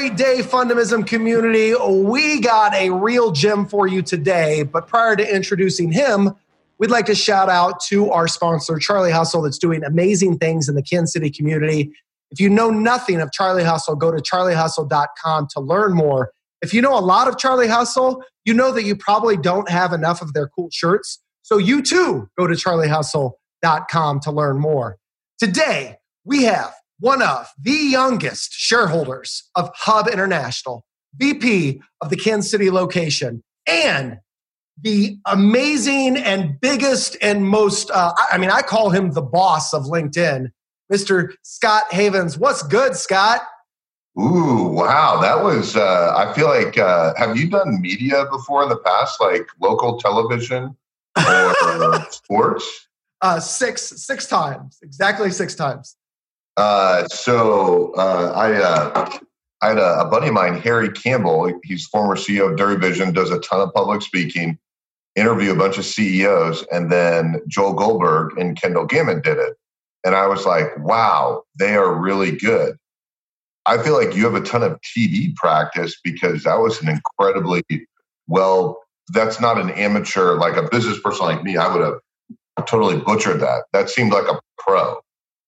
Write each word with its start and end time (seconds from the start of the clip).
Great 0.00 0.16
day 0.16 0.38
Fundamism 0.38 1.06
community, 1.06 1.74
we 1.74 2.40
got 2.40 2.72
a 2.72 2.88
real 2.88 3.32
gem 3.32 3.66
for 3.66 3.86
you 3.86 4.00
today. 4.00 4.62
But 4.62 4.86
prior 4.86 5.14
to 5.14 5.34
introducing 5.34 5.92
him, 5.92 6.34
we'd 6.78 6.90
like 6.90 7.04
to 7.04 7.14
shout 7.14 7.50
out 7.50 7.80
to 7.88 8.10
our 8.10 8.26
sponsor, 8.26 8.78
Charlie 8.78 9.10
Hustle, 9.10 9.42
that's 9.42 9.58
doing 9.58 9.84
amazing 9.84 10.38
things 10.38 10.70
in 10.70 10.74
the 10.74 10.82
Kansas 10.82 11.12
City 11.12 11.28
community. 11.28 11.92
If 12.30 12.40
you 12.40 12.48
know 12.48 12.70
nothing 12.70 13.20
of 13.20 13.30
Charlie 13.30 13.62
Hustle, 13.62 13.94
go 13.94 14.10
to 14.10 14.22
charliehustle.com 14.22 15.48
to 15.50 15.60
learn 15.60 15.92
more. 15.92 16.32
If 16.62 16.72
you 16.72 16.80
know 16.80 16.98
a 16.98 17.04
lot 17.04 17.28
of 17.28 17.36
Charlie 17.36 17.68
Hustle, 17.68 18.24
you 18.46 18.54
know 18.54 18.72
that 18.72 18.84
you 18.84 18.96
probably 18.96 19.36
don't 19.36 19.68
have 19.68 19.92
enough 19.92 20.22
of 20.22 20.32
their 20.32 20.48
cool 20.48 20.70
shirts. 20.72 21.18
So 21.42 21.58
you 21.58 21.82
too 21.82 22.30
go 22.38 22.46
to 22.46 22.54
charliehustle.com 22.54 24.20
to 24.20 24.30
learn 24.30 24.58
more. 24.60 24.96
Today, 25.38 25.98
we 26.24 26.44
have 26.44 26.72
one 27.00 27.22
of 27.22 27.48
the 27.60 27.72
youngest 27.72 28.52
shareholders 28.52 29.48
of 29.56 29.70
Hub 29.74 30.06
International, 30.06 30.84
VP 31.16 31.82
of 32.00 32.10
the 32.10 32.16
Kansas 32.16 32.50
City 32.50 32.70
location, 32.70 33.42
and 33.66 34.18
the 34.80 35.18
amazing 35.26 36.16
and 36.16 36.60
biggest 36.60 37.16
and 37.20 37.46
most, 37.46 37.90
uh, 37.90 38.12
I 38.30 38.38
mean, 38.38 38.50
I 38.50 38.62
call 38.62 38.90
him 38.90 39.12
the 39.12 39.22
boss 39.22 39.74
of 39.74 39.84
LinkedIn, 39.84 40.50
Mr. 40.92 41.32
Scott 41.42 41.84
Havens. 41.90 42.38
What's 42.38 42.62
good, 42.62 42.96
Scott? 42.96 43.42
Ooh, 44.18 44.68
wow. 44.68 45.20
That 45.20 45.42
was, 45.42 45.76
uh, 45.76 46.14
I 46.16 46.32
feel 46.34 46.48
like, 46.48 46.76
uh, 46.78 47.14
have 47.16 47.36
you 47.36 47.48
done 47.48 47.80
media 47.80 48.26
before 48.30 48.62
in 48.62 48.68
the 48.68 48.76
past, 48.78 49.20
like 49.20 49.46
local 49.60 49.98
television 49.98 50.76
or 51.16 52.06
sports? 52.10 52.88
Uh, 53.22 53.38
six, 53.38 53.82
six 53.82 54.26
times, 54.26 54.78
exactly 54.82 55.30
six 55.30 55.54
times. 55.54 55.96
Uh, 56.56 57.06
so 57.08 57.92
uh, 57.94 58.32
I, 58.34 58.54
uh, 58.54 59.10
I 59.62 59.68
had 59.68 59.78
a, 59.78 60.00
a, 60.00 60.04
buddy 60.06 60.28
of 60.28 60.34
mine, 60.34 60.60
Harry 60.60 60.90
Campbell. 60.90 61.52
He's 61.64 61.86
former 61.86 62.16
CEO 62.16 62.50
of 62.50 62.56
Dairy 62.56 62.76
Vision, 62.76 63.12
does 63.12 63.30
a 63.30 63.38
ton 63.40 63.60
of 63.60 63.72
public 63.72 64.02
speaking, 64.02 64.58
interview 65.16 65.52
a 65.52 65.56
bunch 65.56 65.78
of 65.78 65.84
CEOs, 65.84 66.64
and 66.72 66.90
then 66.90 67.40
Joel 67.48 67.74
Goldberg 67.74 68.38
and 68.38 68.60
Kendall 68.60 68.86
Gammon 68.86 69.22
did 69.22 69.38
it. 69.38 69.56
And 70.04 70.14
I 70.14 70.26
was 70.26 70.46
like, 70.46 70.66
wow, 70.78 71.42
they 71.58 71.74
are 71.74 71.94
really 71.94 72.32
good. 72.32 72.76
I 73.66 73.82
feel 73.82 73.92
like 73.92 74.16
you 74.16 74.24
have 74.24 74.34
a 74.34 74.40
ton 74.40 74.62
of 74.62 74.80
TV 74.80 75.34
practice 75.36 75.98
because 76.02 76.44
that 76.44 76.58
was 76.58 76.80
an 76.82 76.88
incredibly 76.88 77.62
well, 78.30 78.78
that's 79.08 79.40
not 79.40 79.58
an 79.58 79.70
amateur, 79.70 80.36
like 80.36 80.56
a 80.56 80.68
business 80.70 80.98
person 81.00 81.26
like 81.26 81.42
me. 81.42 81.56
I 81.56 81.72
would 81.72 81.82
have 81.82 82.66
totally 82.66 82.96
butchered 82.96 83.40
that. 83.40 83.64
That 83.72 83.90
seemed 83.90 84.12
like 84.12 84.28
a 84.28 84.40
pro. 84.56 85.00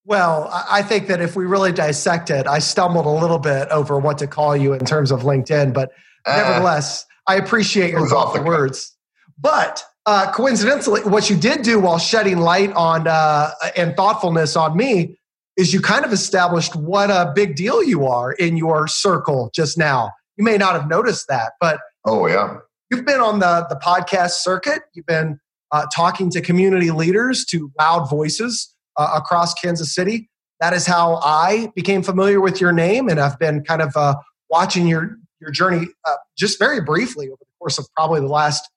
Well, 0.05 0.49
I 0.51 0.81
think 0.81 1.07
that 1.07 1.21
if 1.21 1.35
we 1.35 1.45
really 1.45 1.71
dissect 1.71 2.29
it, 2.29 2.45
I 2.45 2.59
stumbled 2.59 3.05
a 3.05 3.09
little 3.09 3.39
bit 3.39 3.69
over 3.69 3.97
what 3.97 4.17
to 4.17 4.27
call 4.27 4.55
you 4.55 4.73
in 4.73 4.83
terms 4.83 5.11
of 5.11 5.21
LinkedIn, 5.21 5.73
but 5.73 5.91
uh, 6.25 6.35
nevertheless, 6.35 7.05
I 7.25 7.35
appreciate 7.35 7.91
your 7.91 8.07
thoughtful 8.07 8.43
words. 8.43 8.95
But 9.39 9.83
uh, 10.05 10.31
coincidentally, 10.33 11.01
what 11.03 11.29
you 11.29 11.37
did 11.37 11.61
do 11.61 11.79
while 11.79 11.99
shedding 11.99 12.39
light 12.39 12.73
on 12.73 13.07
uh, 13.07 13.51
and 13.77 13.95
thoughtfulness 13.95 14.57
on 14.57 14.75
me 14.75 15.17
is 15.55 15.73
you 15.73 15.79
kind 15.79 16.03
of 16.03 16.11
established 16.11 16.75
what 16.75 17.09
a 17.09 17.31
big 17.33 17.55
deal 17.55 17.81
you 17.81 18.05
are 18.05 18.33
in 18.33 18.57
your 18.57 18.87
circle 18.87 19.51
just 19.55 19.77
now. 19.77 20.11
You 20.35 20.43
may 20.43 20.57
not 20.57 20.73
have 20.73 20.89
noticed 20.89 21.27
that, 21.29 21.53
but 21.61 21.79
oh 22.05 22.27
yeah, 22.27 22.57
you've 22.91 23.05
been 23.05 23.21
on 23.21 23.39
the 23.39 23.65
the 23.69 23.77
podcast 23.77 24.31
circuit. 24.31 24.81
You've 24.93 25.05
been 25.05 25.39
uh, 25.71 25.85
talking 25.95 26.29
to 26.31 26.41
community 26.41 26.91
leaders, 26.91 27.45
to 27.45 27.71
loud 27.79 28.09
voices 28.09 28.72
uh, 28.97 29.13
across 29.15 29.53
Kansas 29.53 29.93
City. 29.93 30.29
That 30.59 30.73
is 30.73 30.85
how 30.85 31.19
I 31.23 31.71
became 31.75 32.03
familiar 32.03 32.39
with 32.39 32.61
your 32.61 32.71
name, 32.71 33.09
and 33.09 33.19
I've 33.19 33.37
been 33.39 33.63
kind 33.63 33.81
of 33.81 33.95
uh, 33.95 34.15
watching 34.49 34.87
your 34.87 35.17
your 35.41 35.51
journey 35.51 35.87
uh, 36.07 36.15
just 36.37 36.57
very 36.57 36.79
briefly 36.79 37.27
over 37.27 37.37
the 37.39 37.45
course 37.59 37.77
of 37.77 37.85
probably 37.95 38.21
the 38.21 38.27
last 38.27 38.69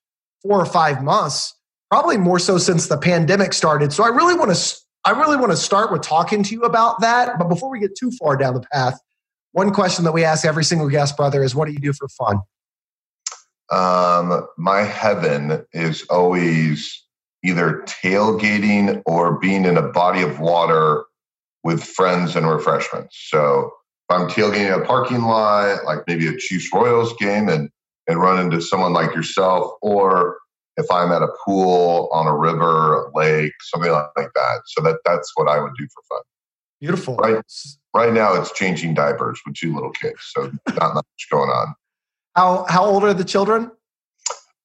four 0.43 0.61
or 0.61 0.67
five 0.67 1.03
months, 1.03 1.55
probably 1.91 2.17
more 2.17 2.39
so 2.39 2.59
since 2.59 2.89
the 2.89 2.99
pandemic 2.99 3.53
started. 3.53 3.93
So 3.93 4.03
I 4.05 4.09
really 4.09 4.35
want 4.35 4.55
to 4.55 4.77
I 5.05 5.11
really 5.11 5.37
want 5.37 5.53
to 5.53 5.57
start 5.57 5.93
with 5.93 6.03
talking 6.03 6.43
to 6.43 6.53
you 6.53 6.63
about 6.63 7.01
that. 7.01 7.39
But 7.39 7.49
before 7.49 7.71
we 7.71 7.79
get 7.79 7.95
too 7.97 8.11
far 8.19 8.37
down 8.37 8.55
the 8.55 8.65
path, 8.73 8.99
one 9.53 9.73
question 9.73 10.05
that 10.05 10.13
we 10.13 10.25
ask 10.25 10.45
every 10.45 10.65
single 10.65 10.89
guest 10.89 11.17
brother 11.17 11.45
is, 11.45 11.55
"What 11.55 11.67
do 11.67 11.73
you 11.73 11.79
do 11.79 11.93
for 11.93 12.09
fun?" 12.09 12.41
Um, 13.71 14.47
my 14.59 14.83
heaven 14.83 15.65
is 15.73 16.05
always 16.11 17.06
either 17.47 17.85
tailgating 17.87 19.03
or 19.07 19.39
being 19.39 19.65
in 19.65 19.77
a 19.77 19.89
body 19.89 20.23
of 20.23 20.41
water 20.41 21.05
with 21.63 21.83
friends 21.83 22.37
and 22.37 22.49
refreshments. 22.49 23.17
So 23.31 23.73
if 24.09 24.17
I'm 24.17 24.29
tailgating 24.29 24.81
a 24.81 24.85
parking 24.85 25.23
lot, 25.23 25.85
like 25.85 26.01
maybe 26.07 26.27
a 26.29 26.37
Chiefs 26.37 26.69
Royals 26.73 27.15
game, 27.15 27.49
and 27.49 27.71
and 28.09 28.21
run 28.21 28.39
into 28.39 28.61
someone 28.61 28.93
like 28.93 29.15
yourself, 29.15 29.73
or 29.83 30.39
if 30.77 30.87
I'm 30.91 31.11
at 31.11 31.23
a 31.23 31.29
pool 31.45 32.09
on 32.13 32.27
a 32.27 32.37
river, 32.37 33.05
a 33.05 33.19
lake, 33.19 33.53
something 33.63 33.91
like 33.91 34.31
that. 34.35 34.61
So 34.67 34.83
that 34.83 34.99
that's 35.05 35.33
what 35.35 35.49
I 35.49 35.61
would 35.61 35.73
do 35.79 35.87
for 35.93 36.03
fun. 36.09 36.23
Beautiful. 36.81 37.17
Right, 37.17 37.43
right 37.95 38.13
now 38.13 38.35
it's 38.35 38.53
changing 38.53 38.95
diapers 38.95 39.41
with 39.47 39.57
two 39.57 39.75
little 39.75 39.91
kids, 39.91 40.19
so 40.21 40.53
not 40.79 40.95
much 40.95 41.07
going 41.31 41.49
on. 41.49 41.75
How 42.35 42.67
how 42.69 42.85
old 42.85 43.03
are 43.05 43.15
the 43.15 43.25
children? 43.25 43.71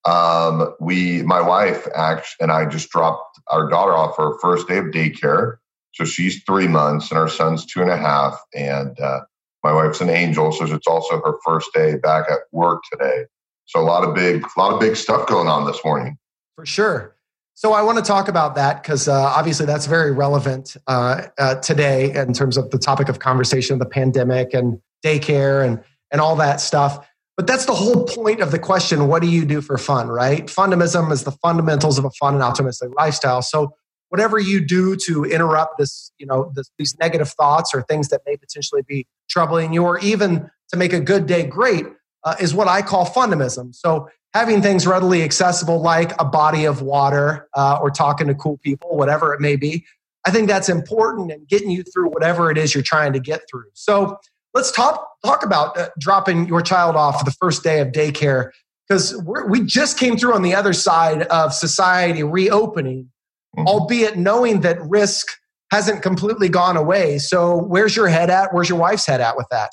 Um, 0.05 0.73
we, 0.79 1.21
my 1.23 1.41
wife, 1.41 1.87
act, 1.95 2.35
and 2.39 2.51
I 2.51 2.65
just 2.65 2.89
dropped 2.89 3.39
our 3.47 3.69
daughter 3.69 3.93
off 3.93 4.15
for 4.15 4.31
her 4.31 4.39
first 4.39 4.67
day 4.67 4.77
of 4.77 4.85
daycare. 4.85 5.57
So 5.93 6.05
she's 6.05 6.43
three 6.43 6.67
months, 6.67 7.11
and 7.11 7.19
our 7.19 7.27
son's 7.27 7.65
two 7.65 7.81
and 7.81 7.89
a 7.89 7.97
half. 7.97 8.39
And 8.55 8.99
uh, 8.99 9.21
my 9.63 9.73
wife's 9.73 10.01
an 10.01 10.09
angel, 10.09 10.51
so 10.51 10.65
it's 10.65 10.87
also 10.87 11.21
her 11.23 11.37
first 11.45 11.71
day 11.73 11.97
back 11.97 12.25
at 12.31 12.39
work 12.51 12.81
today. 12.91 13.25
So 13.65 13.79
a 13.79 13.83
lot 13.83 14.03
of 14.03 14.15
big, 14.15 14.43
a 14.43 14.59
lot 14.59 14.73
of 14.73 14.79
big 14.79 14.95
stuff 14.95 15.27
going 15.27 15.47
on 15.47 15.65
this 15.65 15.79
morning. 15.85 16.17
For 16.55 16.65
sure. 16.65 17.15
So 17.53 17.73
I 17.73 17.83
want 17.83 17.99
to 17.99 18.03
talk 18.03 18.27
about 18.27 18.55
that 18.55 18.81
because 18.81 19.07
uh, 19.07 19.13
obviously 19.13 19.65
that's 19.65 19.85
very 19.85 20.11
relevant 20.11 20.75
uh, 20.87 21.27
uh, 21.37 21.55
today 21.55 22.13
in 22.15 22.33
terms 22.33 22.57
of 22.57 22.71
the 22.71 22.79
topic 22.79 23.07
of 23.07 23.19
conversation, 23.19 23.77
the 23.77 23.85
pandemic 23.85 24.53
and 24.53 24.79
daycare 25.05 25.65
and 25.65 25.83
and 26.11 26.19
all 26.19 26.35
that 26.37 26.59
stuff. 26.59 27.07
But 27.41 27.47
that's 27.47 27.65
the 27.65 27.73
whole 27.73 28.03
point 28.03 28.39
of 28.39 28.51
the 28.51 28.59
question 28.59 29.07
what 29.07 29.23
do 29.23 29.27
you 29.27 29.45
do 29.45 29.61
for 29.61 29.75
fun, 29.79 30.09
right? 30.09 30.45
Fundamism 30.45 31.11
is 31.11 31.23
the 31.23 31.31
fundamentals 31.31 31.97
of 31.97 32.05
a 32.05 32.11
fun 32.11 32.35
and 32.35 32.43
optimistic 32.43 32.91
lifestyle. 32.95 33.41
So, 33.41 33.73
whatever 34.09 34.37
you 34.37 34.63
do 34.63 34.95
to 35.07 35.25
interrupt 35.25 35.79
this, 35.79 36.11
you 36.19 36.27
know, 36.27 36.51
this, 36.55 36.69
these 36.77 36.95
negative 36.99 37.29
thoughts 37.29 37.73
or 37.73 37.81
things 37.81 38.09
that 38.09 38.21
may 38.27 38.37
potentially 38.37 38.83
be 38.87 39.07
troubling 39.27 39.73
you, 39.73 39.83
or 39.83 39.97
even 40.01 40.51
to 40.69 40.77
make 40.77 40.93
a 40.93 40.99
good 40.99 41.25
day 41.25 41.41
great, 41.43 41.87
uh, 42.25 42.35
is 42.39 42.53
what 42.53 42.67
I 42.67 42.83
call 42.83 43.07
fundamism. 43.07 43.73
So, 43.73 44.07
having 44.35 44.61
things 44.61 44.85
readily 44.85 45.23
accessible 45.23 45.81
like 45.81 46.13
a 46.21 46.25
body 46.25 46.65
of 46.65 46.83
water 46.83 47.49
uh, 47.55 47.79
or 47.81 47.89
talking 47.89 48.27
to 48.27 48.35
cool 48.35 48.59
people, 48.59 48.95
whatever 48.95 49.33
it 49.33 49.41
may 49.41 49.55
be, 49.55 49.83
I 50.27 50.29
think 50.29 50.47
that's 50.47 50.69
important 50.69 51.31
and 51.31 51.47
getting 51.47 51.71
you 51.71 51.81
through 51.81 52.11
whatever 52.11 52.51
it 52.51 52.59
is 52.59 52.75
you're 52.75 52.83
trying 52.83 53.13
to 53.13 53.19
get 53.19 53.41
through. 53.49 53.71
So, 53.73 54.19
let's 54.53 54.71
talk 54.71 55.07
talk 55.23 55.45
about 55.45 55.77
uh, 55.77 55.89
dropping 55.99 56.47
your 56.47 56.61
child 56.61 56.95
off 56.95 57.23
the 57.25 57.31
first 57.31 57.63
day 57.63 57.79
of 57.79 57.89
daycare 57.89 58.51
because 58.87 59.21
we 59.47 59.63
just 59.63 59.97
came 59.97 60.17
through 60.17 60.33
on 60.33 60.41
the 60.41 60.53
other 60.53 60.73
side 60.73 61.23
of 61.23 61.53
society 61.53 62.23
reopening, 62.23 63.09
mm-hmm. 63.57 63.67
albeit 63.67 64.17
knowing 64.17 64.61
that 64.61 64.81
risk 64.81 65.27
hasn't 65.71 66.01
completely 66.01 66.49
gone 66.49 66.75
away. 66.75 67.17
So, 67.17 67.55
where's 67.55 67.95
your 67.95 68.09
head 68.09 68.29
at? 68.29 68.53
Where's 68.53 68.67
your 68.67 68.77
wife's 68.77 69.05
head 69.05 69.21
at 69.21 69.37
with 69.37 69.47
that? 69.51 69.69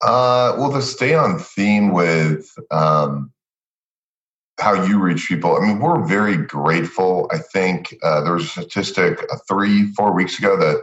Uh, 0.00 0.56
well, 0.56 0.72
to 0.72 0.80
stay 0.80 1.14
on 1.14 1.38
theme 1.38 1.92
with 1.92 2.50
um, 2.70 3.30
how 4.58 4.72
you 4.84 4.98
reach 4.98 5.28
people, 5.28 5.56
I 5.56 5.60
mean, 5.60 5.78
we're 5.78 6.02
very 6.06 6.38
grateful. 6.38 7.28
I 7.30 7.38
think 7.38 7.94
uh, 8.02 8.22
there 8.22 8.32
was 8.32 8.44
a 8.44 8.48
statistic 8.48 9.22
uh, 9.30 9.36
three, 9.46 9.92
four 9.92 10.14
weeks 10.14 10.38
ago 10.38 10.56
that 10.56 10.82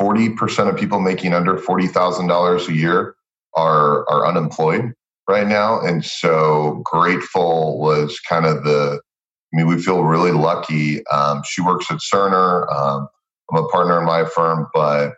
40% 0.00 0.68
of 0.68 0.76
people 0.76 1.00
making 1.00 1.32
under 1.32 1.56
$40,000 1.56 2.68
a 2.68 2.72
year 2.72 3.14
are, 3.56 4.08
are 4.08 4.26
unemployed 4.26 4.92
right 5.28 5.46
now. 5.46 5.80
And 5.80 6.04
so 6.04 6.82
grateful 6.84 7.78
was 7.78 8.18
kind 8.20 8.46
of 8.46 8.64
the, 8.64 9.00
I 9.52 9.56
mean, 9.56 9.66
we 9.66 9.80
feel 9.80 10.04
really 10.04 10.32
lucky. 10.32 11.06
Um, 11.06 11.42
she 11.48 11.62
works 11.62 11.86
at 11.90 11.98
Cerner. 11.98 12.70
Um, 12.74 13.08
I'm 13.50 13.64
a 13.64 13.68
partner 13.68 13.98
in 14.00 14.06
my 14.06 14.24
firm, 14.24 14.68
but 14.74 15.12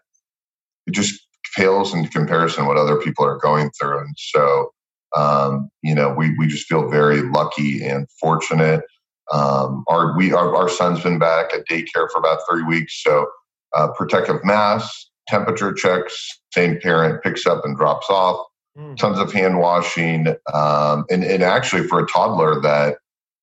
it 0.86 0.92
just 0.92 1.20
pales 1.56 1.94
in 1.94 2.06
comparison 2.08 2.66
what 2.66 2.76
other 2.76 2.96
people 2.96 3.24
are 3.24 3.38
going 3.38 3.70
through. 3.80 3.98
And 4.00 4.14
so, 4.18 4.70
um, 5.16 5.70
you 5.82 5.94
know, 5.94 6.12
we, 6.12 6.36
we 6.36 6.46
just 6.46 6.66
feel 6.66 6.88
very 6.90 7.22
lucky 7.22 7.82
and 7.84 8.06
fortunate. 8.20 8.82
Um, 9.32 9.84
our, 9.88 10.16
we, 10.16 10.32
our, 10.32 10.54
our 10.54 10.68
son's 10.68 11.02
been 11.02 11.18
back 11.18 11.52
at 11.54 11.66
daycare 11.70 12.08
for 12.12 12.18
about 12.18 12.40
three 12.48 12.62
weeks. 12.62 13.02
So 13.02 13.26
uh, 13.76 13.88
protective 13.88 14.44
masks, 14.44 15.10
temperature 15.28 15.72
checks, 15.72 16.40
same 16.52 16.80
parent 16.80 17.22
picks 17.22 17.46
up 17.46 17.64
and 17.64 17.76
drops 17.76 18.06
off, 18.08 18.44
mm. 18.78 18.96
tons 18.96 19.18
of 19.18 19.32
hand 19.32 19.58
washing. 19.58 20.28
Um, 20.52 21.04
and, 21.10 21.22
and 21.22 21.42
actually, 21.42 21.86
for 21.86 22.00
a 22.00 22.06
toddler 22.06 22.60
that 22.60 22.96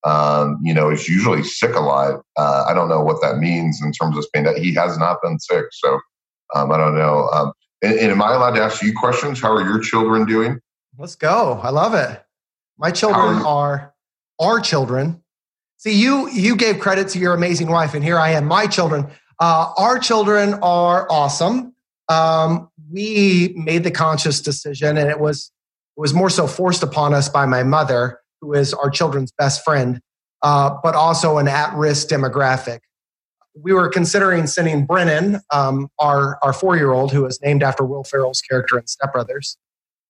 um, 0.05 0.59
you 0.61 0.73
know, 0.73 0.89
is 0.89 1.07
usually 1.07 1.43
sick 1.43 1.75
a 1.75 1.79
lot. 1.79 2.21
Uh, 2.35 2.65
I 2.67 2.73
don't 2.73 2.89
know 2.89 3.01
what 3.01 3.21
that 3.21 3.37
means 3.37 3.81
in 3.81 3.93
terms 3.93 4.17
of 4.17 4.25
pain. 4.33 4.43
That 4.43 4.57
he 4.57 4.73
has 4.73 4.97
not 4.97 5.19
been 5.23 5.39
sick, 5.39 5.65
so 5.71 5.99
um, 6.53 6.71
I 6.71 6.77
don't 6.77 6.95
know. 6.95 7.29
Um, 7.29 7.53
And, 7.83 7.99
and 7.99 8.11
am 8.11 8.21
I 8.21 8.33
allowed 8.33 8.55
to 8.55 8.61
ask 8.61 8.81
you 8.81 8.93
questions? 8.93 9.41
How 9.41 9.51
are 9.53 9.63
your 9.63 9.79
children 9.79 10.25
doing? 10.25 10.59
Let's 10.97 11.15
go. 11.15 11.59
I 11.61 11.69
love 11.69 11.93
it. 11.93 12.23
My 12.77 12.91
children 12.91 13.45
are 13.45 13.93
our 14.39 14.59
children. 14.61 15.21
See, 15.77 15.93
you 15.93 16.29
you 16.29 16.55
gave 16.55 16.79
credit 16.79 17.09
to 17.09 17.19
your 17.19 17.33
amazing 17.33 17.69
wife, 17.69 17.93
and 17.93 18.03
here 18.03 18.17
I 18.17 18.31
am. 18.31 18.45
My 18.45 18.67
children, 18.67 19.07
uh, 19.43 19.73
our 19.75 19.99
children 19.99 20.53
are 20.63 21.05
awesome. 21.11 21.75
Um, 22.07 22.69
we 22.89 23.53
made 23.57 23.83
the 23.83 23.91
conscious 23.91 24.39
decision, 24.39 24.95
and 24.97 25.09
it 25.09 25.19
was 25.19 25.51
it 25.97 25.99
was 25.99 26.13
more 26.13 26.29
so 26.29 26.47
forced 26.47 26.81
upon 26.81 27.13
us 27.13 27.27
by 27.27 27.45
my 27.45 27.61
mother, 27.61 28.21
who 28.39 28.53
is 28.53 28.73
our 28.73 28.89
children's 28.89 29.33
best 29.33 29.61
friend, 29.65 29.99
uh, 30.43 30.77
but 30.81 30.95
also 30.95 31.39
an 31.39 31.49
at-risk 31.49 32.07
demographic. 32.07 32.79
We 33.53 33.73
were 33.73 33.89
considering 33.89 34.47
sending 34.47 34.85
Brennan, 34.85 35.41
um, 35.51 35.89
our 35.99 36.39
our 36.41 36.53
four-year-old, 36.53 37.11
who 37.11 37.25
is 37.25 37.41
named 37.41 37.63
after 37.63 37.83
Will 37.83 38.05
Ferrell's 38.05 38.39
character 38.39 38.79
in 38.79 38.87
Step 38.87 39.11
Brothers, 39.11 39.57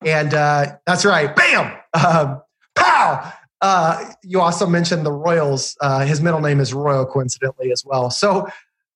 and 0.06 0.32
uh, 0.36 0.76
that's 0.86 1.06
right, 1.06 1.36
bam, 1.36 1.76
uh, 1.96 2.36
pow. 2.76 3.34
Uh, 3.62 4.14
you 4.22 4.42
also 4.42 4.68
mentioned 4.68 5.08
the 5.08 5.12
Royals. 5.12 5.76
Uh, 5.82 6.06
his 6.06 6.22
middle 6.22 6.42
name 6.42 6.60
is 6.60 6.72
Royal, 6.72 7.08
coincidentally, 7.08 7.72
as 7.72 7.84
well. 7.84 8.12
So 8.12 8.48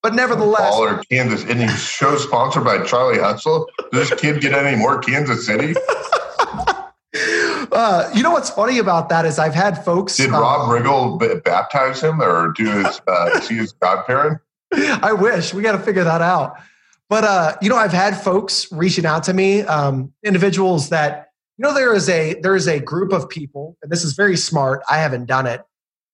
but 0.08 0.14
nevertheless, 0.14 0.74
Baller 0.74 1.06
Kansas, 1.10 1.44
and 1.44 1.60
he's 1.60 1.82
show 1.82 2.16
sponsored 2.16 2.64
by 2.64 2.82
Charlie 2.82 3.18
Hustle. 3.18 3.68
Does 3.92 4.08
this 4.08 4.18
kid 4.20 4.40
get 4.40 4.54
any 4.54 4.74
more 4.74 4.98
Kansas 5.00 5.44
City? 5.44 5.74
Uh, 7.70 8.10
you 8.14 8.22
know 8.22 8.30
what's 8.30 8.50
funny 8.50 8.78
about 8.78 9.08
that 9.08 9.24
is 9.24 9.38
I've 9.38 9.54
had 9.54 9.84
folks. 9.84 10.16
Did 10.16 10.30
uh, 10.30 10.40
Rob 10.40 10.68
Riggle 10.68 11.18
b- 11.18 11.40
baptize 11.44 12.02
him 12.02 12.20
or 12.20 12.52
do 12.52 12.64
his 12.64 13.00
uh, 13.06 13.40
see 13.42 13.56
his 13.56 13.72
godparent? 13.72 14.40
I 14.72 15.12
wish 15.12 15.52
we 15.52 15.62
got 15.62 15.72
to 15.72 15.78
figure 15.78 16.02
that 16.02 16.22
out. 16.22 16.56
But 17.08 17.24
uh, 17.24 17.56
you 17.60 17.68
know, 17.68 17.76
I've 17.76 17.92
had 17.92 18.20
folks 18.20 18.70
reaching 18.72 19.04
out 19.04 19.22
to 19.24 19.34
me, 19.34 19.62
um, 19.62 20.12
individuals 20.24 20.88
that 20.88 21.28
you 21.56 21.62
know 21.62 21.74
there 21.74 21.94
is 21.94 22.08
a 22.08 22.40
there 22.40 22.56
is 22.56 22.66
a 22.66 22.80
group 22.80 23.12
of 23.12 23.28
people, 23.28 23.76
and 23.82 23.92
this 23.92 24.02
is 24.02 24.14
very 24.14 24.36
smart. 24.36 24.82
I 24.90 24.98
haven't 24.98 25.26
done 25.26 25.46
it, 25.46 25.62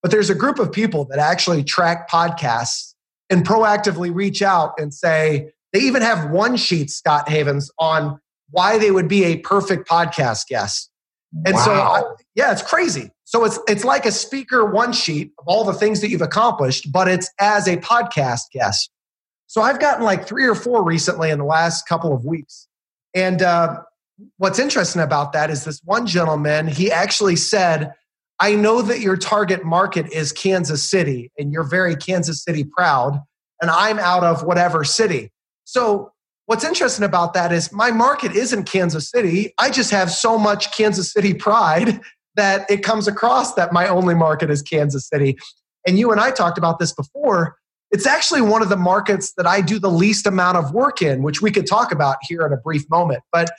but 0.03 0.11
there's 0.11 0.31
a 0.31 0.35
group 0.35 0.59
of 0.59 0.73
people 0.73 1.05
that 1.07 1.19
actually 1.19 1.63
track 1.65 2.11
podcasts 2.11 2.94
and 3.35 3.45
proactively 3.45 4.15
reach 4.15 4.43
out 4.43 4.75
and 4.79 4.95
say, 4.95 5.51
they 5.73 5.81
even 5.81 6.03
have 6.03 6.31
one 6.31 6.57
sheet, 6.57 6.89
Scott 6.89 7.29
Havens, 7.29 7.69
on 7.81 8.21
why 8.51 8.79
they 8.79 8.93
would 8.93 9.09
be 9.09 9.25
a 9.25 9.39
perfect 9.39 9.89
podcast 9.89 10.47
guest. 10.47 10.89
And 11.45 11.55
wow. 11.55 11.65
so, 11.65 11.73
I, 11.73 12.03
yeah, 12.37 12.53
it's 12.53 12.63
crazy. 12.63 13.11
So 13.25 13.45
it's 13.45 13.59
it's 13.67 13.85
like 13.85 14.07
a 14.07 14.13
speaker 14.13 14.65
one 14.65 14.93
sheet 14.93 15.33
of 15.41 15.47
all 15.49 15.65
the 15.65 15.73
things 15.73 16.01
that 16.01 16.11
you've 16.11 16.23
accomplished, 16.23 16.93
but 16.93 17.09
it's 17.09 17.29
as 17.41 17.67
a 17.67 17.77
podcast 17.79 18.43
guest. 18.53 18.89
So 19.49 19.61
I've 19.61 19.81
gotten 19.81 20.05
like 20.05 20.29
three 20.29 20.47
or 20.47 20.55
four 20.55 20.85
recently 20.85 21.31
in 21.31 21.39
the 21.39 21.45
last 21.45 21.89
couple 21.89 22.15
of 22.15 22.25
weeks. 22.25 22.69
And 23.13 23.43
uh, 23.43 23.83
what's 24.37 24.61
interesting 24.61 25.03
about 25.03 25.33
that 25.33 25.51
is 25.51 25.65
this 25.65 25.81
one 25.85 26.07
gentleman, 26.07 26.69
he 26.69 26.93
actually 26.93 27.37
said, 27.37 27.93
I 28.41 28.55
know 28.55 28.83
that 28.83 29.01
your 29.01 29.17
target 29.17 29.65
market 29.65 30.13
is 30.13 30.33
Kansas 30.33 30.89
City 30.89 31.31
and 31.39 31.53
you're 31.53 31.65
very 31.65 31.95
Kansas 31.95 32.43
City 32.43 32.65
proud, 32.65 33.21
and 33.63 33.71
I'm 33.71 33.99
out 33.99 34.25
of 34.25 34.43
whatever 34.43 34.85
city. 34.85 35.31
So, 35.65 36.13
what's 36.47 36.65
interesting 36.65 37.05
about 37.05 37.35
that 37.35 37.53
is 37.53 37.73
my 37.73 37.91
market 37.91 38.33
isn't 38.33 38.65
Kansas 38.65 39.11
City. 39.11 39.55
I 39.59 39.71
just 39.71 39.91
have 39.93 40.11
so 40.11 40.39
much 40.39 40.77
Kansas 40.77 41.13
City 41.13 41.33
pride 41.33 42.01
that 42.37 42.69
it 42.69 42.83
comes 42.83 43.07
across 43.07 43.55
that 43.55 43.73
my 43.73 43.87
only 43.87 44.15
market 44.15 44.51
is 44.51 44.61
Kansas 44.63 45.09
City. 45.09 45.39
And 45.87 45.99
you 45.99 46.11
and 46.11 46.21
I 46.21 46.31
talked 46.31 46.59
about 46.59 46.79
this 46.79 46.93
before. 46.93 47.57
It's 47.93 48.07
actually 48.07 48.41
one 48.41 48.61
of 48.61 48.69
the 48.69 48.77
markets 48.77 49.35
that 49.37 49.47
I 49.47 49.61
do 49.61 49.79
the 49.79 49.91
least 49.91 50.27
amount 50.27 50.57
of 50.57 50.73
work 50.73 51.01
in, 51.01 51.23
which 51.23 51.41
we 51.41 51.53
could 51.53 51.67
talk 51.67 51.93
about 51.93 52.17
here 52.23 52.45
in 52.45 52.53
a 52.53 52.57
brief 52.57 52.91
moment. 52.91 53.23
But 53.31 53.53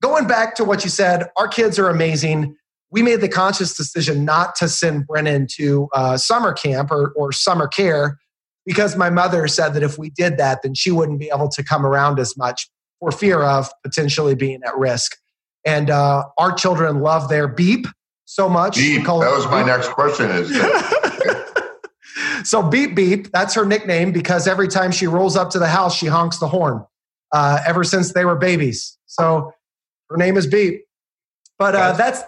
going 0.00 0.28
back 0.28 0.54
to 0.56 0.64
what 0.64 0.84
you 0.84 0.90
said, 0.90 1.28
our 1.36 1.48
kids 1.48 1.76
are 1.78 1.88
amazing 1.88 2.56
we 2.90 3.02
made 3.02 3.20
the 3.20 3.28
conscious 3.28 3.76
decision 3.76 4.24
not 4.24 4.54
to 4.56 4.68
send 4.68 5.06
Brennan 5.06 5.46
to 5.56 5.88
uh, 5.92 6.16
summer 6.16 6.52
camp 6.52 6.90
or, 6.90 7.12
or 7.16 7.32
summer 7.32 7.66
care 7.66 8.18
because 8.66 8.96
my 8.96 9.10
mother 9.10 9.46
said 9.48 9.70
that 9.70 9.82
if 9.82 9.98
we 9.98 10.10
did 10.10 10.38
that, 10.38 10.62
then 10.62 10.74
she 10.74 10.90
wouldn't 10.90 11.18
be 11.18 11.30
able 11.34 11.48
to 11.48 11.62
come 11.62 11.84
around 11.84 12.18
as 12.18 12.36
much 12.36 12.68
for 13.00 13.10
fear 13.10 13.42
of 13.42 13.68
potentially 13.82 14.34
being 14.34 14.60
at 14.66 14.76
risk. 14.76 15.16
And 15.64 15.90
uh, 15.90 16.24
our 16.38 16.52
children 16.52 17.00
love 17.00 17.28
their 17.28 17.48
beep 17.48 17.86
so 18.24 18.48
much. 18.48 18.76
Beep. 18.76 19.04
That 19.04 19.14
was 19.14 19.46
my 19.46 19.62
next 19.62 19.88
question. 19.90 20.30
Is 20.30 20.50
so 22.48 22.62
beep 22.62 22.94
beep. 22.94 23.30
That's 23.32 23.54
her 23.54 23.64
nickname 23.64 24.12
because 24.12 24.46
every 24.46 24.68
time 24.68 24.92
she 24.92 25.06
rolls 25.06 25.36
up 25.36 25.50
to 25.50 25.58
the 25.58 25.68
house, 25.68 25.96
she 25.96 26.06
honks 26.06 26.38
the 26.38 26.48
horn. 26.48 26.84
Uh, 27.32 27.58
ever 27.66 27.82
since 27.82 28.12
they 28.12 28.24
were 28.24 28.36
babies, 28.36 28.96
so 29.06 29.52
her 30.08 30.16
name 30.16 30.36
is 30.36 30.46
Beep. 30.46 30.84
But 31.58 31.74
uh, 31.74 31.92
that's 31.92 32.22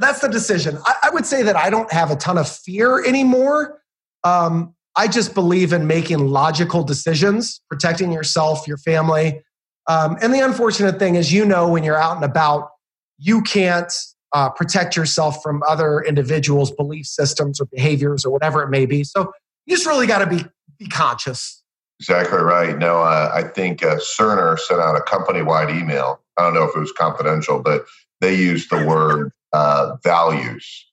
that's 0.00 0.20
the 0.20 0.28
decision. 0.28 0.78
I, 0.84 0.94
I, 1.04 1.10
would 1.10 1.26
say 1.26 1.42
that 1.42 1.56
I 1.56 1.70
don't 1.70 1.90
have 1.92 2.10
a 2.10 2.16
ton 2.16 2.38
of 2.38 2.48
fear 2.48 3.04
anymore. 3.04 3.80
Um, 4.24 4.74
I 4.96 5.08
just 5.08 5.34
believe 5.34 5.72
in 5.72 5.86
making 5.86 6.18
logical 6.18 6.82
decisions, 6.82 7.60
protecting 7.68 8.12
yourself, 8.12 8.66
your 8.66 8.78
family. 8.78 9.42
Um, 9.88 10.16
and 10.22 10.32
the 10.32 10.40
unfortunate 10.40 10.98
thing 10.98 11.14
is, 11.14 11.32
you 11.32 11.44
know, 11.44 11.68
when 11.68 11.84
you're 11.84 12.00
out 12.00 12.16
and 12.16 12.24
about, 12.24 12.70
you 13.18 13.42
can't 13.42 13.92
uh, 14.32 14.50
protect 14.50 14.96
yourself 14.96 15.42
from 15.42 15.62
other 15.68 16.00
individuals' 16.00 16.70
belief 16.70 17.06
systems 17.06 17.60
or 17.60 17.66
behaviors 17.66 18.24
or 18.24 18.30
whatever 18.30 18.62
it 18.62 18.68
may 18.68 18.86
be. 18.86 19.04
So 19.04 19.32
you 19.66 19.76
just 19.76 19.86
really 19.86 20.06
got 20.06 20.18
to 20.18 20.26
be 20.26 20.44
be 20.78 20.86
conscious. 20.86 21.62
Exactly 22.00 22.38
right. 22.38 22.76
No, 22.76 23.00
uh, 23.00 23.30
I 23.32 23.42
think 23.42 23.82
uh, 23.82 23.96
Cerner 23.96 24.58
sent 24.58 24.80
out 24.80 24.96
a 24.96 25.00
company-wide 25.00 25.70
email. 25.70 26.20
I 26.36 26.42
don't 26.42 26.52
know 26.52 26.64
if 26.64 26.76
it 26.76 26.78
was 26.78 26.92
confidential, 26.92 27.60
but 27.60 27.86
they 28.20 28.34
used 28.34 28.68
the 28.70 28.84
word 28.84 29.32
uh, 29.52 29.96
values. 30.02 30.86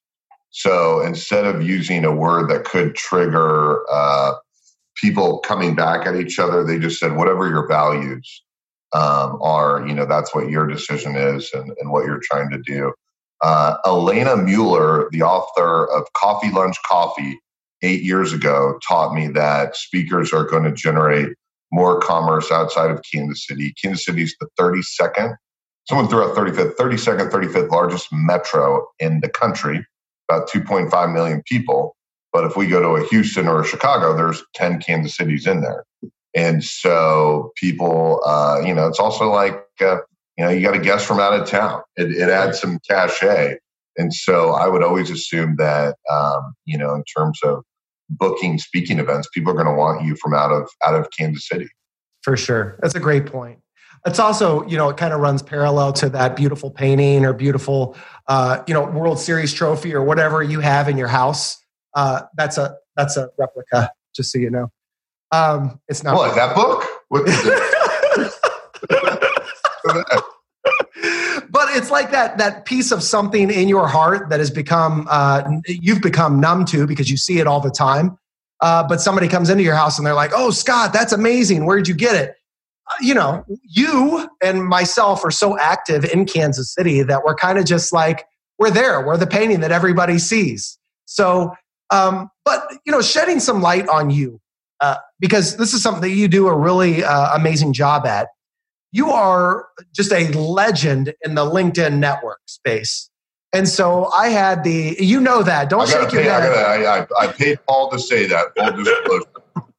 So 0.51 1.01
instead 1.01 1.45
of 1.45 1.63
using 1.63 2.05
a 2.05 2.15
word 2.15 2.49
that 2.49 2.65
could 2.65 2.95
trigger 2.95 3.83
uh, 3.91 4.33
people 4.95 5.39
coming 5.39 5.75
back 5.75 6.05
at 6.05 6.15
each 6.15 6.37
other, 6.39 6.63
they 6.63 6.79
just 6.79 6.99
said, 6.99 7.15
whatever 7.15 7.49
your 7.49 7.67
values 7.67 8.43
um, 8.93 9.39
are, 9.41 9.85
you 9.87 9.93
know, 9.93 10.05
that's 10.05 10.33
what 10.35 10.49
your 10.49 10.67
decision 10.67 11.15
is 11.15 11.51
and, 11.53 11.71
and 11.79 11.91
what 11.91 12.05
you're 12.05 12.21
trying 12.23 12.51
to 12.51 12.59
do. 12.59 12.93
Uh, 13.41 13.77
Alana 13.85 14.45
Muller, 14.45 15.09
the 15.11 15.23
author 15.23 15.91
of 15.91 16.05
Coffee 16.13 16.51
Lunch 16.51 16.77
Coffee, 16.87 17.39
eight 17.81 18.03
years 18.03 18.31
ago, 18.31 18.79
taught 18.87 19.13
me 19.13 19.27
that 19.29 19.75
speakers 19.75 20.31
are 20.31 20.45
going 20.45 20.63
to 20.63 20.71
generate 20.71 21.29
more 21.71 21.99
commerce 21.99 22.51
outside 22.51 22.91
of 22.91 23.01
Kansas 23.11 23.45
City. 23.47 23.73
Kansas 23.83 24.05
City 24.05 24.21
is 24.21 24.35
the 24.39 24.47
32nd 24.59 25.35
someone 25.87 26.07
threw 26.07 26.23
out 26.23 26.35
35th, 26.35 26.75
32nd, 26.75 27.29
35th 27.29 27.69
largest 27.69 28.07
metro 28.11 28.85
in 28.99 29.19
the 29.21 29.29
country, 29.29 29.85
about 30.29 30.49
2.5 30.49 31.13
million 31.13 31.41
people. 31.45 31.95
But 32.31 32.45
if 32.45 32.55
we 32.55 32.67
go 32.67 32.81
to 32.81 33.03
a 33.03 33.07
Houston 33.09 33.47
or 33.47 33.61
a 33.61 33.65
Chicago, 33.65 34.15
there's 34.15 34.43
10 34.55 34.79
Kansas 34.79 35.15
Cities 35.15 35.45
in 35.45 35.61
there. 35.61 35.85
And 36.35 36.63
so 36.63 37.51
people, 37.55 38.21
uh, 38.25 38.61
you 38.65 38.73
know, 38.73 38.87
it's 38.87 38.99
also 38.99 39.29
like, 39.29 39.63
uh, 39.81 39.97
you 40.37 40.45
know, 40.45 40.49
you 40.49 40.61
got 40.61 40.75
a 40.75 40.79
guest 40.79 41.05
from 41.05 41.19
out 41.19 41.39
of 41.39 41.47
town. 41.47 41.83
It, 41.95 42.11
it 42.11 42.29
adds 42.29 42.59
some 42.59 42.79
cachet. 42.89 43.57
And 43.97 44.11
so 44.11 44.51
I 44.51 44.67
would 44.67 44.81
always 44.81 45.11
assume 45.11 45.57
that, 45.57 45.95
um, 46.09 46.55
you 46.65 46.75
know, 46.75 46.95
in 46.95 47.03
terms 47.03 47.39
of 47.43 47.63
booking 48.09 48.57
speaking 48.57 48.97
events, 48.97 49.29
people 49.31 49.51
are 49.51 49.55
going 49.55 49.67
to 49.67 49.73
want 49.73 50.03
you 50.03 50.15
from 50.15 50.33
out 50.33 50.51
of 50.51 50.67
out 50.83 50.95
of 50.95 51.07
Kansas 51.15 51.47
City. 51.47 51.67
For 52.23 52.35
sure, 52.35 52.79
that's 52.81 52.95
a 52.95 52.99
great 52.99 53.27
point 53.27 53.59
it's 54.05 54.19
also 54.19 54.65
you 54.67 54.77
know 54.77 54.89
it 54.89 54.97
kind 54.97 55.13
of 55.13 55.19
runs 55.19 55.41
parallel 55.41 55.93
to 55.93 56.09
that 56.09 56.35
beautiful 56.35 56.69
painting 56.69 57.25
or 57.25 57.33
beautiful 57.33 57.95
uh, 58.27 58.61
you 58.67 58.73
know 58.73 58.85
world 58.85 59.19
series 59.19 59.53
trophy 59.53 59.93
or 59.93 60.03
whatever 60.03 60.43
you 60.43 60.59
have 60.59 60.89
in 60.89 60.97
your 60.97 61.07
house. 61.07 61.57
Uh, 61.95 62.21
that's 62.35 62.57
a 62.57 62.75
that's 62.95 63.17
a 63.17 63.29
replica 63.37 63.89
just 64.15 64.31
so 64.31 64.39
you 64.39 64.49
know. 64.49 64.71
Um, 65.31 65.79
it's 65.87 66.03
not 66.03 66.15
what 66.15 66.35
that 66.35 66.55
book? 66.55 66.83
What 67.09 67.27
is 67.27 67.35
but 71.49 71.75
it's 71.75 71.91
like 71.91 72.11
that 72.11 72.37
that 72.37 72.65
piece 72.65 72.91
of 72.91 73.01
something 73.03 73.49
in 73.49 73.67
your 73.67 73.87
heart 73.87 74.29
that 74.29 74.39
has 74.39 74.51
become 74.51 75.07
uh, 75.09 75.43
you've 75.67 76.01
become 76.01 76.39
numb 76.39 76.65
to 76.65 76.85
because 76.85 77.09
you 77.09 77.17
see 77.17 77.39
it 77.39 77.47
all 77.47 77.59
the 77.59 77.71
time. 77.71 78.17
Uh, 78.61 78.87
but 78.87 79.01
somebody 79.01 79.27
comes 79.27 79.49
into 79.49 79.63
your 79.63 79.75
house 79.75 79.97
and 79.97 80.07
they're 80.07 80.13
like 80.13 80.31
oh 80.33 80.51
scott 80.51 80.91
that's 80.93 81.13
amazing. 81.13 81.65
Where 81.65 81.77
did 81.77 81.87
you 81.87 81.95
get 81.95 82.15
it 82.15 82.35
you 83.01 83.13
know, 83.13 83.45
you 83.63 84.29
and 84.41 84.65
myself 84.65 85.23
are 85.23 85.31
so 85.31 85.57
active 85.57 86.05
in 86.05 86.25
Kansas 86.25 86.73
City 86.73 87.03
that 87.03 87.23
we're 87.23 87.35
kind 87.35 87.57
of 87.57 87.65
just 87.65 87.93
like, 87.93 88.25
we're 88.59 88.71
there. 88.71 89.05
We're 89.05 89.17
the 89.17 89.27
painting 89.27 89.61
that 89.61 89.71
everybody 89.71 90.19
sees. 90.19 90.77
So, 91.05 91.53
um, 91.91 92.29
but, 92.45 92.65
you 92.85 92.91
know, 92.91 93.01
shedding 93.01 93.39
some 93.39 93.61
light 93.61 93.87
on 93.87 94.09
you, 94.09 94.39
uh, 94.79 94.97
because 95.19 95.57
this 95.57 95.73
is 95.73 95.81
something 95.81 96.01
that 96.01 96.15
you 96.15 96.27
do 96.27 96.47
a 96.47 96.57
really 96.57 97.03
uh, 97.03 97.35
amazing 97.35 97.73
job 97.73 98.05
at. 98.05 98.27
You 98.91 99.09
are 99.09 99.67
just 99.93 100.11
a 100.11 100.27
legend 100.37 101.13
in 101.23 101.35
the 101.35 101.43
LinkedIn 101.43 101.97
network 101.97 102.41
space. 102.45 103.09
And 103.53 103.67
so 103.67 104.11
I 104.11 104.29
had 104.29 104.63
the, 104.63 104.95
you 104.99 105.21
know 105.21 105.43
that. 105.43 105.69
Don't 105.69 105.87
shake 105.87 106.09
pay, 106.09 106.23
your 106.23 106.33
head. 106.33 106.51
I, 106.51 107.01
I, 107.01 107.07
I, 107.19 107.27
paid 107.27 107.59
Paul 107.67 107.89
to 107.91 107.99
say 107.99 108.25
that. 108.27 108.47
Full 108.55 108.73
disclosure, 108.73 109.25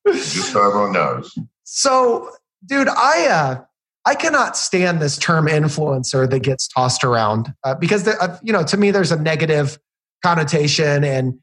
just 0.07 0.53
so 0.53 0.69
everyone 0.69 0.93
knows. 0.93 1.37
So 1.65 2.31
dude, 2.67 2.89
I 2.89 3.27
uh, 3.29 3.65
I 4.07 4.15
cannot 4.15 4.57
stand 4.57 5.01
this 5.01 5.17
term 5.17 5.47
influencer 5.47 6.29
that 6.29 6.41
gets 6.41 6.69
tossed 6.69 7.05
around 7.05 7.55
uh, 7.65 7.75
because, 7.75 8.07
uh, 8.07 8.39
you 8.43 8.53
know, 8.53 8.63
to 8.65 8.77
me, 8.77 8.91
there's 8.91 9.13
a 9.13 9.21
negative 9.21 9.79
connotation. 10.23 11.05
And 11.05 11.39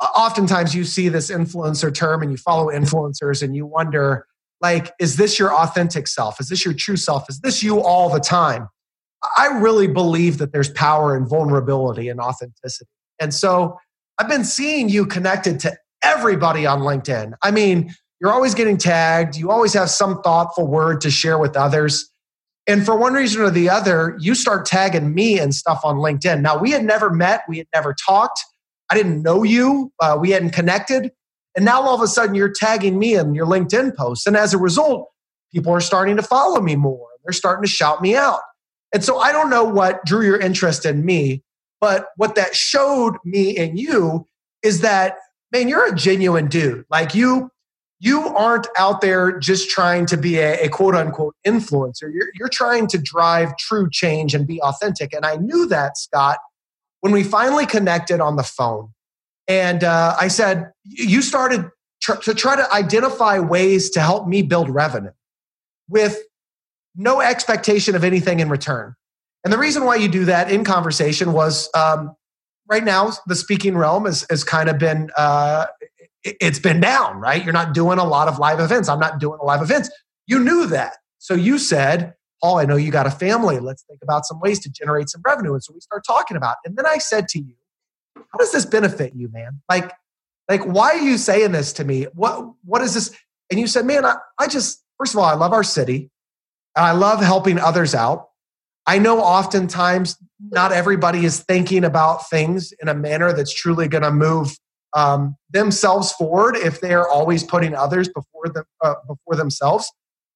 oftentimes 0.00 0.74
you 0.74 0.84
see 0.84 1.08
this 1.08 1.30
influencer 1.30 1.92
term 1.92 2.22
and 2.22 2.30
you 2.30 2.36
follow 2.36 2.66
influencers 2.66 3.42
and 3.42 3.56
you 3.56 3.64
wonder, 3.64 4.26
like, 4.60 4.92
is 5.00 5.16
this 5.16 5.38
your 5.38 5.54
authentic 5.54 6.06
self? 6.06 6.38
Is 6.38 6.48
this 6.48 6.64
your 6.64 6.74
true 6.74 6.96
self? 6.96 7.30
Is 7.30 7.40
this 7.40 7.62
you 7.62 7.80
all 7.80 8.10
the 8.10 8.20
time? 8.20 8.68
I 9.38 9.46
really 9.46 9.86
believe 9.86 10.38
that 10.38 10.52
there's 10.52 10.70
power 10.70 11.16
in 11.16 11.26
vulnerability 11.26 12.08
and 12.08 12.20
authenticity. 12.20 12.90
And 13.20 13.32
so 13.32 13.78
I've 14.18 14.28
been 14.28 14.44
seeing 14.44 14.88
you 14.88 15.06
connected 15.06 15.60
to 15.60 15.76
everybody 16.02 16.66
on 16.66 16.80
LinkedIn. 16.80 17.32
I 17.42 17.52
mean, 17.52 17.94
you're 18.22 18.32
always 18.32 18.54
getting 18.54 18.78
tagged, 18.78 19.36
you 19.36 19.50
always 19.50 19.72
have 19.74 19.90
some 19.90 20.22
thoughtful 20.22 20.68
word 20.68 21.00
to 21.00 21.10
share 21.10 21.38
with 21.38 21.56
others. 21.56 22.08
And 22.68 22.86
for 22.86 22.96
one 22.96 23.14
reason 23.14 23.42
or 23.42 23.50
the 23.50 23.68
other, 23.68 24.16
you 24.20 24.36
start 24.36 24.64
tagging 24.64 25.12
me 25.12 25.40
and 25.40 25.52
stuff 25.52 25.80
on 25.82 25.96
LinkedIn. 25.96 26.40
Now, 26.40 26.56
we 26.56 26.70
had 26.70 26.84
never 26.84 27.10
met, 27.10 27.42
we 27.48 27.58
had 27.58 27.66
never 27.74 27.92
talked. 27.92 28.38
I 28.88 28.94
didn't 28.94 29.22
know 29.22 29.42
you, 29.42 29.92
uh, 29.98 30.16
we 30.20 30.30
hadn't 30.30 30.50
connected. 30.50 31.10
And 31.56 31.64
now 31.64 31.82
all 31.82 31.96
of 31.96 32.00
a 32.00 32.06
sudden, 32.06 32.36
you're 32.36 32.52
tagging 32.52 32.96
me 32.96 33.16
in 33.16 33.34
your 33.34 33.44
LinkedIn 33.44 33.96
posts. 33.96 34.24
And 34.24 34.36
as 34.36 34.54
a 34.54 34.58
result, 34.58 35.10
people 35.52 35.72
are 35.72 35.80
starting 35.80 36.16
to 36.16 36.22
follow 36.22 36.60
me 36.60 36.76
more. 36.76 37.08
They're 37.24 37.32
starting 37.32 37.64
to 37.64 37.68
shout 37.68 38.00
me 38.00 38.14
out. 38.14 38.40
And 38.94 39.02
so 39.02 39.18
I 39.18 39.32
don't 39.32 39.50
know 39.50 39.64
what 39.64 40.04
drew 40.04 40.24
your 40.24 40.38
interest 40.38 40.86
in 40.86 41.04
me, 41.04 41.42
but 41.80 42.06
what 42.16 42.36
that 42.36 42.54
showed 42.54 43.16
me 43.24 43.56
and 43.56 43.76
you 43.80 44.28
is 44.62 44.82
that, 44.82 45.16
man, 45.50 45.66
you're 45.66 45.92
a 45.92 45.94
genuine 45.94 46.46
dude. 46.46 46.84
Like 46.88 47.16
you, 47.16 47.50
you 48.02 48.26
aren't 48.26 48.66
out 48.76 49.00
there 49.00 49.38
just 49.38 49.70
trying 49.70 50.06
to 50.06 50.16
be 50.16 50.36
a, 50.38 50.64
a 50.64 50.68
quote 50.68 50.96
unquote 50.96 51.36
influencer. 51.46 52.12
You're, 52.12 52.30
you're 52.34 52.48
trying 52.48 52.88
to 52.88 52.98
drive 52.98 53.56
true 53.58 53.88
change 53.88 54.34
and 54.34 54.44
be 54.44 54.60
authentic. 54.60 55.14
And 55.14 55.24
I 55.24 55.36
knew 55.36 55.68
that, 55.68 55.96
Scott, 55.96 56.38
when 57.00 57.12
we 57.12 57.22
finally 57.22 57.64
connected 57.64 58.20
on 58.20 58.34
the 58.34 58.42
phone. 58.42 58.88
And 59.46 59.84
uh, 59.84 60.16
I 60.20 60.26
said, 60.26 60.72
you 60.84 61.22
started 61.22 61.70
tr- 62.02 62.16
to 62.16 62.34
try 62.34 62.56
to 62.56 62.74
identify 62.74 63.38
ways 63.38 63.90
to 63.90 64.00
help 64.00 64.26
me 64.26 64.42
build 64.42 64.68
revenue 64.68 65.12
with 65.88 66.18
no 66.96 67.20
expectation 67.20 67.94
of 67.94 68.02
anything 68.02 68.40
in 68.40 68.48
return. 68.48 68.96
And 69.44 69.52
the 69.52 69.58
reason 69.58 69.84
why 69.84 69.94
you 69.94 70.08
do 70.08 70.24
that 70.24 70.50
in 70.50 70.64
conversation 70.64 71.32
was 71.32 71.70
um, 71.76 72.16
right 72.68 72.82
now, 72.82 73.12
the 73.28 73.36
speaking 73.36 73.76
realm 73.76 74.06
has, 74.06 74.26
has 74.28 74.42
kind 74.42 74.68
of 74.68 74.78
been 74.78 75.10
uh, 75.16 75.66
it's 76.24 76.58
been 76.58 76.80
down, 76.80 77.18
right? 77.18 77.42
You're 77.42 77.52
not 77.52 77.74
doing 77.74 77.98
a 77.98 78.04
lot 78.04 78.28
of 78.28 78.38
live 78.38 78.60
events. 78.60 78.88
I'm 78.88 79.00
not 79.00 79.18
doing 79.18 79.38
live 79.42 79.62
events. 79.62 79.90
You 80.26 80.38
knew 80.38 80.66
that. 80.66 80.96
So 81.18 81.34
you 81.34 81.58
said, 81.58 82.14
Paul, 82.42 82.58
I 82.58 82.64
know 82.64 82.76
you 82.76 82.90
got 82.90 83.06
a 83.06 83.10
family. 83.10 83.58
Let's 83.58 83.82
think 83.84 84.00
about 84.02 84.24
some 84.26 84.40
ways 84.40 84.60
to 84.60 84.70
generate 84.70 85.08
some 85.08 85.22
revenue. 85.24 85.52
And 85.52 85.62
so 85.62 85.72
we 85.72 85.80
start 85.80 86.04
talking 86.06 86.36
about. 86.36 86.56
It. 86.64 86.70
And 86.70 86.76
then 86.76 86.86
I 86.86 86.98
said 86.98 87.28
to 87.28 87.38
you, 87.38 87.54
how 88.16 88.38
does 88.38 88.52
this 88.52 88.66
benefit 88.66 89.14
you, 89.14 89.28
man? 89.32 89.60
Like, 89.68 89.92
like, 90.48 90.64
why 90.64 90.90
are 90.90 91.02
you 91.02 91.18
saying 91.18 91.52
this 91.52 91.72
to 91.74 91.84
me? 91.84 92.06
What 92.14 92.52
what 92.64 92.82
is 92.82 92.94
this? 92.94 93.14
And 93.50 93.60
you 93.60 93.66
said, 93.66 93.86
man, 93.86 94.04
I, 94.04 94.16
I 94.38 94.48
just, 94.48 94.82
first 94.98 95.14
of 95.14 95.18
all, 95.18 95.24
I 95.24 95.34
love 95.34 95.52
our 95.52 95.62
city. 95.62 96.10
And 96.74 96.86
I 96.86 96.92
love 96.92 97.20
helping 97.20 97.58
others 97.58 97.94
out. 97.94 98.28
I 98.86 98.98
know 98.98 99.20
oftentimes 99.20 100.16
not 100.40 100.72
everybody 100.72 101.24
is 101.24 101.40
thinking 101.40 101.84
about 101.84 102.28
things 102.28 102.72
in 102.80 102.88
a 102.88 102.94
manner 102.94 103.32
that's 103.32 103.54
truly 103.54 103.88
going 103.88 104.02
to 104.02 104.10
move 104.10 104.56
um, 104.94 105.36
themselves 105.50 106.12
forward 106.12 106.56
if 106.56 106.80
they 106.80 106.92
are 106.94 107.08
always 107.08 107.44
putting 107.44 107.74
others 107.74 108.08
before 108.08 108.48
them 108.52 108.64
uh, 108.82 108.94
before 109.06 109.36
themselves. 109.36 109.90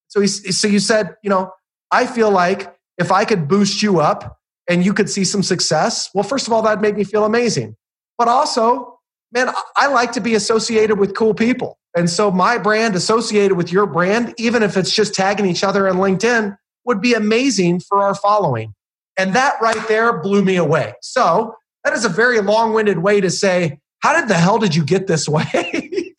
So 0.08 0.20
he, 0.20 0.26
so 0.28 0.68
you 0.68 0.78
said, 0.78 1.16
you 1.22 1.30
know, 1.30 1.52
I 1.90 2.06
feel 2.06 2.30
like 2.30 2.74
if 2.98 3.12
I 3.12 3.24
could 3.24 3.48
boost 3.48 3.82
you 3.82 4.00
up 4.00 4.38
and 4.68 4.84
you 4.84 4.94
could 4.94 5.10
see 5.10 5.24
some 5.24 5.42
success, 5.42 6.10
well, 6.14 6.24
first 6.24 6.46
of 6.46 6.52
all, 6.52 6.62
that'd 6.62 6.80
make 6.80 6.96
me 6.96 7.04
feel 7.04 7.24
amazing. 7.24 7.76
But 8.18 8.28
also, 8.28 8.98
man, 9.32 9.50
I 9.76 9.88
like 9.88 10.12
to 10.12 10.20
be 10.20 10.34
associated 10.34 10.98
with 10.98 11.14
cool 11.14 11.34
people. 11.34 11.78
And 11.96 12.08
so 12.10 12.30
my 12.30 12.58
brand 12.58 12.94
associated 12.94 13.56
with 13.56 13.72
your 13.72 13.86
brand, 13.86 14.34
even 14.38 14.62
if 14.62 14.76
it's 14.76 14.94
just 14.94 15.14
tagging 15.14 15.46
each 15.46 15.64
other 15.64 15.88
on 15.88 15.96
LinkedIn, 15.96 16.56
would 16.84 17.00
be 17.00 17.14
amazing 17.14 17.80
for 17.80 18.02
our 18.02 18.14
following. 18.14 18.74
And 19.18 19.34
that 19.34 19.60
right 19.60 19.88
there 19.88 20.20
blew 20.20 20.44
me 20.44 20.56
away. 20.56 20.94
So 21.00 21.54
that 21.84 21.94
is 21.94 22.04
a 22.04 22.08
very 22.08 22.40
long 22.40 22.74
winded 22.74 22.98
way 22.98 23.20
to 23.20 23.30
say, 23.30 23.80
how 24.00 24.18
did 24.18 24.28
the 24.28 24.34
hell 24.34 24.58
did 24.58 24.74
you 24.74 24.84
get 24.84 25.06
this 25.06 25.28
way? 25.28 26.14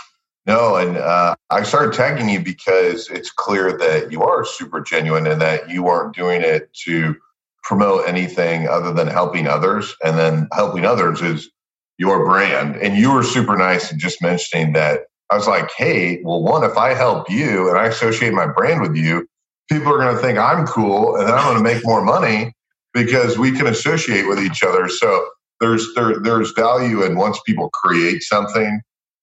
no, 0.46 0.76
and 0.76 0.96
uh, 0.96 1.34
I 1.50 1.62
started 1.62 1.94
tagging 1.94 2.28
you 2.28 2.40
because 2.40 3.08
it's 3.10 3.30
clear 3.30 3.76
that 3.78 4.12
you 4.12 4.22
are 4.22 4.44
super 4.44 4.80
genuine 4.80 5.26
and 5.26 5.40
that 5.40 5.70
you 5.70 5.88
aren't 5.88 6.14
doing 6.14 6.42
it 6.42 6.72
to 6.84 7.16
promote 7.62 8.08
anything 8.08 8.68
other 8.68 8.92
than 8.92 9.06
helping 9.06 9.46
others. 9.46 9.94
And 10.04 10.18
then 10.18 10.48
helping 10.52 10.84
others 10.84 11.22
is 11.22 11.50
your 11.98 12.26
brand. 12.26 12.76
And 12.76 12.96
you 12.96 13.12
were 13.12 13.22
super 13.22 13.56
nice 13.56 13.92
in 13.92 13.98
just 13.98 14.20
mentioning 14.20 14.72
that. 14.72 15.02
I 15.30 15.36
was 15.36 15.46
like, 15.46 15.70
hey, 15.76 16.20
well, 16.24 16.42
one, 16.42 16.62
if 16.62 16.76
I 16.76 16.92
help 16.92 17.30
you 17.30 17.68
and 17.68 17.78
I 17.78 17.86
associate 17.86 18.34
my 18.34 18.46
brand 18.46 18.82
with 18.82 18.96
you, 18.96 19.26
people 19.70 19.92
are 19.92 19.98
going 19.98 20.14
to 20.14 20.20
think 20.20 20.38
I'm 20.38 20.66
cool 20.66 21.16
and 21.16 21.26
then 21.26 21.34
I'm 21.34 21.44
going 21.44 21.56
to 21.56 21.62
make 21.62 21.86
more 21.86 22.04
money 22.04 22.52
because 22.92 23.38
we 23.38 23.52
can 23.52 23.66
associate 23.66 24.28
with 24.28 24.40
each 24.40 24.62
other. 24.62 24.88
So 24.88 25.26
there's 25.62 25.94
there, 25.94 26.18
there's 26.18 26.50
value 26.52 27.02
in 27.02 27.16
once 27.16 27.40
people 27.46 27.70
create 27.70 28.22
something 28.22 28.82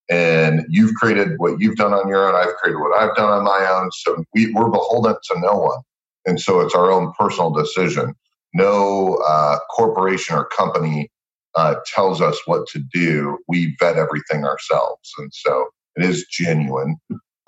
and 0.10 0.66
you've 0.70 0.96
created 0.96 1.38
what 1.38 1.60
you've 1.60 1.76
done 1.76 1.94
on 1.94 2.08
your 2.08 2.28
own 2.28 2.34
i've 2.34 2.56
created 2.56 2.80
what 2.80 2.98
i've 2.98 3.16
done 3.16 3.30
on 3.30 3.44
my 3.44 3.68
own. 3.70 3.92
So 3.92 4.24
we, 4.34 4.52
we're 4.54 4.70
beholden 4.70 5.14
to 5.14 5.40
no 5.40 5.58
one. 5.58 5.82
And 6.26 6.40
so 6.40 6.62
it's 6.62 6.74
our 6.74 6.92
own 6.92 7.14
personal 7.20 7.52
decision. 7.52 8.14
No 8.54 9.22
uh, 9.28 9.60
corporation 9.76 10.36
or 10.36 10.46
company 10.46 11.10
uh, 11.56 11.76
tells 11.94 12.22
us 12.22 12.40
what 12.46 12.68
to 12.68 12.80
do. 12.80 13.38
We 13.48 13.76
vet 13.80 13.98
everything 13.98 14.44
ourselves. 14.46 15.12
And 15.18 15.32
so 15.34 15.66
it 15.96 16.04
is 16.04 16.26
genuine. 16.26 16.98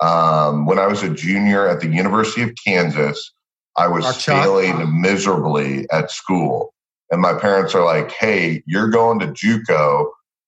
Um, 0.00 0.66
when 0.66 0.80
i 0.80 0.86
was 0.88 1.04
a 1.04 1.08
junior 1.08 1.68
at 1.68 1.80
the 1.80 1.86
university 1.86 2.42
of 2.42 2.50
kansas 2.64 3.32
i 3.76 3.86
was 3.86 4.04
failing 4.24 5.00
miserably 5.00 5.86
at 5.92 6.10
school 6.10 6.74
and 7.12 7.20
my 7.20 7.34
parents 7.34 7.74
are 7.74 7.84
like, 7.84 8.10
hey, 8.10 8.62
you're 8.66 8.88
going 8.88 9.18
to 9.20 9.26
JUCO 9.26 10.06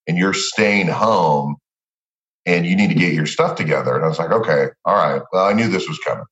and 0.09 0.17
you're 0.17 0.33
staying 0.33 0.89
home 0.89 1.57
and 2.47 2.65
you 2.65 2.75
need 2.75 2.89
to 2.89 2.95
get 2.95 3.13
your 3.13 3.27
stuff 3.27 3.55
together. 3.55 3.95
And 3.95 4.05
I 4.05 4.09
was 4.09 4.19
like, 4.19 4.31
okay, 4.31 4.69
all 4.87 4.97
right. 4.97 5.21
Well, 5.31 5.47
I 5.47 5.53
knew 5.53 5.69
this 5.69 5.87
was 5.87 5.99
coming. 5.99 6.25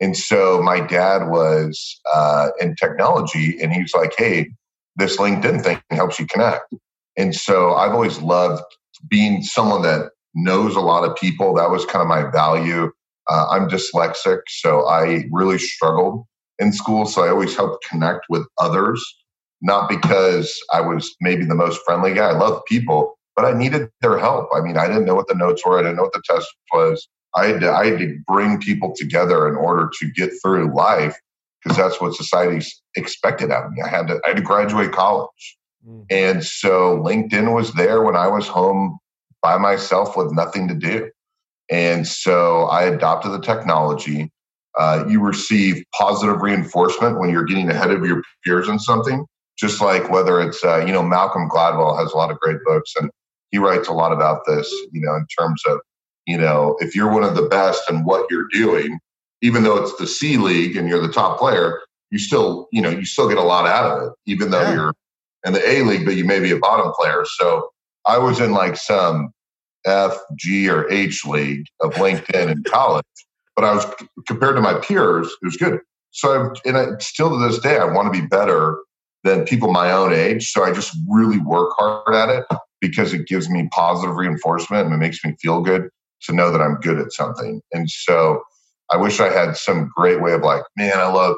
And 0.00 0.16
so 0.16 0.60
my 0.62 0.80
dad 0.80 1.28
was 1.28 2.00
uh, 2.12 2.48
in 2.60 2.74
technology 2.74 3.56
and 3.62 3.72
he 3.72 3.82
was 3.82 3.94
like, 3.94 4.14
hey, 4.18 4.50
this 4.96 5.16
LinkedIn 5.16 5.62
thing 5.62 5.80
helps 5.90 6.18
you 6.18 6.26
connect. 6.26 6.74
And 7.16 7.34
so 7.34 7.74
I've 7.74 7.92
always 7.92 8.20
loved 8.20 8.62
being 9.08 9.42
someone 9.42 9.82
that 9.82 10.10
knows 10.34 10.74
a 10.74 10.80
lot 10.80 11.08
of 11.08 11.16
people. 11.16 11.54
That 11.54 11.70
was 11.70 11.84
kind 11.84 12.02
of 12.02 12.08
my 12.08 12.28
value. 12.32 12.90
Uh, 13.28 13.46
I'm 13.50 13.68
dyslexic, 13.68 14.40
so 14.48 14.88
I 14.88 15.24
really 15.30 15.58
struggled 15.58 16.24
in 16.58 16.72
school. 16.72 17.06
So 17.06 17.22
I 17.22 17.28
always 17.28 17.54
helped 17.56 17.84
connect 17.88 18.26
with 18.28 18.44
others 18.58 19.04
not 19.60 19.88
because 19.88 20.60
I 20.72 20.80
was 20.80 21.14
maybe 21.20 21.44
the 21.44 21.54
most 21.54 21.80
friendly 21.84 22.14
guy. 22.14 22.30
I 22.30 22.38
love 22.38 22.62
people, 22.66 23.18
but 23.34 23.44
I 23.44 23.56
needed 23.56 23.88
their 24.00 24.18
help. 24.18 24.48
I 24.54 24.60
mean, 24.60 24.76
I 24.76 24.86
didn't 24.86 25.04
know 25.04 25.14
what 25.14 25.28
the 25.28 25.34
notes 25.34 25.64
were. 25.64 25.78
I 25.78 25.82
didn't 25.82 25.96
know 25.96 26.04
what 26.04 26.12
the 26.12 26.22
test 26.24 26.46
was. 26.72 27.08
I 27.34 27.46
had 27.46 27.60
to, 27.60 27.72
I 27.72 27.86
had 27.86 27.98
to 27.98 28.18
bring 28.26 28.58
people 28.60 28.94
together 28.96 29.48
in 29.48 29.54
order 29.54 29.90
to 30.00 30.10
get 30.12 30.30
through 30.42 30.74
life 30.74 31.16
because 31.62 31.76
that's 31.76 32.00
what 32.00 32.14
society 32.14 32.64
expected 32.96 33.50
of 33.50 33.70
me. 33.72 33.82
I 33.82 33.88
had 33.88 34.08
to, 34.08 34.20
I 34.24 34.28
had 34.28 34.36
to 34.36 34.42
graduate 34.42 34.92
college. 34.92 35.56
Mm. 35.86 36.04
And 36.10 36.44
so 36.44 36.98
LinkedIn 36.98 37.54
was 37.54 37.72
there 37.74 38.02
when 38.02 38.16
I 38.16 38.28
was 38.28 38.46
home 38.46 38.98
by 39.42 39.58
myself 39.58 40.16
with 40.16 40.32
nothing 40.32 40.68
to 40.68 40.74
do. 40.74 41.10
And 41.70 42.06
so 42.06 42.62
I 42.64 42.84
adopted 42.84 43.32
the 43.32 43.40
technology. 43.40 44.30
Uh, 44.78 45.04
you 45.08 45.20
receive 45.20 45.84
positive 45.98 46.40
reinforcement 46.40 47.18
when 47.18 47.30
you're 47.30 47.44
getting 47.44 47.68
ahead 47.68 47.90
of 47.90 48.04
your 48.04 48.22
peers 48.44 48.68
in 48.68 48.78
something 48.78 49.26
just 49.58 49.80
like 49.80 50.10
whether 50.10 50.40
it's 50.40 50.62
uh, 50.64 50.84
you 50.84 50.92
know 50.92 51.02
Malcolm 51.02 51.48
Gladwell 51.48 51.98
has 51.98 52.12
a 52.12 52.16
lot 52.16 52.30
of 52.30 52.38
great 52.40 52.58
books 52.64 52.94
and 52.98 53.10
he 53.50 53.58
writes 53.58 53.88
a 53.88 53.92
lot 53.92 54.12
about 54.12 54.42
this 54.46 54.70
you 54.92 55.00
know 55.00 55.14
in 55.14 55.26
terms 55.38 55.62
of 55.66 55.80
you 56.26 56.38
know 56.38 56.76
if 56.80 56.94
you're 56.94 57.12
one 57.12 57.24
of 57.24 57.34
the 57.34 57.42
best 57.42 57.88
in 57.90 58.04
what 58.04 58.26
you're 58.30 58.48
doing 58.52 58.98
even 59.42 59.62
though 59.62 59.76
it's 59.76 59.96
the 59.96 60.06
C 60.06 60.36
league 60.36 60.76
and 60.76 60.88
you're 60.88 61.04
the 61.04 61.12
top 61.12 61.38
player 61.38 61.80
you 62.10 62.18
still 62.18 62.68
you 62.72 62.80
know 62.80 62.90
you 62.90 63.04
still 63.04 63.28
get 63.28 63.38
a 63.38 63.42
lot 63.42 63.66
out 63.66 63.90
of 63.90 64.08
it 64.08 64.12
even 64.26 64.50
though 64.50 64.62
yeah. 64.62 64.74
you're 64.74 64.94
in 65.44 65.52
the 65.52 65.68
A 65.68 65.82
league 65.82 66.04
but 66.04 66.16
you 66.16 66.24
may 66.24 66.40
be 66.40 66.50
a 66.50 66.58
bottom 66.58 66.92
player 66.92 67.24
so 67.24 67.70
I 68.06 68.18
was 68.18 68.40
in 68.40 68.52
like 68.52 68.76
some 68.76 69.30
F 69.86 70.16
G 70.36 70.68
or 70.68 70.90
H 70.90 71.24
league 71.24 71.66
of 71.80 71.94
LinkedIn 71.94 72.50
in 72.50 72.62
college 72.66 73.04
but 73.56 73.64
I 73.64 73.74
was 73.74 73.86
compared 74.26 74.56
to 74.56 74.62
my 74.62 74.74
peers 74.74 75.28
it 75.28 75.44
was 75.44 75.56
good 75.56 75.80
so 76.10 76.32
I'm, 76.32 76.56
and 76.64 76.76
I, 76.76 76.98
still 76.98 77.30
to 77.30 77.48
this 77.48 77.58
day 77.58 77.78
I 77.78 77.84
want 77.84 78.12
to 78.12 78.20
be 78.20 78.26
better 78.26 78.78
than 79.24 79.44
people 79.44 79.72
my 79.72 79.90
own 79.90 80.12
age. 80.12 80.50
So 80.50 80.64
I 80.64 80.72
just 80.72 80.96
really 81.08 81.38
work 81.38 81.72
hard 81.76 82.14
at 82.14 82.28
it 82.28 82.44
because 82.80 83.12
it 83.12 83.26
gives 83.26 83.50
me 83.50 83.68
positive 83.72 84.16
reinforcement 84.16 84.86
and 84.86 84.94
it 84.94 84.98
makes 84.98 85.24
me 85.24 85.34
feel 85.40 85.60
good 85.60 85.88
to 86.22 86.32
know 86.32 86.50
that 86.50 86.60
I'm 86.60 86.76
good 86.76 86.98
at 86.98 87.12
something. 87.12 87.60
And 87.72 87.90
so 87.90 88.42
I 88.92 88.96
wish 88.96 89.20
I 89.20 89.32
had 89.32 89.56
some 89.56 89.90
great 89.94 90.22
way 90.22 90.32
of 90.32 90.42
like, 90.42 90.62
man, 90.76 90.98
I 90.98 91.08
love 91.08 91.36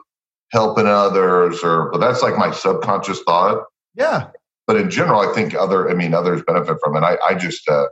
helping 0.52 0.86
others, 0.86 1.62
or 1.62 1.90
but 1.90 1.98
that's 1.98 2.22
like 2.22 2.36
my 2.36 2.50
subconscious 2.50 3.20
thought. 3.22 3.64
Yeah. 3.94 4.28
But 4.66 4.76
in 4.76 4.90
general, 4.90 5.20
I 5.20 5.32
think 5.32 5.54
other, 5.54 5.90
I 5.90 5.94
mean, 5.94 6.14
others 6.14 6.42
benefit 6.46 6.76
from 6.82 6.96
it. 6.96 7.02
I, 7.02 7.16
I 7.28 7.34
just 7.34 7.68
uh, 7.68 7.86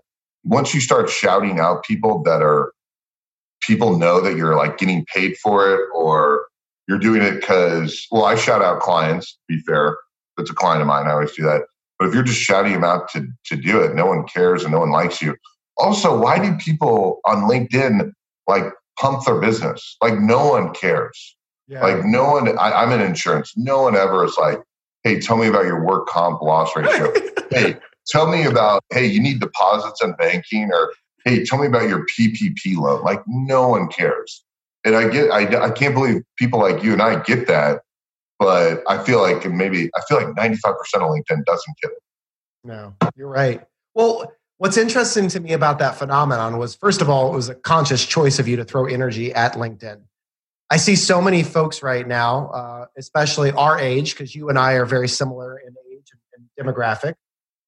once 0.44 0.74
you 0.74 0.80
start 0.80 1.10
shouting 1.10 1.58
out 1.58 1.84
people 1.84 2.22
that 2.22 2.42
are 2.42 2.72
people 3.62 3.98
know 3.98 4.20
that 4.20 4.36
you're 4.36 4.56
like 4.56 4.78
getting 4.78 5.04
paid 5.12 5.36
for 5.38 5.74
it 5.74 5.80
or 5.94 6.46
you're 6.88 6.98
doing 6.98 7.22
it 7.22 7.36
because 7.36 8.06
well 8.10 8.24
i 8.24 8.34
shout 8.34 8.62
out 8.62 8.80
clients 8.80 9.32
to 9.32 9.38
be 9.48 9.60
fair. 9.60 9.96
It's 10.38 10.50
a 10.50 10.54
client 10.54 10.80
of 10.80 10.88
mine 10.88 11.06
i 11.06 11.12
always 11.12 11.32
do 11.32 11.42
that. 11.44 11.62
But 11.98 12.08
if 12.08 12.14
you're 12.14 12.22
just 12.22 12.40
shouting 12.40 12.72
them 12.72 12.84
out 12.84 13.08
to, 13.10 13.26
to 13.46 13.56
do 13.56 13.80
it 13.80 13.94
no 13.94 14.06
one 14.06 14.24
cares 14.24 14.62
and 14.62 14.72
no 14.72 14.80
one 14.80 14.90
likes 14.90 15.22
you. 15.22 15.36
Also 15.76 16.18
why 16.18 16.38
do 16.38 16.56
people 16.56 17.20
on 17.24 17.48
linkedin 17.48 18.12
like 18.46 18.64
pump 18.98 19.24
their 19.24 19.40
business? 19.40 19.96
Like 20.02 20.18
no 20.18 20.48
one 20.48 20.74
cares. 20.74 21.36
Yeah. 21.68 21.82
like 21.82 22.04
no 22.04 22.30
one 22.32 22.58
I, 22.58 22.72
i'm 22.72 22.92
in 22.92 23.00
insurance. 23.00 23.52
No 23.56 23.82
one 23.82 23.94
ever 23.96 24.24
is 24.24 24.36
like 24.38 24.60
hey 25.04 25.20
tell 25.20 25.36
me 25.36 25.48
about 25.48 25.64
your 25.64 25.84
work 25.84 26.06
comp 26.08 26.42
loss 26.42 26.74
ratio. 26.74 27.12
Hey 27.50 27.78
tell 28.06 28.30
me 28.30 28.44
about 28.44 28.84
hey 28.92 29.06
you 29.06 29.22
need 29.22 29.40
deposits 29.40 30.02
in 30.02 30.12
banking 30.12 30.70
or 30.70 30.92
hey, 31.28 31.44
tell 31.44 31.58
me 31.58 31.66
about 31.66 31.88
your 31.88 32.06
PPP 32.06 32.76
loan. 32.76 33.02
Like 33.02 33.22
no 33.26 33.68
one 33.68 33.88
cares. 33.88 34.44
And 34.84 34.96
I 34.96 35.08
get, 35.08 35.30
I, 35.30 35.66
I 35.66 35.70
can't 35.70 35.94
believe 35.94 36.22
people 36.36 36.60
like 36.60 36.82
you 36.82 36.92
and 36.92 37.02
I 37.02 37.20
get 37.22 37.46
that, 37.48 37.80
but 38.38 38.82
I 38.88 39.02
feel 39.02 39.20
like 39.20 39.44
maybe, 39.50 39.90
I 39.96 40.00
feel 40.08 40.18
like 40.18 40.34
95% 40.34 40.54
of 40.54 41.02
LinkedIn 41.02 41.44
doesn't 41.44 41.76
get 41.82 41.90
it. 41.90 42.02
No, 42.64 42.94
you're 43.16 43.28
right. 43.28 43.62
Well, 43.94 44.32
what's 44.58 44.76
interesting 44.76 45.28
to 45.28 45.40
me 45.40 45.52
about 45.52 45.78
that 45.80 45.96
phenomenon 45.96 46.58
was, 46.58 46.74
first 46.74 47.00
of 47.00 47.10
all, 47.10 47.32
it 47.32 47.34
was 47.34 47.48
a 47.48 47.54
conscious 47.54 48.04
choice 48.04 48.38
of 48.38 48.46
you 48.46 48.56
to 48.56 48.64
throw 48.64 48.86
energy 48.86 49.32
at 49.32 49.54
LinkedIn. 49.54 50.02
I 50.70 50.76
see 50.76 50.96
so 50.96 51.22
many 51.22 51.42
folks 51.42 51.82
right 51.82 52.06
now, 52.06 52.48
uh, 52.48 52.86
especially 52.98 53.50
our 53.52 53.78
age, 53.78 54.12
because 54.12 54.34
you 54.34 54.50
and 54.50 54.58
I 54.58 54.74
are 54.74 54.84
very 54.84 55.08
similar 55.08 55.58
in 55.58 55.74
age 55.92 56.10
and, 56.12 56.44
demographic, 56.58 57.14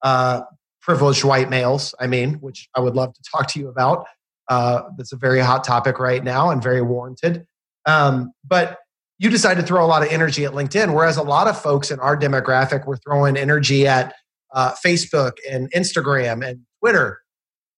uh, 0.02 0.42
privileged 0.82 1.22
white 1.22 1.48
males, 1.48 1.94
I 2.00 2.08
mean, 2.08 2.34
which 2.34 2.68
I 2.74 2.80
would 2.80 2.94
love 2.94 3.14
to 3.14 3.22
talk 3.30 3.46
to 3.48 3.60
you 3.60 3.68
about. 3.68 4.06
Uh, 4.50 4.82
that's 4.98 5.12
a 5.12 5.16
very 5.16 5.40
hot 5.40 5.64
topic 5.64 5.98
right 5.98 6.22
now 6.22 6.50
and 6.50 6.62
very 6.62 6.82
warranted. 6.82 7.46
Um, 7.86 8.32
but 8.44 8.78
you 9.18 9.30
decided 9.30 9.60
to 9.60 9.66
throw 9.66 9.84
a 9.84 9.86
lot 9.86 10.02
of 10.02 10.08
energy 10.10 10.44
at 10.44 10.52
LinkedIn, 10.52 10.92
whereas 10.92 11.16
a 11.16 11.22
lot 11.22 11.46
of 11.46 11.60
folks 11.60 11.90
in 11.90 12.00
our 12.00 12.16
demographic 12.16 12.86
were 12.86 12.96
throwing 12.96 13.36
energy 13.36 13.86
at 13.86 14.14
uh, 14.52 14.74
Facebook 14.84 15.34
and 15.48 15.72
Instagram 15.72 16.44
and 16.44 16.60
Twitter, 16.80 17.20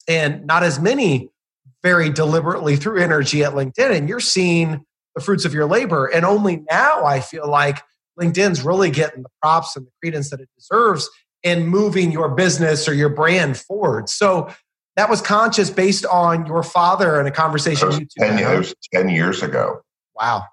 and 0.09 0.47
not 0.47 0.63
as 0.63 0.81
many 0.81 1.29
very 1.83 2.09
deliberately 2.09 2.77
threw 2.77 3.01
energy 3.01 3.45
at 3.45 3.53
LinkedIn. 3.53 3.95
And 3.95 4.09
you're 4.09 4.21
seeing 4.21 4.85
the 5.15 5.21
fruits 5.21 5.45
of 5.45 5.53
your 5.53 5.67
labor. 5.67 6.07
And 6.07 6.25
only 6.25 6.65
now 6.71 7.05
I 7.05 7.21
feel 7.21 7.49
like 7.49 7.83
LinkedIn's 8.19 8.63
really 8.63 8.91
getting 8.91 9.23
the 9.23 9.29
props 9.43 9.77
and 9.77 9.87
the 9.87 9.91
credence 10.01 10.31
that 10.31 10.41
it 10.41 10.49
deserves 10.57 11.11
in 11.43 11.67
moving 11.67 12.13
your 12.13 12.31
business 12.31 12.89
or 12.89 12.95
your 12.95 13.09
brand 13.09 13.59
forward. 13.59 14.09
So 14.09 14.49
that 14.97 15.09
was 15.09 15.21
conscious 15.21 15.71
based 15.71 16.05
on 16.07 16.47
your 16.47 16.63
father 16.63 17.19
and 17.19 17.27
a 17.27 17.31
conversation 17.31 17.91
you 17.93 17.99
two 18.01 18.07
10, 18.19 18.39
had. 18.39 18.55
It 18.55 18.59
was 18.59 18.75
10 18.93 19.09
years 19.09 19.43
ago. 19.43 19.81
Wow. 20.15 20.45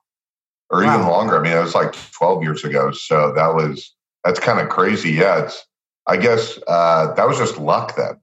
Or 0.70 0.84
wow. 0.84 0.96
even 0.96 1.08
longer. 1.08 1.38
I 1.38 1.42
mean, 1.42 1.54
it 1.54 1.62
was 1.62 1.76
like 1.76 1.94
12 2.12 2.44
years 2.44 2.64
ago. 2.64 2.92
So 2.92 3.34
that 3.34 3.54
was, 3.54 3.94
that's 4.24 4.40
kind 4.40 4.60
of 4.60 4.70
crazy. 4.70 5.12
Yeah. 5.12 5.44
It's, 5.44 5.66
I 6.08 6.18
guess 6.18 6.58
uh, 6.68 7.14
that 7.14 7.28
was 7.28 7.38
just 7.38 7.58
luck 7.58 7.96
then 7.96 8.20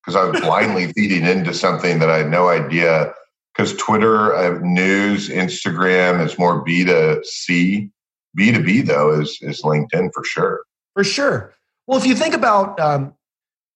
because 0.00 0.16
I 0.16 0.24
was 0.24 0.40
blindly 0.42 0.92
feeding 0.92 1.24
into 1.24 1.54
something 1.54 1.98
that 2.00 2.10
I 2.10 2.18
had 2.18 2.30
no 2.30 2.48
idea. 2.48 3.14
Because 3.54 3.76
Twitter, 3.76 4.34
uh, 4.34 4.58
news, 4.60 5.28
Instagram 5.28 6.24
is 6.24 6.38
more 6.38 6.62
B 6.62 6.84
to 6.84 7.22
C. 7.24 7.90
B 8.34 8.52
to 8.52 8.62
B 8.62 8.80
though 8.80 9.20
is 9.20 9.38
is 9.40 9.62
LinkedIn 9.62 10.10
for 10.14 10.24
sure. 10.24 10.62
For 10.94 11.02
sure. 11.02 11.52
Well, 11.86 11.98
if 11.98 12.06
you 12.06 12.14
think 12.14 12.34
about 12.34 12.78
um, 12.78 13.14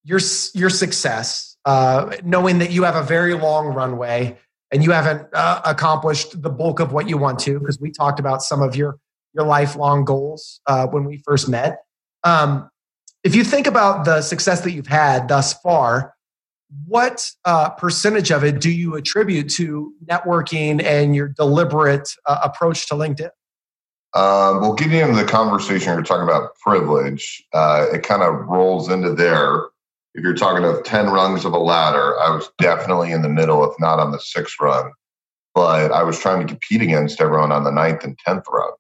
your 0.05 0.21
your 0.55 0.71
success, 0.71 1.54
uh, 1.64 2.16
knowing 2.24 2.59
that 2.59 2.70
you 2.70 2.85
have 2.85 2.96
a 2.96 3.03
very 3.03 3.35
long 3.35 3.68
runway 3.68 4.37
and 4.70 4.83
you 4.83 4.90
haven't 4.90 5.29
uh, 5.33 5.61
accomplished 5.64 6.42
the 6.42 6.50
bulk 6.50 6.81
of 6.81 6.92
what 6.92 7.09
you 7.09 7.16
want 7.16 7.38
to, 7.40 7.61
because 7.61 7.81
we 7.81 7.90
talked 7.90 8.18
about 8.18 8.42
some 8.42 8.62
of 8.62 8.74
your 8.77 8.98
your 9.33 9.44
lifelong 9.44 10.05
goals 10.05 10.61
uh, 10.66 10.87
when 10.87 11.05
we 11.05 11.18
first 11.18 11.48
met. 11.48 11.83
Um, 12.22 12.70
if 13.22 13.35
you 13.35 13.42
think 13.42 13.66
about 13.66 14.05
the 14.05 14.22
success 14.22 14.61
that 14.62 14.72
you've 14.72 14.87
had 14.87 15.29
thus 15.29 15.55
far, 15.55 16.14
what 16.87 17.31
uh, 17.44 17.70
percentage 17.70 18.31
of 18.31 18.44
it 18.44 18.61
do 18.61 18.70
you 18.70 18.94
attribute 18.94 19.48
to 19.50 19.92
networking 20.05 20.83
and 20.83 21.14
your 21.14 21.29
deliberate 21.29 22.09
uh, 22.27 22.40
approach 22.44 22.88
to 22.88 22.94
LinkedIn? 22.94 23.31
Um, 24.14 24.61
well, 24.61 24.74
getting 24.74 25.00
into 25.00 25.16
the 25.16 25.24
conversation, 25.24 25.92
you're 25.94 26.03
talking 26.03 26.22
about 26.22 26.55
privilege. 26.57 27.44
It 27.53 28.03
kind 28.05 28.22
of 28.22 28.46
rolls 28.46 28.88
into 28.88 29.12
there. 29.14 29.62
If 30.14 30.22
you're 30.22 30.35
talking 30.35 30.64
of 30.64 30.85
10 30.85 31.11
rungs 31.11 31.44
of 31.44 31.53
a 31.53 31.59
ladder, 31.59 32.18
I 32.20 32.31
was 32.31 32.48
definitely 32.59 33.11
in 33.11 33.22
the 33.22 33.29
middle, 33.29 33.68
if 33.68 33.74
not 33.81 33.98
on 33.98 34.12
the 34.12 34.20
sixth 34.20 34.57
rung. 34.61 34.92
But 35.55 35.90
I 35.90 36.03
was 36.05 36.18
trying 36.18 36.40
to 36.40 36.46
compete 36.46 36.83
against 36.83 37.20
everyone 37.20 37.53
on 37.53 37.64
the 37.64 37.72
ninth 37.72 38.05
and 38.05 38.16
10th 38.27 38.44
rung. 38.48 38.74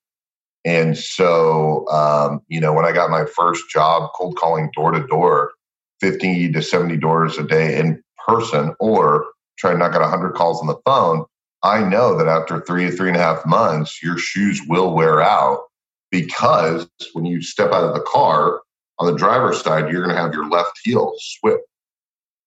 And 0.64 0.96
so, 0.96 1.88
um, 1.88 2.40
you 2.48 2.60
know, 2.60 2.72
when 2.72 2.84
I 2.84 2.92
got 2.92 3.10
my 3.10 3.24
first 3.24 3.68
job 3.68 4.10
cold 4.14 4.36
calling 4.36 4.70
door 4.74 4.92
to 4.92 5.06
door, 5.06 5.52
50 6.00 6.52
to 6.52 6.62
70 6.62 6.96
doors 6.96 7.36
a 7.36 7.42
day 7.42 7.78
in 7.78 8.02
person, 8.26 8.74
or 8.78 9.26
trying 9.58 9.74
to 9.74 9.78
knock 9.78 9.94
out 9.94 10.00
100 10.00 10.34
calls 10.34 10.60
on 10.60 10.66
the 10.66 10.78
phone, 10.86 11.24
I 11.62 11.82
know 11.82 12.16
that 12.16 12.28
after 12.28 12.60
three 12.60 12.86
to 12.86 12.92
three 12.92 13.08
and 13.08 13.16
a 13.16 13.20
half 13.20 13.44
months, 13.44 14.02
your 14.02 14.18
shoes 14.18 14.60
will 14.68 14.94
wear 14.94 15.20
out 15.20 15.62
because 16.10 16.88
when 17.12 17.24
you 17.24 17.42
step 17.42 17.72
out 17.72 17.84
of 17.84 17.94
the 17.94 18.02
car 18.02 18.60
on 19.04 19.12
the 19.12 19.18
driver's 19.18 19.62
side, 19.62 19.90
you're 19.90 20.02
going 20.02 20.14
to 20.14 20.20
have 20.20 20.32
your 20.32 20.48
left 20.48 20.80
heel 20.82 21.12
swip. 21.18 21.60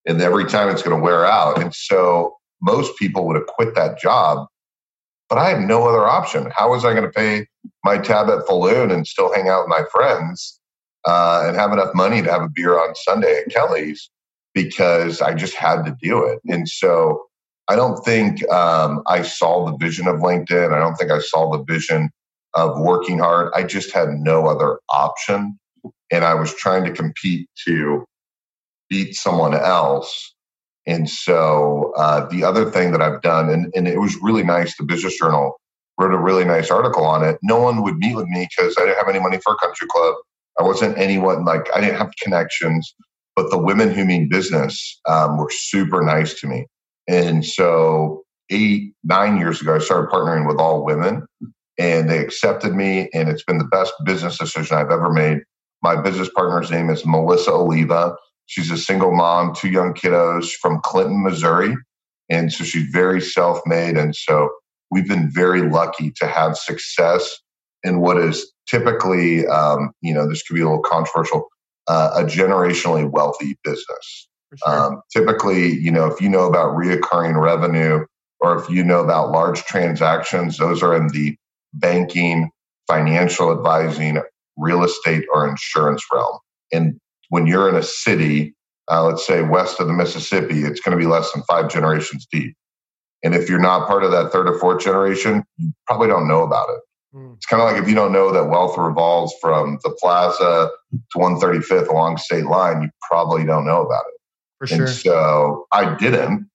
And 0.05 0.21
every 0.21 0.45
time 0.45 0.69
it's 0.69 0.81
going 0.81 0.95
to 0.95 1.03
wear 1.03 1.25
out. 1.25 1.61
And 1.61 1.73
so 1.73 2.35
most 2.61 2.97
people 2.97 3.27
would 3.27 3.35
have 3.35 3.47
quit 3.47 3.75
that 3.75 3.99
job, 3.99 4.47
but 5.29 5.37
I 5.37 5.49
had 5.49 5.67
no 5.67 5.87
other 5.87 6.07
option. 6.07 6.49
How 6.55 6.69
was 6.71 6.85
I 6.85 6.93
going 6.93 7.03
to 7.03 7.11
pay 7.11 7.45
my 7.83 7.97
tab 7.97 8.29
at 8.29 8.47
Falloon 8.47 8.91
and 8.91 9.05
still 9.05 9.33
hang 9.33 9.49
out 9.49 9.63
with 9.63 9.69
my 9.69 9.83
friends 9.91 10.59
uh, 11.05 11.43
and 11.45 11.57
have 11.57 11.73
enough 11.73 11.93
money 11.93 12.21
to 12.21 12.31
have 12.31 12.41
a 12.41 12.49
beer 12.49 12.79
on 12.79 12.95
Sunday 12.95 13.41
at 13.45 13.53
Kelly's? 13.53 14.09
Because 14.53 15.21
I 15.21 15.33
just 15.33 15.53
had 15.53 15.83
to 15.83 15.95
do 16.01 16.25
it. 16.25 16.39
And 16.47 16.67
so 16.67 17.23
I 17.67 17.75
don't 17.75 18.03
think 18.03 18.49
um, 18.49 19.03
I 19.07 19.21
saw 19.21 19.65
the 19.65 19.77
vision 19.77 20.07
of 20.07 20.15
LinkedIn. 20.17 20.73
I 20.73 20.79
don't 20.79 20.95
think 20.95 21.11
I 21.11 21.19
saw 21.19 21.51
the 21.51 21.63
vision 21.63 22.09
of 22.53 22.79
working 22.79 23.19
hard. 23.19 23.51
I 23.53 23.63
just 23.63 23.93
had 23.93 24.09
no 24.09 24.47
other 24.47 24.79
option. 24.89 25.59
And 26.11 26.23
I 26.23 26.33
was 26.33 26.53
trying 26.53 26.83
to 26.85 26.91
compete 26.91 27.49
to 27.65 28.05
beat 28.89 29.15
someone 29.15 29.53
else. 29.53 30.33
And 30.85 31.09
so 31.09 31.93
uh, 31.97 32.27
the 32.29 32.43
other 32.43 32.71
thing 32.71 32.91
that 32.91 33.01
I've 33.01 33.21
done, 33.21 33.49
and, 33.49 33.71
and 33.75 33.87
it 33.87 33.99
was 33.99 34.15
really 34.21 34.43
nice, 34.43 34.77
the 34.77 34.85
Business 34.85 35.17
Journal 35.17 35.59
wrote 35.99 36.13
a 36.13 36.17
really 36.17 36.45
nice 36.45 36.71
article 36.71 37.05
on 37.05 37.23
it. 37.23 37.37
No 37.41 37.59
one 37.59 37.83
would 37.83 37.97
meet 37.97 38.15
with 38.15 38.27
me 38.27 38.47
because 38.49 38.75
I 38.77 38.85
didn't 38.85 38.97
have 38.97 39.09
any 39.09 39.19
money 39.19 39.39
for 39.43 39.53
a 39.53 39.57
country 39.57 39.87
club. 39.89 40.15
I 40.59 40.63
wasn't 40.63 40.97
anyone 40.97 41.45
like 41.45 41.67
I 41.75 41.81
didn't 41.81 41.97
have 41.97 42.11
connections, 42.21 42.95
but 43.35 43.49
the 43.51 43.57
women 43.57 43.91
who 43.91 44.05
mean 44.05 44.29
business 44.29 44.99
um, 45.07 45.37
were 45.37 45.51
super 45.51 46.01
nice 46.01 46.39
to 46.39 46.47
me. 46.47 46.67
And 47.07 47.45
so 47.45 48.23
eight, 48.49 48.93
nine 49.03 49.37
years 49.37 49.61
ago, 49.61 49.75
I 49.75 49.79
started 49.79 50.09
partnering 50.09 50.47
with 50.47 50.57
all 50.57 50.85
women 50.85 51.25
and 51.77 52.09
they 52.09 52.19
accepted 52.19 52.73
me. 52.73 53.09
And 53.13 53.29
it's 53.29 53.43
been 53.43 53.57
the 53.57 53.65
best 53.65 53.93
business 54.03 54.37
decision 54.37 54.77
I've 54.77 54.91
ever 54.91 55.11
made. 55.11 55.39
My 55.81 55.99
business 55.99 56.29
partner's 56.35 56.71
name 56.71 56.89
is 56.89 57.05
Melissa 57.05 57.51
Oliva. 57.51 58.15
She's 58.47 58.71
a 58.71 58.77
single 58.77 59.13
mom, 59.13 59.53
two 59.53 59.69
young 59.69 59.93
kiddos 59.93 60.51
from 60.51 60.79
Clinton, 60.83 61.23
Missouri. 61.23 61.75
And 62.29 62.51
so 62.51 62.63
she's 62.63 62.89
very 62.91 63.21
self 63.21 63.59
made. 63.65 63.97
And 63.97 64.15
so 64.15 64.49
we've 64.89 65.07
been 65.07 65.29
very 65.29 65.69
lucky 65.69 66.11
to 66.17 66.27
have 66.27 66.57
success 66.57 67.37
in 67.83 67.99
what 67.99 68.17
is 68.17 68.51
typically, 68.69 69.45
um, 69.47 69.91
you 70.01 70.13
know, 70.13 70.27
this 70.27 70.43
could 70.43 70.55
be 70.55 70.61
a 70.61 70.65
little 70.65 70.81
controversial, 70.81 71.47
uh, 71.87 72.11
a 72.15 72.23
generationally 72.23 73.09
wealthy 73.09 73.57
business. 73.63 74.29
Sure. 74.55 74.73
Um, 74.73 75.01
typically, 75.13 75.73
you 75.73 75.91
know, 75.91 76.05
if 76.07 76.21
you 76.21 76.29
know 76.29 76.47
about 76.47 76.75
reoccurring 76.75 77.41
revenue 77.41 78.05
or 78.39 78.57
if 78.57 78.69
you 78.69 78.83
know 78.83 79.03
about 79.03 79.31
large 79.31 79.63
transactions, 79.63 80.57
those 80.57 80.81
are 80.81 80.95
in 80.95 81.09
the 81.09 81.35
banking, 81.73 82.49
financial 82.87 83.51
advising, 83.51 84.21
real 84.57 84.83
estate, 84.83 85.25
or 85.33 85.47
insurance 85.47 86.03
realm. 86.11 86.37
And 86.71 86.99
when 87.29 87.47
you're 87.47 87.69
in 87.69 87.75
a 87.75 87.83
city, 87.83 88.55
uh, 88.89 89.03
let's 89.03 89.25
say 89.25 89.43
west 89.43 89.79
of 89.79 89.87
the 89.87 89.93
Mississippi, 89.93 90.63
it's 90.63 90.79
going 90.79 90.97
to 90.97 91.01
be 91.01 91.09
less 91.09 91.31
than 91.31 91.43
five 91.43 91.69
generations 91.69 92.27
deep. 92.31 92.55
And 93.23 93.35
if 93.35 93.49
you're 93.49 93.59
not 93.59 93.87
part 93.87 94.03
of 94.03 94.11
that 94.11 94.31
third 94.31 94.47
or 94.47 94.59
fourth 94.59 94.83
generation, 94.83 95.43
you 95.57 95.73
probably 95.87 96.07
don't 96.07 96.27
know 96.27 96.43
about 96.43 96.69
it. 96.69 96.81
Mm. 97.15 97.35
It's 97.35 97.45
kind 97.45 97.61
of 97.61 97.71
like 97.71 97.81
if 97.81 97.89
you 97.89 97.95
don't 97.95 98.11
know 98.11 98.31
that 98.31 98.49
wealth 98.49 98.77
revolves 98.77 99.33
from 99.41 99.79
the 99.83 99.95
plaza 99.99 100.69
to 100.91 101.17
135th 101.17 101.87
along 101.89 102.17
state 102.17 102.45
line, 102.45 102.81
you 102.81 102.89
probably 103.09 103.45
don't 103.45 103.65
know 103.65 103.81
about 103.81 104.03
it. 104.07 104.21
For 104.59 104.67
sure. 104.67 104.85
And 104.85 104.89
so 104.89 105.67
I 105.71 105.95
didn't. 105.95 106.49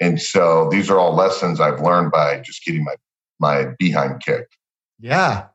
And 0.00 0.20
so 0.20 0.68
these 0.70 0.88
are 0.90 0.98
all 0.98 1.14
lessons 1.14 1.60
I've 1.60 1.80
learned 1.80 2.12
by 2.12 2.40
just 2.40 2.64
getting 2.64 2.84
my 2.84 2.94
my 3.40 3.66
behind 3.78 4.22
kicked. 4.22 4.56
Yeah. 5.00 5.46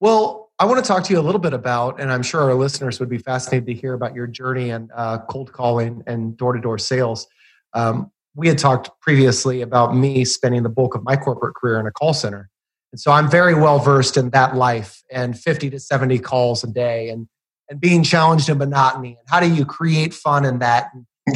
Well, 0.00 0.47
I 0.60 0.64
want 0.64 0.84
to 0.84 0.88
talk 0.88 1.04
to 1.04 1.12
you 1.12 1.20
a 1.20 1.22
little 1.22 1.40
bit 1.40 1.52
about, 1.52 2.00
and 2.00 2.12
I'm 2.12 2.22
sure 2.22 2.40
our 2.42 2.54
listeners 2.54 2.98
would 2.98 3.08
be 3.08 3.18
fascinated 3.18 3.66
to 3.66 3.74
hear 3.74 3.94
about 3.94 4.14
your 4.14 4.26
journey 4.26 4.70
and 4.70 4.90
uh, 4.94 5.18
cold 5.30 5.52
calling 5.52 6.02
and 6.06 6.36
door 6.36 6.52
to 6.52 6.60
door 6.60 6.78
sales. 6.78 7.28
Um, 7.74 8.10
we 8.34 8.48
had 8.48 8.58
talked 8.58 8.90
previously 9.00 9.62
about 9.62 9.94
me 9.94 10.24
spending 10.24 10.64
the 10.64 10.68
bulk 10.68 10.96
of 10.96 11.04
my 11.04 11.16
corporate 11.16 11.54
career 11.54 11.78
in 11.78 11.86
a 11.86 11.92
call 11.92 12.12
center. 12.12 12.50
And 12.92 13.00
so 13.00 13.12
I'm 13.12 13.30
very 13.30 13.54
well 13.54 13.78
versed 13.78 14.16
in 14.16 14.30
that 14.30 14.56
life 14.56 15.02
and 15.12 15.38
50 15.38 15.70
to 15.70 15.78
70 15.78 16.18
calls 16.18 16.64
a 16.64 16.66
day 16.66 17.10
and, 17.10 17.28
and 17.68 17.80
being 17.80 18.02
challenged 18.02 18.48
in 18.48 18.58
monotony. 18.58 19.10
And 19.10 19.28
how 19.28 19.38
do 19.38 19.46
you 19.46 19.64
create 19.64 20.12
fun 20.12 20.44
in 20.44 20.58
that? 20.58 20.90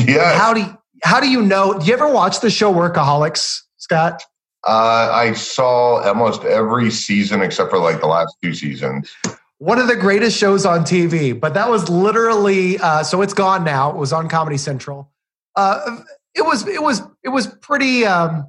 Yeah. 0.05 0.37
How 0.37 0.53
do 0.53 0.63
you, 0.63 0.79
how 1.05 1.21
do 1.21 1.31
you 1.31 1.43
know? 1.43 1.79
Do 1.79 1.87
you 1.87 1.93
ever 1.93 2.11
watch 2.11 2.41
the 2.41 2.51
show 2.51 2.73
Workaholics, 2.73 3.61
Scott? 3.77 4.25
Uh, 4.67 5.11
I 5.13 5.33
saw 5.33 6.01
almost 6.03 6.45
every 6.45 6.91
season 6.91 7.43
except 7.43 7.71
for 7.71 7.79
like 7.79 8.01
the 8.01 8.07
last 8.07 8.37
two 8.43 8.55
seasons. 8.55 9.13
One 9.59 9.79
of 9.79 9.89
the 9.89 9.97
greatest 9.97 10.37
shows 10.39 10.65
on 10.67 10.81
TV, 10.81 11.39
but 11.39 11.55
that 11.55 11.69
was 11.69 11.89
literally 11.89 12.79
uh, 12.79 13.03
so 13.03 13.23
it's 13.23 13.35
gone 13.35 13.65
now. 13.65 13.91
It 13.91 13.97
was 13.97 14.13
on 14.13 14.29
Comedy 14.29 14.57
Central. 14.57 15.11
Uh, 15.57 15.99
it 16.35 16.43
was 16.43 16.67
it 16.67 16.83
was 16.83 17.03
it 17.25 17.29
was 17.29 17.47
pretty. 17.47 18.05
Um, 18.05 18.49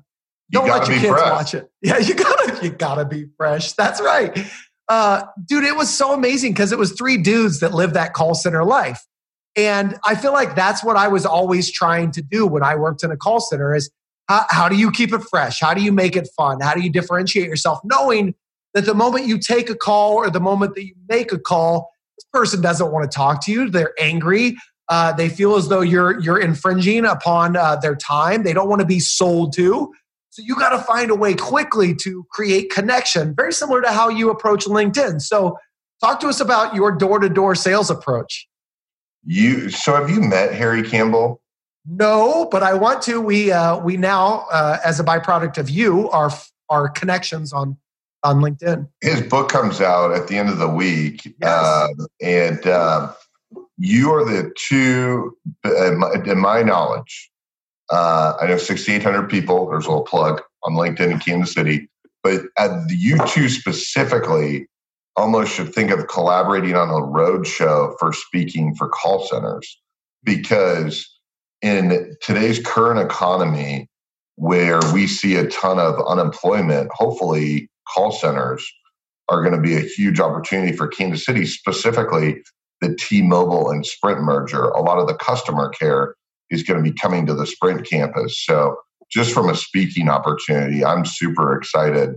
don't 0.52 0.68
let 0.68 0.88
your 0.88 0.98
kids 0.98 1.10
fresh. 1.10 1.32
watch 1.32 1.54
it. 1.54 1.70
Yeah, 1.82 1.98
you 1.98 2.14
gotta 2.16 2.60
you 2.64 2.70
gotta 2.70 3.06
be 3.06 3.28
fresh. 3.38 3.74
That's 3.74 4.02
right, 4.02 4.38
uh, 4.90 5.24
dude. 5.46 5.64
It 5.64 5.76
was 5.76 5.90
so 5.96 6.14
amazing 6.14 6.54
because 6.54 6.72
it 6.72 6.78
was 6.78 6.94
three 6.94 7.18
dudes 7.18 7.60
that 7.60 7.74
lived 7.74 7.96
that 7.96 8.14
call 8.14 8.36
center 8.36 8.64
life, 8.64 9.04
and 9.56 9.98
I 10.06 10.16
feel 10.16 10.32
like 10.32 10.56
that's 10.56 10.84
what 10.84 10.96
I 10.96 11.08
was 11.08 11.26
always 11.26 11.72
trying 11.72 12.12
to 12.12 12.22
do 12.22 12.46
when 12.48 12.64
I 12.64 12.76
worked 12.76 13.04
in 13.04 13.12
a 13.12 13.18
call 13.18 13.40
center. 13.40 13.76
Is 13.76 13.92
how, 14.28 14.46
how 14.50 14.70
do 14.70 14.76
you 14.76 14.92
keep 14.92 15.14
it 15.14 15.22
fresh? 15.30 15.60
How 15.60 15.74
do 15.74 15.82
you 15.82 15.92
make 15.92 16.16
it 16.16 16.30
fun? 16.36 16.60
How 16.62 16.74
do 16.74 16.82
you 16.82 16.90
differentiate 16.90 17.48
yourself, 17.48 17.80
knowing 17.84 18.36
that 18.74 18.86
the 18.86 18.96
moment 18.96 19.28
you 19.28 19.38
take 19.38 19.70
a 19.70 19.76
call 19.76 20.14
or 20.14 20.30
the 20.30 20.40
moment 20.40 20.76
that 20.76 20.86
you 20.86 20.96
make 21.08 21.32
a 21.32 21.40
call, 21.40 21.92
this 22.18 22.26
person 22.32 22.62
doesn't 22.62 22.92
want 22.92 23.10
to 23.10 23.16
talk 23.16 23.44
to 23.46 23.52
you. 23.52 23.70
They're 23.70 23.94
angry. 24.00 24.56
Uh, 24.90 25.14
they 25.14 25.30
feel 25.30 25.56
as 25.56 25.70
though 25.70 25.82
you're 25.82 26.20
you're 26.20 26.40
infringing 26.40 27.06
upon 27.06 27.56
uh, 27.56 27.76
their 27.78 27.96
time. 27.96 28.44
They 28.44 28.54
don't 28.54 28.68
want 28.68 28.82
to 28.82 28.88
be 28.88 29.00
sold 29.00 29.54
to. 29.54 29.94
So 30.30 30.42
you 30.44 30.56
got 30.56 30.70
to 30.70 30.80
find 30.80 31.12
a 31.12 31.16
way 31.16 31.36
quickly 31.36 31.94
to 32.02 32.26
create 32.32 32.72
connection, 32.72 33.36
very 33.36 33.54
similar 33.54 33.82
to 33.84 33.92
how 33.92 34.10
you 34.10 34.32
approach 34.32 34.66
LinkedIn. 34.66 35.22
So 35.22 35.58
talk 36.02 36.20
to 36.22 36.28
us 36.28 36.40
about 36.40 36.74
your 36.74 36.92
door-to-door 36.92 37.54
sales 37.54 37.92
approach. 37.92 38.48
You 39.24 39.70
so 39.70 39.96
have 39.96 40.10
you 40.10 40.20
met 40.22 40.54
Harry 40.54 40.82
Campbell? 40.82 41.40
No, 41.86 42.48
but 42.50 42.64
I 42.64 42.74
want 42.74 43.02
to. 43.04 43.20
We 43.20 43.52
uh, 43.52 43.78
we 43.80 43.98
now, 43.98 44.46
uh, 44.52 44.78
as 44.86 45.00
a 45.00 45.04
byproduct 45.04 45.58
of 45.58 45.70
you, 45.70 46.10
are 46.12 46.32
our 46.70 46.90
connections 46.90 47.52
on 47.52 47.78
on 48.24 48.40
LinkedIn. 48.40 48.88
His 49.02 49.22
book 49.22 49.50
comes 49.50 49.82
out 49.82 50.12
at 50.12 50.28
the 50.28 50.38
end 50.38 50.50
of 50.50 50.58
the 50.58 50.70
week, 50.70 51.26
yes. 51.26 51.50
uh, 51.50 51.88
and 52.22 52.66
uh, 52.66 53.12
you 53.78 54.14
are 54.14 54.24
the 54.24 54.52
two, 54.58 55.38
in 55.66 56.40
my 56.40 56.62
knowledge, 56.62 57.30
uh, 57.90 58.34
I 58.40 58.48
know 58.48 58.58
6,800 58.58 59.30
people. 59.30 59.70
There's 59.70 59.86
a 59.86 59.90
little 59.90 60.06
plug 60.06 60.42
on 60.64 60.74
LinkedIn 60.74 61.12
in 61.12 61.20
Kansas 61.20 61.54
City, 61.54 61.90
but 62.24 62.44
you 62.90 63.18
two 63.28 63.50
specifically 63.50 64.68
almost 65.16 65.54
should 65.54 65.74
think 65.74 65.92
of 65.92 66.08
collaborating 66.08 66.76
on 66.76 66.90
a 66.90 67.06
road 67.06 67.46
show 67.46 67.96
for 68.00 68.14
speaking 68.14 68.74
for 68.76 68.88
call 68.88 69.28
centers 69.28 69.80
because 70.24 71.13
in 71.64 72.16
today's 72.22 72.60
current 72.60 73.00
economy 73.00 73.90
where 74.36 74.80
we 74.94 75.08
see 75.08 75.36
a 75.36 75.48
ton 75.48 75.80
of 75.80 75.96
unemployment 76.08 76.92
hopefully 76.94 77.70
call 77.92 78.12
centers 78.12 78.66
are 79.30 79.42
going 79.42 79.56
to 79.56 79.62
be 79.62 79.76
a 79.76 79.82
huge 79.82 80.20
opportunity 80.20 80.76
for 80.76 80.88
kansas 80.88 81.26
city 81.26 81.46
specifically 81.46 82.44
the 82.82 82.96
t-mobile 82.96 83.70
and 83.70 83.86
sprint 83.86 84.22
merger 84.22 84.66
a 84.70 84.82
lot 84.82 85.00
of 85.00 85.08
the 85.08 85.16
customer 85.16 85.70
care 85.70 86.16
is 86.54 86.64
going 86.64 86.82
to 86.82 86.90
be 86.90 86.96
coming 86.98 87.26
to 87.26 87.34
the 87.34 87.46
Sprint 87.46 87.88
campus. 87.90 88.44
So, 88.46 88.78
just 89.12 89.34
from 89.34 89.50
a 89.50 89.56
speaking 89.56 90.10
opportunity, 90.10 90.84
I'm 90.84 91.06
super 91.06 91.56
excited 91.56 92.16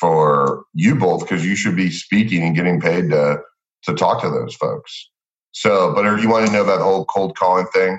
for 0.00 0.64
you 0.74 0.96
both 0.96 1.20
because 1.20 1.46
you 1.46 1.54
should 1.54 1.76
be 1.76 1.90
speaking 1.90 2.42
and 2.42 2.56
getting 2.56 2.80
paid 2.80 3.10
to 3.10 3.40
to 3.84 3.94
talk 3.94 4.22
to 4.22 4.30
those 4.30 4.54
folks. 4.54 5.10
So, 5.52 5.92
but 5.94 6.04
you 6.20 6.28
want 6.28 6.46
to 6.46 6.52
know 6.52 6.64
the 6.64 6.78
whole 6.78 7.04
cold 7.04 7.36
calling 7.36 7.66
thing? 7.66 7.98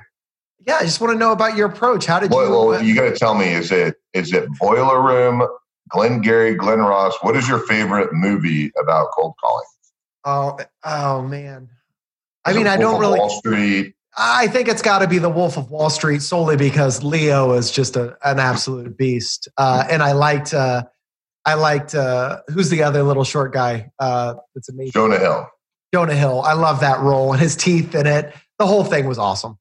Yeah, 0.65 0.77
I 0.77 0.83
just 0.83 1.01
want 1.01 1.13
to 1.13 1.19
know 1.19 1.31
about 1.31 1.57
your 1.57 1.67
approach. 1.67 2.05
How 2.05 2.19
did 2.19 2.31
well, 2.31 2.45
you? 2.45 2.51
Well, 2.51 2.83
you 2.83 2.95
got 2.95 3.03
to 3.03 3.15
tell 3.15 3.35
me 3.35 3.47
is 3.47 3.71
it 3.71 3.95
is 4.13 4.33
it 4.33 4.47
Boiler 4.59 5.01
Room, 5.01 5.47
Glengarry, 5.89 6.55
Glen 6.55 6.79
Ross? 6.79 7.15
What 7.21 7.35
is 7.35 7.47
your 7.47 7.59
favorite 7.59 8.13
movie 8.13 8.71
about 8.81 9.09
cold 9.11 9.33
calling? 9.41 9.65
Oh, 10.25 10.57
oh 10.85 11.21
man. 11.21 11.69
I 12.45 12.51
is 12.51 12.57
mean, 12.57 12.67
I 12.67 12.77
don't 12.77 12.99
really. 12.99 13.19
Wall 13.19 13.29
Street. 13.29 13.95
I 14.15 14.47
think 14.47 14.67
it's 14.67 14.83
got 14.83 14.99
to 14.99 15.07
be 15.07 15.17
the 15.17 15.29
Wolf 15.29 15.57
of 15.57 15.71
Wall 15.71 15.89
Street 15.89 16.21
solely 16.21 16.55
because 16.55 17.03
Leo 17.03 17.53
is 17.53 17.71
just 17.71 17.95
a, 17.95 18.15
an 18.23 18.39
absolute 18.39 18.95
beast, 18.95 19.47
uh, 19.57 19.85
and 19.89 20.03
I 20.03 20.11
liked 20.11 20.53
uh, 20.53 20.83
I 21.45 21.55
liked 21.55 21.95
uh, 21.95 22.41
who's 22.47 22.69
the 22.69 22.83
other 22.83 23.03
little 23.03 23.23
short 23.23 23.53
guy 23.53 23.91
uh, 23.99 24.35
that's 24.55 24.69
amazing. 24.69 24.91
Jonah 24.93 25.19
Hill. 25.19 25.47
Jonah 25.93 26.15
Hill. 26.15 26.41
I 26.41 26.53
love 26.53 26.79
that 26.79 26.99
role 26.99 27.33
and 27.33 27.41
his 27.41 27.55
teeth 27.55 27.93
in 27.95 28.07
it. 28.07 28.33
The 28.59 28.65
whole 28.65 28.83
thing 28.83 29.05
was 29.05 29.17
awesome. 29.17 29.57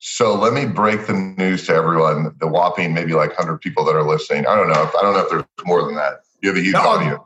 So 0.00 0.34
let 0.34 0.54
me 0.54 0.64
break 0.64 1.06
the 1.06 1.12
news 1.12 1.66
to 1.66 1.74
everyone. 1.74 2.34
The 2.40 2.46
whopping 2.46 2.94
maybe 2.94 3.12
like 3.12 3.34
hundred 3.34 3.60
people 3.60 3.84
that 3.84 3.94
are 3.94 4.02
listening. 4.02 4.46
I 4.46 4.56
don't 4.56 4.68
know. 4.68 4.82
If, 4.82 4.94
I 4.96 5.02
don't 5.02 5.12
know 5.12 5.20
if 5.20 5.28
there's 5.28 5.44
more 5.64 5.84
than 5.84 5.94
that. 5.94 6.20
You 6.42 6.48
have 6.48 6.56
a 6.56 6.62
huge 6.62 6.72
no, 6.72 6.80
audience. 6.80 7.20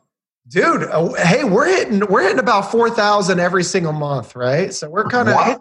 Dude, 0.48 0.82
uh, 0.82 1.12
hey, 1.14 1.44
we're 1.44 1.68
hitting 1.68 2.00
we're 2.08 2.22
hitting 2.22 2.40
about 2.40 2.72
four 2.72 2.90
thousand 2.90 3.38
every 3.38 3.62
single 3.62 3.92
month, 3.92 4.34
right? 4.34 4.74
So 4.74 4.90
we're 4.90 5.04
kind 5.04 5.28
of 5.28 5.58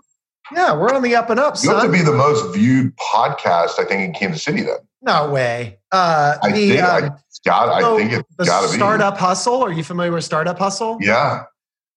yeah, 0.52 0.76
we're 0.76 0.94
on 0.94 1.04
the 1.04 1.16
up 1.16 1.30
and 1.30 1.40
up. 1.40 1.56
You 1.64 1.70
have 1.70 1.84
to 1.84 1.92
be 1.92 2.02
the 2.02 2.12
most 2.12 2.54
viewed 2.54 2.96
podcast, 2.98 3.80
I 3.80 3.86
think, 3.86 4.02
in 4.02 4.14
Kansas 4.14 4.44
City. 4.44 4.62
Then 4.62 4.78
no 5.04 5.30
way. 5.30 5.80
Uh, 5.92 6.38
I 6.42 6.52
the, 6.52 6.70
think 6.70 6.84
um, 6.84 6.96
I 6.96 7.00
got. 7.08 7.20
So 7.30 7.52
I 7.52 7.98
think 7.98 8.12
it's 8.40 8.50
got 8.50 8.62
to 8.66 8.68
be 8.70 8.76
Startup 8.76 9.18
Hustle. 9.18 9.64
Are 9.64 9.72
you 9.72 9.84
familiar 9.84 10.12
with 10.12 10.24
Startup 10.24 10.58
Hustle? 10.58 10.98
Yeah. 11.00 11.44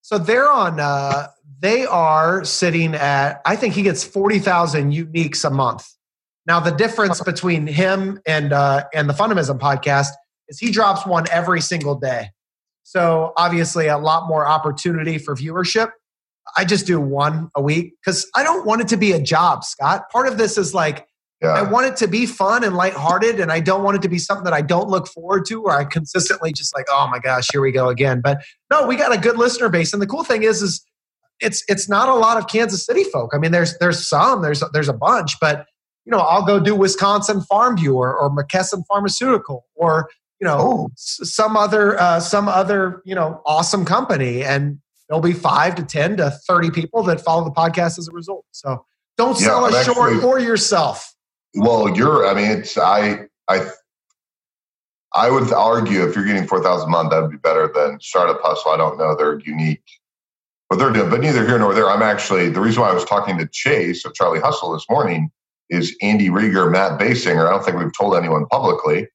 So 0.03 0.19
they're 0.19 0.49
on. 0.49 0.79
Uh, 0.79 1.27
they 1.59 1.85
are 1.85 2.43
sitting 2.43 2.95
at. 2.95 3.41
I 3.45 3.55
think 3.55 3.73
he 3.73 3.81
gets 3.81 4.03
forty 4.03 4.39
thousand 4.39 4.93
uniques 4.93 5.43
a 5.45 5.49
month. 5.49 5.87
Now 6.45 6.59
the 6.59 6.71
difference 6.71 7.21
between 7.21 7.67
him 7.67 8.19
and 8.25 8.53
uh, 8.53 8.85
and 8.93 9.09
the 9.09 9.13
Fundamism 9.13 9.59
podcast 9.59 10.09
is 10.47 10.59
he 10.59 10.71
drops 10.71 11.05
one 11.05 11.25
every 11.31 11.61
single 11.61 11.95
day. 11.95 12.29
So 12.83 13.33
obviously 13.35 13.87
a 13.87 13.97
lot 13.97 14.27
more 14.27 14.47
opportunity 14.47 15.17
for 15.17 15.35
viewership. 15.35 15.91
I 16.55 16.63
just 16.63 16.87
do 16.87 17.01
one 17.01 17.49
a 17.55 17.61
week 17.61 17.95
because 17.99 18.29
I 18.33 18.43
don't 18.43 18.65
want 18.65 18.79
it 18.81 18.87
to 18.89 18.97
be 18.97 19.11
a 19.11 19.21
job, 19.21 19.65
Scott. 19.65 20.09
Part 20.09 20.27
of 20.27 20.37
this 20.37 20.57
is 20.57 20.73
like, 20.73 21.05
yeah. 21.41 21.49
I 21.49 21.61
want 21.61 21.87
it 21.87 21.97
to 21.97 22.07
be 22.07 22.25
fun 22.25 22.63
and 22.63 22.75
lighthearted, 22.75 23.39
and 23.39 23.51
I 23.51 23.59
don't 23.59 23.83
want 23.83 23.97
it 23.97 24.01
to 24.03 24.09
be 24.09 24.17
something 24.17 24.45
that 24.45 24.53
I 24.53 24.61
don't 24.61 24.89
look 24.89 25.07
forward 25.07 25.45
to 25.47 25.63
or 25.63 25.71
I 25.71 25.83
consistently 25.83 26.53
just 26.53 26.73
like, 26.73 26.85
oh 26.89 27.07
my 27.11 27.19
gosh, 27.19 27.49
here 27.51 27.61
we 27.61 27.71
go 27.71 27.89
again. 27.89 28.21
But 28.23 28.39
no, 28.71 28.87
we 28.87 28.95
got 28.95 29.13
a 29.13 29.19
good 29.19 29.37
listener 29.37 29.69
base. 29.69 29.91
And 29.91 30.01
the 30.01 30.07
cool 30.07 30.23
thing 30.23 30.43
is, 30.43 30.61
is 30.61 30.83
it's 31.39 31.63
it's 31.67 31.87
not 31.87 32.09
a 32.09 32.15
lot 32.15 32.37
of 32.37 32.47
Kansas 32.47 32.85
City 32.85 33.03
folk. 33.03 33.31
I 33.33 33.37
mean, 33.37 33.51
there's 33.51 33.77
there's 33.77 34.07
some, 34.07 34.41
there's 34.41 34.63
there's 34.73 34.89
a 34.89 34.93
bunch, 34.93 35.39
but 35.39 35.65
you 36.05 36.11
know, 36.11 36.19
I'll 36.19 36.45
go 36.45 36.59
do 36.59 36.75
Wisconsin 36.75 37.41
Farm 37.41 37.75
Bureau 37.75 38.13
or 38.13 38.29
McKesson 38.29 38.83
Pharmaceutical 38.87 39.65
or 39.75 40.09
you 40.39 40.47
know 40.47 40.57
oh. 40.59 40.89
some 40.95 41.57
other 41.57 41.99
uh, 41.99 42.19
some 42.19 42.47
other 42.47 43.01
you 43.05 43.15
know 43.15 43.41
awesome 43.45 43.85
company 43.85 44.43
and 44.43 44.79
there'll 45.07 45.21
be 45.21 45.33
five 45.33 45.75
to 45.75 45.83
10 45.83 46.17
to 46.17 46.31
30 46.31 46.71
people 46.71 47.03
that 47.03 47.21
follow 47.21 47.43
the 47.43 47.51
podcast 47.51 47.97
as 47.97 48.07
a 48.07 48.11
result. 48.11 48.45
So 48.51 48.85
don't 49.17 49.37
sell 49.37 49.69
yeah, 49.71 49.81
a 49.81 49.83
short 49.83 50.13
actually, 50.13 50.21
for 50.21 50.39
yourself. 50.39 51.13
Well, 51.55 51.95
you're, 51.95 52.27
I 52.27 52.33
mean, 52.33 52.51
it's, 52.51 52.77
I, 52.77 53.27
I, 53.47 53.69
I 55.13 55.29
would 55.29 55.51
argue 55.53 56.07
if 56.07 56.15
you're 56.15 56.25
getting 56.25 56.47
4,000 56.47 56.87
a 56.87 56.91
month, 56.91 57.11
that'd 57.11 57.31
be 57.31 57.37
better 57.37 57.71
than 57.73 57.99
Startup 58.01 58.39
Hustle. 58.41 58.71
I 58.71 58.77
don't 58.77 58.97
know. 58.97 59.15
They're 59.15 59.39
unique 59.39 59.83
what 60.67 60.77
they're 60.77 60.91
doing, 60.91 61.09
but 61.09 61.21
neither 61.21 61.45
here 61.45 61.59
nor 61.59 61.73
there. 61.73 61.89
I'm 61.89 62.01
actually, 62.01 62.49
the 62.49 62.61
reason 62.61 62.81
why 62.81 62.89
I 62.89 62.93
was 62.93 63.05
talking 63.05 63.37
to 63.37 63.47
Chase 63.51 64.05
of 64.05 64.13
Charlie 64.13 64.39
Hustle 64.39 64.73
this 64.73 64.85
morning 64.89 65.29
is 65.69 65.95
Andy 66.01 66.29
Rieger, 66.29 66.71
Matt 66.71 66.99
Basinger. 66.99 67.47
I 67.47 67.51
don't 67.51 67.63
think 67.63 67.77
we've 67.77 67.97
told 67.97 68.15
anyone 68.15 68.45
publicly 68.47 69.07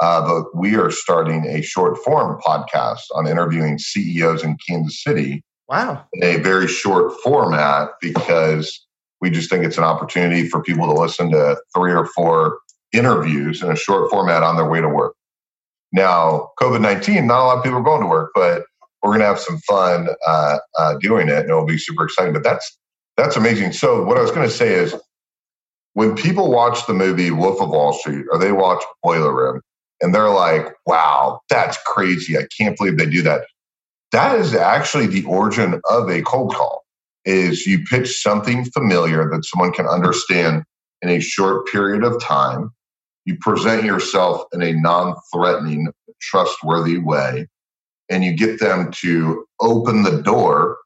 uh, 0.00 0.26
but 0.26 0.56
we 0.56 0.76
are 0.76 0.90
starting 0.90 1.44
a 1.44 1.60
short 1.60 1.98
form 1.98 2.40
podcast 2.40 3.02
on 3.14 3.26
interviewing 3.26 3.78
CEOs 3.78 4.42
in 4.42 4.56
Kansas 4.66 5.02
City. 5.02 5.44
Wow. 5.68 6.04
In 6.14 6.22
a 6.24 6.42
very 6.42 6.66
short 6.66 7.12
format 7.22 7.90
because 8.00 8.86
we 9.20 9.30
just 9.30 9.50
think 9.50 9.64
it's 9.64 9.78
an 9.78 9.84
opportunity 9.84 10.48
for 10.48 10.62
people 10.62 10.86
to 10.86 10.98
listen 10.98 11.30
to 11.30 11.56
three 11.76 11.92
or 11.92 12.06
four 12.06 12.58
interviews 12.92 13.62
in 13.62 13.70
a 13.70 13.76
short 13.76 14.10
format 14.10 14.42
on 14.42 14.56
their 14.56 14.68
way 14.68 14.80
to 14.80 14.88
work. 14.88 15.14
Now, 15.92 16.50
COVID 16.58 16.80
19, 16.80 17.26
not 17.26 17.42
a 17.42 17.44
lot 17.44 17.58
of 17.58 17.64
people 17.64 17.78
are 17.78 17.84
going 17.84 18.00
to 18.00 18.06
work, 18.06 18.30
but 18.34 18.62
we're 19.02 19.10
going 19.10 19.20
to 19.20 19.26
have 19.26 19.40
some 19.40 19.58
fun 19.58 20.08
uh, 20.26 20.58
uh, 20.78 20.94
doing 20.98 21.28
it 21.28 21.38
and 21.38 21.48
it'll 21.48 21.64
be 21.64 21.78
super 21.78 22.04
exciting. 22.04 22.32
But 22.32 22.42
that's 22.42 22.78
that's 23.16 23.36
amazing. 23.36 23.72
So, 23.72 24.02
what 24.02 24.16
I 24.16 24.22
was 24.22 24.30
going 24.30 24.48
to 24.48 24.54
say 24.54 24.74
is 24.74 24.94
when 25.94 26.14
people 26.14 26.50
watch 26.50 26.86
the 26.86 26.94
movie 26.94 27.30
Wolf 27.30 27.60
of 27.60 27.70
Wall 27.70 27.92
Street 27.92 28.26
or 28.30 28.38
they 28.38 28.52
watch 28.52 28.82
Boiler 29.02 29.34
Room 29.34 29.60
and 30.00 30.14
they're 30.14 30.30
like, 30.30 30.74
wow, 30.86 31.40
that's 31.50 31.78
crazy. 31.84 32.38
I 32.38 32.46
can't 32.56 32.76
believe 32.76 32.98
they 32.98 33.06
do 33.06 33.22
that. 33.22 33.46
That 34.12 34.38
is 34.38 34.54
actually 34.54 35.06
the 35.06 35.24
origin 35.24 35.80
of 35.88 36.08
a 36.08 36.22
cold 36.22 36.54
call 36.54 36.84
is 37.24 37.66
you 37.66 37.84
pitch 37.84 38.20
something 38.20 38.64
familiar 38.64 39.28
that 39.30 39.44
someone 39.44 39.72
can 39.72 39.86
understand 39.86 40.64
in 41.02 41.10
a 41.10 41.20
short 41.20 41.66
period 41.68 42.02
of 42.02 42.20
time. 42.22 42.70
You 43.26 43.36
present 43.38 43.84
yourself 43.84 44.42
in 44.52 44.62
a 44.62 44.72
non-threatening, 44.72 45.92
trustworthy 46.20 46.98
way, 46.98 47.46
and 48.10 48.24
you 48.24 48.34
get 48.34 48.60
them 48.60 48.90
to 48.90 49.46
open 49.60 50.02
the 50.02 50.20
door 50.22 50.78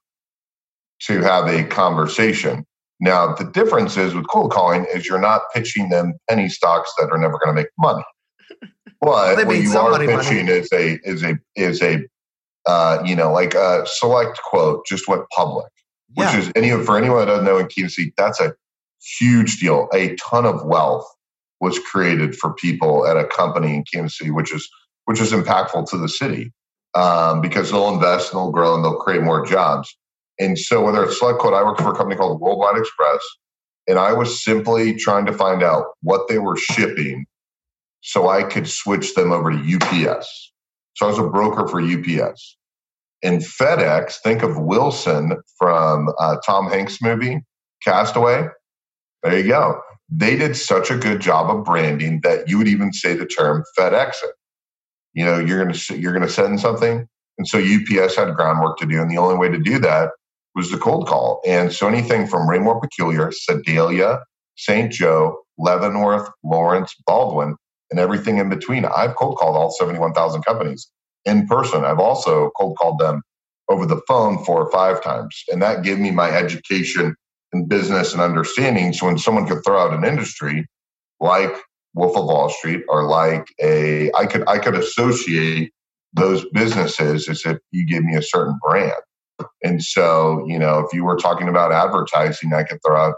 to 1.01 1.21
have 1.23 1.49
a 1.49 1.65
conversation. 1.65 2.65
Now, 3.01 3.35
the 3.35 3.45
difference 3.45 3.97
is 3.97 4.15
with 4.15 4.29
cold 4.29 4.53
calling 4.53 4.87
is 4.95 5.07
you're 5.07 5.19
not 5.19 5.43
pitching 5.53 5.89
them 5.89 6.15
penny 6.29 6.49
stocks 6.49 6.93
that 6.99 7.11
are 7.11 7.19
never 7.19 7.39
going 7.39 7.55
to 7.57 7.63
make 7.63 7.71
money. 7.79 8.05
But 9.01 9.47
what 9.47 9.59
you 9.59 9.77
are 9.77 9.99
pitching 9.99 10.47
money. 10.47 10.59
is 10.59 10.73
a 10.73 10.99
is 11.05 11.23
a 11.23 11.39
is 11.55 11.83
a 11.83 11.99
uh, 12.65 13.03
you 13.05 13.15
know 13.15 13.31
like 13.35 13.53
a 13.53 13.87
SelectQuote 14.03 14.87
just 14.87 15.07
went 15.07 15.29
public, 15.29 15.71
which 16.15 16.27
yeah. 16.29 16.39
is 16.39 16.51
any 16.57 16.71
for 16.71 16.97
anyone 16.97 17.19
that 17.19 17.27
doesn't 17.27 17.45
know 17.45 17.59
in 17.59 17.67
Kansas 17.67 17.97
City, 17.97 18.15
that's 18.17 18.41
a 18.41 18.55
huge 19.19 19.59
deal. 19.59 19.91
A 19.93 20.17
ton 20.17 20.47
of 20.47 20.65
wealth 20.65 21.07
was 21.61 21.79
created 21.81 22.35
for 22.35 22.55
people 22.55 23.07
at 23.07 23.19
a 23.19 23.27
company 23.27 23.75
in 23.75 23.85
Kansas 23.93 24.17
City, 24.17 24.31
which 24.31 24.55
is 24.55 24.67
which 25.05 25.21
is 25.21 25.33
impactful 25.33 25.87
to 25.91 25.99
the 25.99 26.09
city 26.09 26.51
um, 26.95 27.41
because 27.41 27.71
they'll 27.71 27.93
invest 27.93 28.33
and 28.33 28.41
they'll 28.41 28.51
grow 28.51 28.75
and 28.75 28.85
they'll 28.85 28.97
create 28.97 29.23
more 29.23 29.45
jobs. 29.45 29.95
And 30.39 30.59
so, 30.59 30.85
whether 30.85 31.05
it's 31.05 31.21
SelectQuote, 31.21 31.55
I 31.55 31.63
worked 31.63 31.81
for 31.81 31.93
a 31.93 31.97
company 31.97 32.17
called 32.17 32.41
Worldwide 32.41 32.79
Express, 32.79 33.21
and 33.87 33.99
I 33.99 34.13
was 34.13 34.43
simply 34.43 34.95
trying 34.95 35.27
to 35.27 35.33
find 35.33 35.63
out 35.63 35.87
what 36.03 36.29
they 36.29 36.39
were 36.39 36.57
shipping 36.57 37.27
so 38.01 38.29
I 38.29 38.43
could 38.43 38.69
switch 38.69 39.15
them 39.15 39.33
over 39.33 39.51
to 39.51 39.57
UPS. 39.59 40.53
So 40.95 41.07
I 41.07 41.09
was 41.09 41.19
a 41.19 41.29
broker 41.29 41.67
for 41.67 41.81
UPS. 41.81 42.57
And 43.23 43.41
FedEx, 43.41 44.17
think 44.23 44.43
of 44.43 44.59
Wilson 44.59 45.33
from 45.59 46.11
uh, 46.21 46.37
Tom 46.45 46.69
Hanks' 46.69 47.01
movie, 47.01 47.43
Castaway. 47.83 48.49
There 49.23 49.39
you 49.39 49.49
go. 49.49 49.81
They 50.11 50.37
did 50.37 50.55
such 50.57 50.91
a 50.91 50.99
good 50.99 51.21
job 51.21 51.49
of 51.49 51.65
branding 51.65 52.21
that 52.23 52.49
you 52.49 52.59
would 52.59 52.69
even 52.69 52.93
say 52.93 53.15
the 53.15 53.25
term 53.25 53.65
FedEx 53.79 54.23
it. 54.23 54.35
You 55.15 55.25
know, 55.25 55.39
you're 55.39 55.65
gonna 55.65 55.79
you're 55.91 56.13
gonna 56.13 56.29
send 56.29 56.61
something, 56.61 57.07
and 57.39 57.49
so 57.49 57.59
UPS 57.59 58.17
had 58.17 58.35
groundwork 58.35 58.79
to 58.79 58.87
do, 58.87 59.01
and 59.01 59.11
the 59.11 59.19
only 59.19 59.37
way 59.37 59.49
to 59.49 59.59
do 59.59 59.79
that 59.81 60.11
was 60.55 60.71
the 60.71 60.79
cold 60.79 61.07
call. 61.07 61.41
And 61.47 61.73
so 61.73 61.89
anything 61.89 62.27
from 62.27 62.49
Raymore 62.49 62.81
Peculiar, 62.81 63.31
Sedalia, 63.33 64.21
St. 64.57 64.93
Joe, 64.93 65.41
Leavenworth, 65.59 66.29
Lawrence, 66.45 66.95
Baldwin, 67.07 67.57
and 67.91 68.01
everything 68.01 68.39
in 68.39 68.49
between. 68.49 68.85
I've 68.85 69.17
cold 69.17 69.37
called 69.37 69.57
all 69.57 69.71
71,000 69.71 70.43
companies 70.43 70.89
in 71.25 71.47
person. 71.47 71.85
I've 71.85 71.99
also 71.99 72.51
cold 72.57 72.77
called 72.79 72.99
them 72.99 73.23
over 73.69 73.87
the 73.87 74.01
phone 74.07 74.45
four 74.45 74.65
or 74.65 74.71
five 74.71 75.03
times. 75.03 75.43
And 75.51 75.63
that 75.63 75.83
gave 75.83 75.99
me 75.99 76.11
my 76.11 76.31
education 76.31 77.15
in 77.53 77.67
business 77.67 78.13
and 78.13 78.21
understanding. 78.21 78.93
So 78.93 79.07
when 79.07 79.19
someone 79.19 79.47
could 79.47 79.65
throw 79.65 79.81
out 79.81 79.95
an 79.95 80.05
industry 80.05 80.67
like 81.21 81.55
Wolf 81.95 82.17
of 82.17 82.25
Wall 82.25 82.49
Street 82.51 82.83
are 82.91 83.05
like 83.05 83.47
a, 83.63 84.13
I 84.15 84.27
could, 84.27 84.47
I 84.49 84.59
could 84.59 84.75
associate 84.75 85.73
those 86.13 86.45
businesses 86.53 87.29
as 87.29 87.45
if 87.45 87.59
you 87.71 87.87
give 87.87 88.05
me 88.05 88.17
a 88.17 88.23
certain 88.23 88.59
brand. 88.63 88.93
And 89.63 89.83
so, 89.83 90.45
you 90.47 90.59
know, 90.59 90.79
if 90.81 90.93
you 90.93 91.05
were 91.05 91.17
talking 91.17 91.49
about 91.49 91.73
advertising, 91.73 92.53
I 92.53 92.63
could 92.63 92.79
throw 92.87 92.97
out 92.97 93.15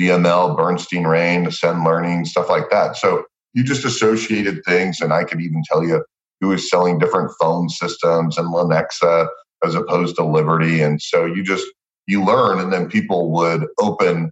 VML, 0.00 0.56
Bernstein 0.56 1.04
Rein, 1.04 1.46
Ascend 1.46 1.84
Learning, 1.84 2.24
stuff 2.24 2.48
like 2.48 2.70
that. 2.70 2.96
So 2.96 3.24
you 3.54 3.64
just 3.64 3.84
associated 3.84 4.62
things, 4.64 5.00
and 5.00 5.12
I 5.12 5.24
could 5.24 5.40
even 5.40 5.62
tell 5.64 5.82
you 5.82 6.04
who 6.40 6.48
was 6.48 6.68
selling 6.68 6.98
different 6.98 7.32
phone 7.40 7.68
systems 7.68 8.36
and 8.36 8.52
Lenexa 8.52 9.26
as 9.64 9.74
opposed 9.74 10.16
to 10.16 10.24
Liberty. 10.24 10.82
And 10.82 11.00
so 11.00 11.24
you 11.24 11.42
just 11.42 11.66
you 12.06 12.24
learn, 12.24 12.60
and 12.60 12.72
then 12.72 12.88
people 12.88 13.32
would 13.32 13.66
open 13.80 14.30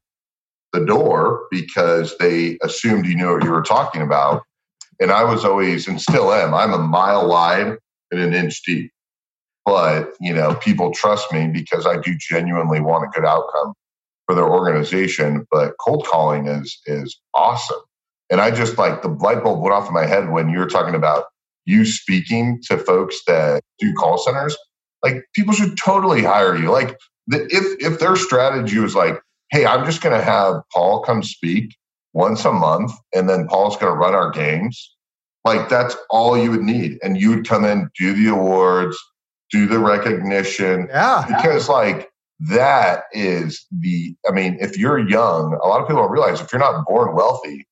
the 0.75 0.85
door 0.85 1.47
because 1.51 2.17
they 2.19 2.59
assumed 2.63 3.07
you 3.07 3.17
knew 3.17 3.33
what 3.33 3.45
you 3.45 3.51
were 3.51 3.63
talking 3.63 4.03
about. 4.03 4.43
And 5.01 5.11
I 5.11 5.25
was 5.25 5.45
always, 5.45 5.89
and 5.89 6.01
still 6.01 6.33
am, 6.33 6.55
I'm 6.55 6.73
a 6.73 6.79
mile 6.79 7.29
wide 7.29 7.79
and 8.11 8.21
an 8.21 8.35
inch 8.35 8.63
deep. 8.65 8.91
But, 9.65 10.11
you 10.21 10.35
know, 10.35 10.55
people 10.57 10.93
trust 10.93 11.33
me 11.33 11.49
because 11.49 11.87
I 11.87 11.97
do 11.99 12.15
genuinely 12.19 12.81
want 12.81 13.05
a 13.05 13.09
good 13.19 13.27
outcome 13.27 13.75
for 14.27 14.35
their 14.35 14.49
organization. 14.49 15.47
But 15.51 15.75
cold 15.81 16.07
calling 16.07 16.47
is 16.47 16.81
is 16.87 17.19
awesome. 17.35 17.81
And 18.31 18.41
I 18.41 18.51
just 18.51 18.79
like 18.79 19.03
the 19.03 19.09
light 19.09 19.43
bulb 19.43 19.63
went 19.63 19.75
off 19.75 19.89
in 19.89 19.95
my 19.95 20.07
head 20.07 20.31
when 20.31 20.51
you 20.51 20.59
were 20.59 20.67
talking 20.67 20.95
about 20.95 21.27
you 21.67 21.85
speaking 21.85 22.61
to 22.69 22.77
folks 22.77 23.21
that 23.27 23.63
do 23.79 23.93
call 23.95 24.19
centers. 24.19 24.57
Like 25.03 25.25
people 25.35 25.55
should 25.55 25.79
totally 25.83 26.23
hire 26.23 26.57
you. 26.57 26.71
Like 26.71 26.99
if 27.29 27.65
if 27.81 27.99
their 28.01 28.17
strategy 28.17 28.79
was 28.79 28.95
like, 28.95 29.21
hey, 29.55 29.65
I'm 29.67 29.87
just 29.87 30.03
going 30.03 30.19
to 30.19 30.25
have 30.25 30.63
Paul 30.73 31.01
come 31.03 31.23
speak 31.23 31.77
once 32.13 32.45
a 32.45 32.53
month, 32.53 32.91
and 33.15 33.29
then 33.29 33.47
Paul's 33.47 33.77
going 33.77 33.93
to 33.93 33.97
run 33.97 34.13
our 34.13 34.31
games. 34.31 34.93
Like 35.45 35.69
that's 35.69 35.95
all 36.11 36.37
you 36.37 36.51
would 36.51 36.63
need, 36.63 36.99
and 37.05 37.21
you 37.21 37.31
would 37.31 37.47
come 37.47 37.65
in, 37.65 37.89
do 37.97 38.15
the 38.15 38.33
awards, 38.33 38.99
do 39.53 39.69
the 39.69 39.79
recognition. 39.79 40.89
Yeah, 40.89 41.25
because 41.29 41.69
like 41.69 42.11
that 42.41 43.05
is 43.13 43.65
the. 43.71 44.17
I 44.29 44.33
mean, 44.33 44.57
if 44.61 44.77
you're 44.77 44.99
young, 44.99 45.57
a 45.63 45.69
lot 45.69 45.81
of 45.81 45.87
people 45.87 46.03
don't 46.03 46.11
realize 46.11 46.41
if 46.41 46.51
you're 46.51 46.59
not 46.59 46.85
born 46.87 47.15
wealthy, 47.15 47.69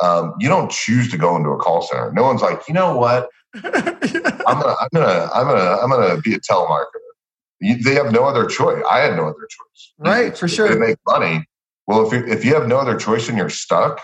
um, 0.00 0.34
you 0.38 0.48
don't 0.48 0.70
choose 0.70 1.10
to 1.10 1.16
go 1.16 1.34
into 1.34 1.48
a 1.48 1.56
call 1.56 1.82
center. 1.82 2.12
No 2.12 2.22
one's 2.22 2.42
like, 2.42 2.60
you 2.68 2.74
know 2.74 2.96
what? 2.96 3.28
I'm 3.54 4.60
gonna, 4.60 4.76
I'm 4.80 4.88
gonna, 4.92 5.30
I'm 5.34 5.46
gonna, 5.46 5.78
I'm 5.82 5.90
gonna 5.90 6.20
be 6.20 6.34
a 6.34 6.38
telemarketer. 6.38 7.13
You, 7.60 7.82
they 7.82 7.94
have 7.94 8.12
no 8.12 8.24
other 8.24 8.46
choice. 8.46 8.82
I 8.90 9.00
had 9.00 9.16
no 9.16 9.24
other 9.24 9.46
choice. 9.48 9.92
Right, 9.98 10.36
for 10.36 10.48
sure. 10.48 10.68
They 10.68 10.78
make 10.78 10.98
money. 11.06 11.46
Well, 11.86 12.06
if 12.06 12.12
you, 12.12 12.26
if 12.26 12.44
you 12.44 12.54
have 12.54 12.66
no 12.66 12.78
other 12.78 12.96
choice 12.96 13.28
and 13.28 13.38
you're 13.38 13.50
stuck, 13.50 14.00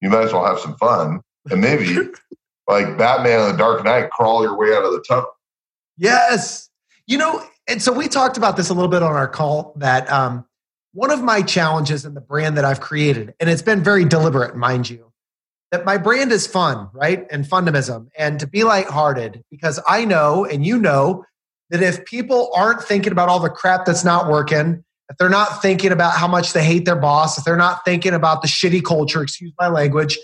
you 0.00 0.10
might 0.10 0.24
as 0.24 0.32
well 0.32 0.44
have 0.44 0.60
some 0.60 0.76
fun 0.76 1.20
and 1.50 1.60
maybe, 1.60 1.94
like 2.68 2.96
Batman 2.98 3.40
in 3.40 3.52
the 3.52 3.58
Dark 3.58 3.84
Knight, 3.84 4.10
crawl 4.10 4.42
your 4.42 4.56
way 4.56 4.74
out 4.74 4.84
of 4.84 4.92
the 4.92 5.04
tunnel. 5.06 5.28
Yes, 5.96 6.68
you 7.06 7.18
know, 7.18 7.42
and 7.68 7.82
so 7.82 7.92
we 7.92 8.08
talked 8.08 8.36
about 8.36 8.56
this 8.56 8.68
a 8.68 8.74
little 8.74 8.90
bit 8.90 9.02
on 9.02 9.12
our 9.12 9.28
call 9.28 9.72
that 9.76 10.10
um, 10.10 10.44
one 10.92 11.10
of 11.10 11.22
my 11.22 11.42
challenges 11.42 12.04
in 12.04 12.14
the 12.14 12.20
brand 12.20 12.56
that 12.56 12.64
I've 12.64 12.80
created, 12.80 13.34
and 13.40 13.48
it's 13.50 13.62
been 13.62 13.82
very 13.82 14.04
deliberate, 14.04 14.56
mind 14.56 14.88
you, 14.90 15.12
that 15.70 15.84
my 15.84 15.96
brand 15.96 16.32
is 16.32 16.46
fun, 16.46 16.88
right? 16.92 17.26
And 17.30 17.44
fundamism 17.44 18.08
and 18.16 18.38
to 18.40 18.46
be 18.46 18.64
lighthearted 18.64 19.42
because 19.50 19.80
I 19.86 20.04
know 20.04 20.44
and 20.44 20.64
you 20.64 20.78
know 20.78 21.24
that 21.70 21.82
if 21.82 22.04
people 22.04 22.50
aren't 22.54 22.82
thinking 22.82 23.12
about 23.12 23.28
all 23.28 23.40
the 23.40 23.50
crap 23.50 23.84
that's 23.84 24.04
not 24.04 24.28
working, 24.28 24.84
if 25.08 25.16
they're 25.18 25.28
not 25.28 25.62
thinking 25.62 25.92
about 25.92 26.14
how 26.14 26.26
much 26.26 26.52
they 26.52 26.64
hate 26.64 26.84
their 26.84 26.96
boss, 26.96 27.38
if 27.38 27.44
they're 27.44 27.56
not 27.56 27.84
thinking 27.84 28.12
about 28.14 28.42
the 28.42 28.48
shitty 28.48 28.82
culture, 28.82 29.22
excuse 29.22 29.52
my 29.58 29.68
language, 29.68 30.18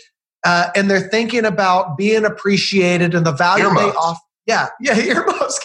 uh, 0.44 0.68
and 0.74 0.90
they're 0.90 1.08
thinking 1.08 1.44
about 1.44 1.96
being 1.96 2.24
appreciated 2.24 3.14
and 3.14 3.24
the 3.24 3.32
value 3.32 3.64
earmuffs. 3.64 3.92
they 3.92 3.98
offer. 3.98 4.20
Yeah, 4.46 4.68
yeah, 4.80 4.98
earmuffs. 4.98 5.60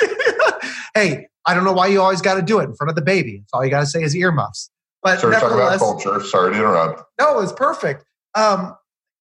hey, 0.94 1.28
I 1.46 1.54
don't 1.54 1.64
know 1.64 1.74
why 1.74 1.88
you 1.88 2.02
always 2.02 2.22
got 2.22 2.36
to 2.36 2.42
do 2.44 2.60
it 2.60 2.66
in 2.66 2.76
front 2.76 2.90
of 2.90 2.96
the 2.96 3.02
baby. 3.02 3.40
That's 3.40 3.54
all 3.54 3.66
you 3.66 3.72
got 3.72 3.80
to 3.80 3.88
say 3.88 4.04
is 4.04 4.16
earmuffs. 4.16 4.70
But 5.02 5.20
so 5.20 5.32
talking 5.32 5.58
about 5.58 5.80
culture. 5.80 6.22
Sorry 6.24 6.52
to 6.52 6.58
interrupt. 6.58 7.02
No, 7.20 7.40
it's 7.40 7.54
perfect. 7.54 8.04
Um, 8.36 8.76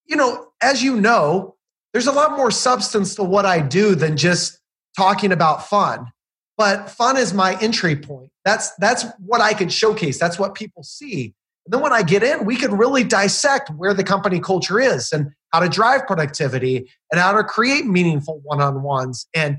you 0.06 0.16
know, 0.16 0.48
as 0.62 0.82
you 0.82 1.00
know, 1.00 1.56
there's 1.92 2.06
a 2.06 2.12
lot 2.12 2.36
more 2.36 2.50
substance 2.50 3.14
to 3.14 3.22
what 3.22 3.46
I 3.46 3.60
do 3.60 3.94
than 3.94 4.16
just 4.16 4.60
talking 4.96 5.32
about 5.32 5.66
fun. 5.66 6.08
But 6.56 6.90
fun 6.90 7.16
is 7.16 7.34
my 7.34 7.58
entry 7.60 7.96
point. 7.96 8.30
That's 8.44 8.74
that's 8.76 9.04
what 9.18 9.40
I 9.40 9.52
can 9.52 9.68
showcase. 9.68 10.18
That's 10.18 10.38
what 10.38 10.54
people 10.54 10.82
see. 10.82 11.34
And 11.66 11.72
then 11.72 11.80
when 11.80 11.92
I 11.92 12.02
get 12.02 12.22
in, 12.22 12.46
we 12.46 12.56
can 12.56 12.76
really 12.76 13.02
dissect 13.04 13.70
where 13.70 13.92
the 13.92 14.04
company 14.04 14.40
culture 14.40 14.78
is 14.78 15.12
and 15.12 15.32
how 15.52 15.60
to 15.60 15.68
drive 15.68 16.06
productivity 16.06 16.88
and 17.10 17.20
how 17.20 17.32
to 17.32 17.42
create 17.42 17.86
meaningful 17.86 18.40
one-on-ones 18.44 19.26
and 19.34 19.58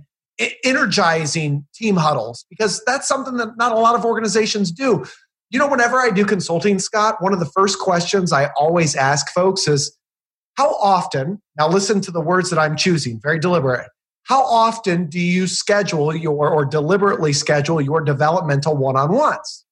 energizing 0.63 1.65
team 1.73 1.97
huddles 1.97 2.45
because 2.49 2.81
that's 2.86 3.07
something 3.07 3.38
that 3.38 3.57
not 3.57 3.71
a 3.71 3.79
lot 3.79 3.95
of 3.95 4.05
organizations 4.05 4.71
do. 4.71 5.03
You 5.49 5.60
know, 5.60 5.67
whenever 5.67 5.97
I 5.97 6.10
do 6.10 6.25
consulting, 6.25 6.79
Scott, 6.79 7.21
one 7.21 7.33
of 7.33 7.39
the 7.39 7.45
first 7.45 7.79
questions 7.79 8.31
I 8.31 8.51
always 8.57 8.95
ask 8.95 9.31
folks 9.31 9.67
is 9.67 9.97
how 10.55 10.75
often, 10.75 11.41
now 11.57 11.67
listen 11.67 12.01
to 12.01 12.12
the 12.12 12.21
words 12.21 12.49
that 12.49 12.60
I'm 12.60 12.75
choosing, 12.75 13.19
very 13.21 13.39
deliberate. 13.39 13.89
How 14.27 14.41
often 14.41 15.07
do 15.07 15.19
you 15.19 15.47
schedule 15.47 16.15
your 16.15 16.49
or 16.49 16.65
deliberately 16.65 17.33
schedule 17.33 17.79
your 17.79 18.01
developmental 18.01 18.75
one 18.75 18.97
on 18.97 19.13
ones? 19.13 19.65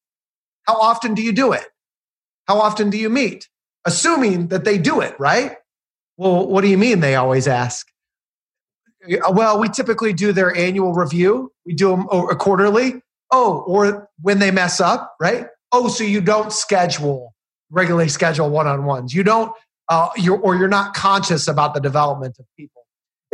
How 0.63 0.75
often 0.75 1.13
do 1.13 1.21
you 1.21 1.33
do 1.33 1.51
it? 1.51 1.65
How 2.47 2.59
often 2.59 2.89
do 2.89 2.97
you 2.97 3.09
meet? 3.09 3.49
Assuming 3.85 4.47
that 4.47 4.63
they 4.63 4.77
do 4.77 5.01
it, 5.01 5.19
right? 5.19 5.57
Well, 6.17 6.47
what 6.47 6.61
do 6.61 6.69
you 6.69 6.77
mean? 6.77 7.01
They 7.01 7.15
always 7.15 7.47
ask. 7.47 7.87
Well, 9.29 9.59
we 9.59 9.69
typically 9.69 10.13
do 10.13 10.31
their 10.31 10.55
annual 10.55 10.93
review. 10.93 11.51
We 11.65 11.73
do 11.73 11.89
them 11.89 12.07
quarterly. 12.07 13.01
Oh, 13.31 13.63
or 13.67 14.09
when 14.21 14.39
they 14.39 14.51
mess 14.51 14.79
up, 14.79 15.15
right? 15.19 15.47
Oh, 15.71 15.89
so 15.89 16.03
you 16.03 16.21
don't 16.21 16.53
schedule 16.53 17.35
regularly 17.69 18.09
schedule 18.09 18.49
one 18.49 18.67
on 18.67 18.85
ones. 18.85 19.13
You 19.13 19.23
don't 19.23 19.51
uh, 19.89 20.09
you're, 20.15 20.39
or 20.39 20.55
you're 20.55 20.67
not 20.67 20.95
conscious 20.95 21.47
about 21.47 21.73
the 21.73 21.79
development 21.79 22.37
of 22.39 22.45
people. 22.57 22.74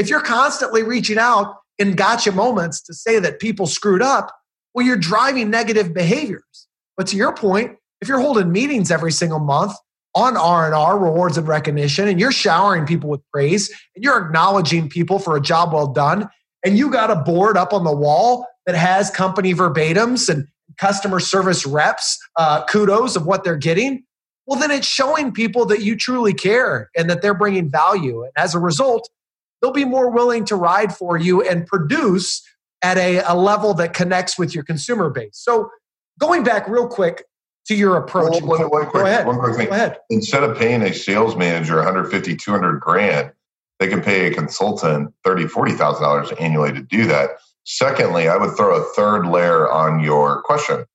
If 0.02 0.10
you're 0.10 0.20
constantly 0.20 0.82
reaching 0.82 1.20
out 1.20 1.58
in 1.78 1.94
gotcha 1.94 2.32
moments 2.32 2.82
to 2.82 2.94
say 2.96 3.20
that 3.20 3.40
people 3.40 3.68
screwed 3.68 4.02
up, 4.02 4.36
well, 4.74 4.84
you're 4.84 4.98
driving 4.98 5.52
negative 5.52 5.94
behaviors. 5.94 6.68
But 6.98 7.06
to 7.10 7.16
your 7.16 7.36
point, 7.36 7.78
if 8.02 8.08
you're 8.08 8.20
holding 8.20 8.52
meetings 8.52 8.90
every 8.90 9.12
single 9.12 9.38
month 9.38 9.74
on 10.16 10.38
R&R, 10.38 10.98
rewards 10.98 11.38
and 11.38 11.48
recognition, 11.48 12.08
and 12.08 12.20
you're 12.20 12.32
showering 12.32 12.88
people 12.88 13.12
with 13.12 13.22
praise, 13.32 13.70
and 13.96 14.04
you're 14.04 14.26
acknowledging 14.26 14.90
people 14.90 15.20
for 15.20 15.38
a 15.38 15.42
job 15.42 15.72
well 15.72 15.94
done, 15.94 16.28
and 16.66 16.80
you 16.80 16.90
got 16.90 17.12
a 17.12 17.18
board 17.18 17.56
up 17.56 17.72
on 17.72 17.84
the 17.84 17.96
wall 17.96 18.48
that 18.66 18.74
has 18.74 19.12
company 19.12 19.54
verbatims 19.54 20.30
and 20.30 20.48
customer 20.80 21.20
service 21.20 21.64
reps 21.64 22.18
uh, 22.38 22.66
kudos 22.66 23.16
of 23.16 23.28
what 23.28 23.44
they're 23.44 23.56
getting, 23.56 24.04
well, 24.48 24.60
then 24.60 24.72
it's 24.72 24.88
showing 24.88 25.32
people 25.32 25.68
that 25.68 25.84
you 25.84 25.96
truly 25.96 26.34
care 26.34 26.90
and 26.98 27.08
that 27.08 27.22
they're 27.22 27.36
bringing 27.36 27.70
value. 27.70 28.24
And 28.24 28.32
as 28.36 28.56
a 28.56 28.60
result, 28.60 29.08
they'll 29.62 29.72
be 29.72 29.86
more 29.86 30.10
willing 30.10 30.46
to 30.46 30.56
ride 30.56 30.96
for 30.96 31.18
you 31.18 31.42
and 31.42 31.68
produce 31.68 32.42
at 32.82 32.98
a, 32.98 33.20
a 33.20 33.36
level 33.36 33.74
that 33.76 33.94
connects 33.94 34.38
with 34.38 34.56
your 34.56 34.64
consumer 34.64 35.10
base. 35.10 35.34
So, 35.34 35.70
going 36.20 36.44
back 36.44 36.68
real 36.68 36.88
quick 36.88 37.26
to 37.68 37.76
your 37.76 37.98
approach. 37.98 38.42
One, 38.42 38.48
one, 38.48 38.70
one 38.70 38.86
quick, 38.88 39.04
go 39.04 39.06
ahead. 39.06 39.26
One 39.26 39.40
quick 39.40 39.56
thing. 39.56 39.68
Go 39.68 39.74
ahead. 39.74 39.98
Instead 40.10 40.44
of 40.44 40.58
paying 40.58 40.82
a 40.82 40.94
sales 40.94 41.36
manager 41.36 41.76
150, 41.78 42.36
200 42.36 42.80
grand, 42.80 43.32
they 43.80 43.88
can 43.88 44.02
pay 44.02 44.28
a 44.28 44.34
consultant 44.34 45.14
30, 45.24 45.48
40,000 45.48 46.04
dollars 46.04 46.32
annually 46.40 46.72
to 46.72 46.82
do 46.82 47.06
that. 47.08 47.32
Secondly, 47.64 48.28
I 48.28 48.38
would 48.38 48.56
throw 48.58 48.76
a 48.76 48.84
third 48.94 49.28
layer 49.28 49.70
on 49.72 50.04
your 50.04 50.42
question. 50.44 50.86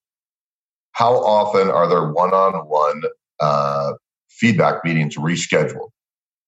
How 0.92 1.14
often 1.14 1.68
are 1.68 1.88
there 1.88 2.10
one-on-one 2.10 3.02
uh, 3.38 3.92
feedback 4.28 4.84
meetings 4.84 5.16
rescheduled? 5.16 5.90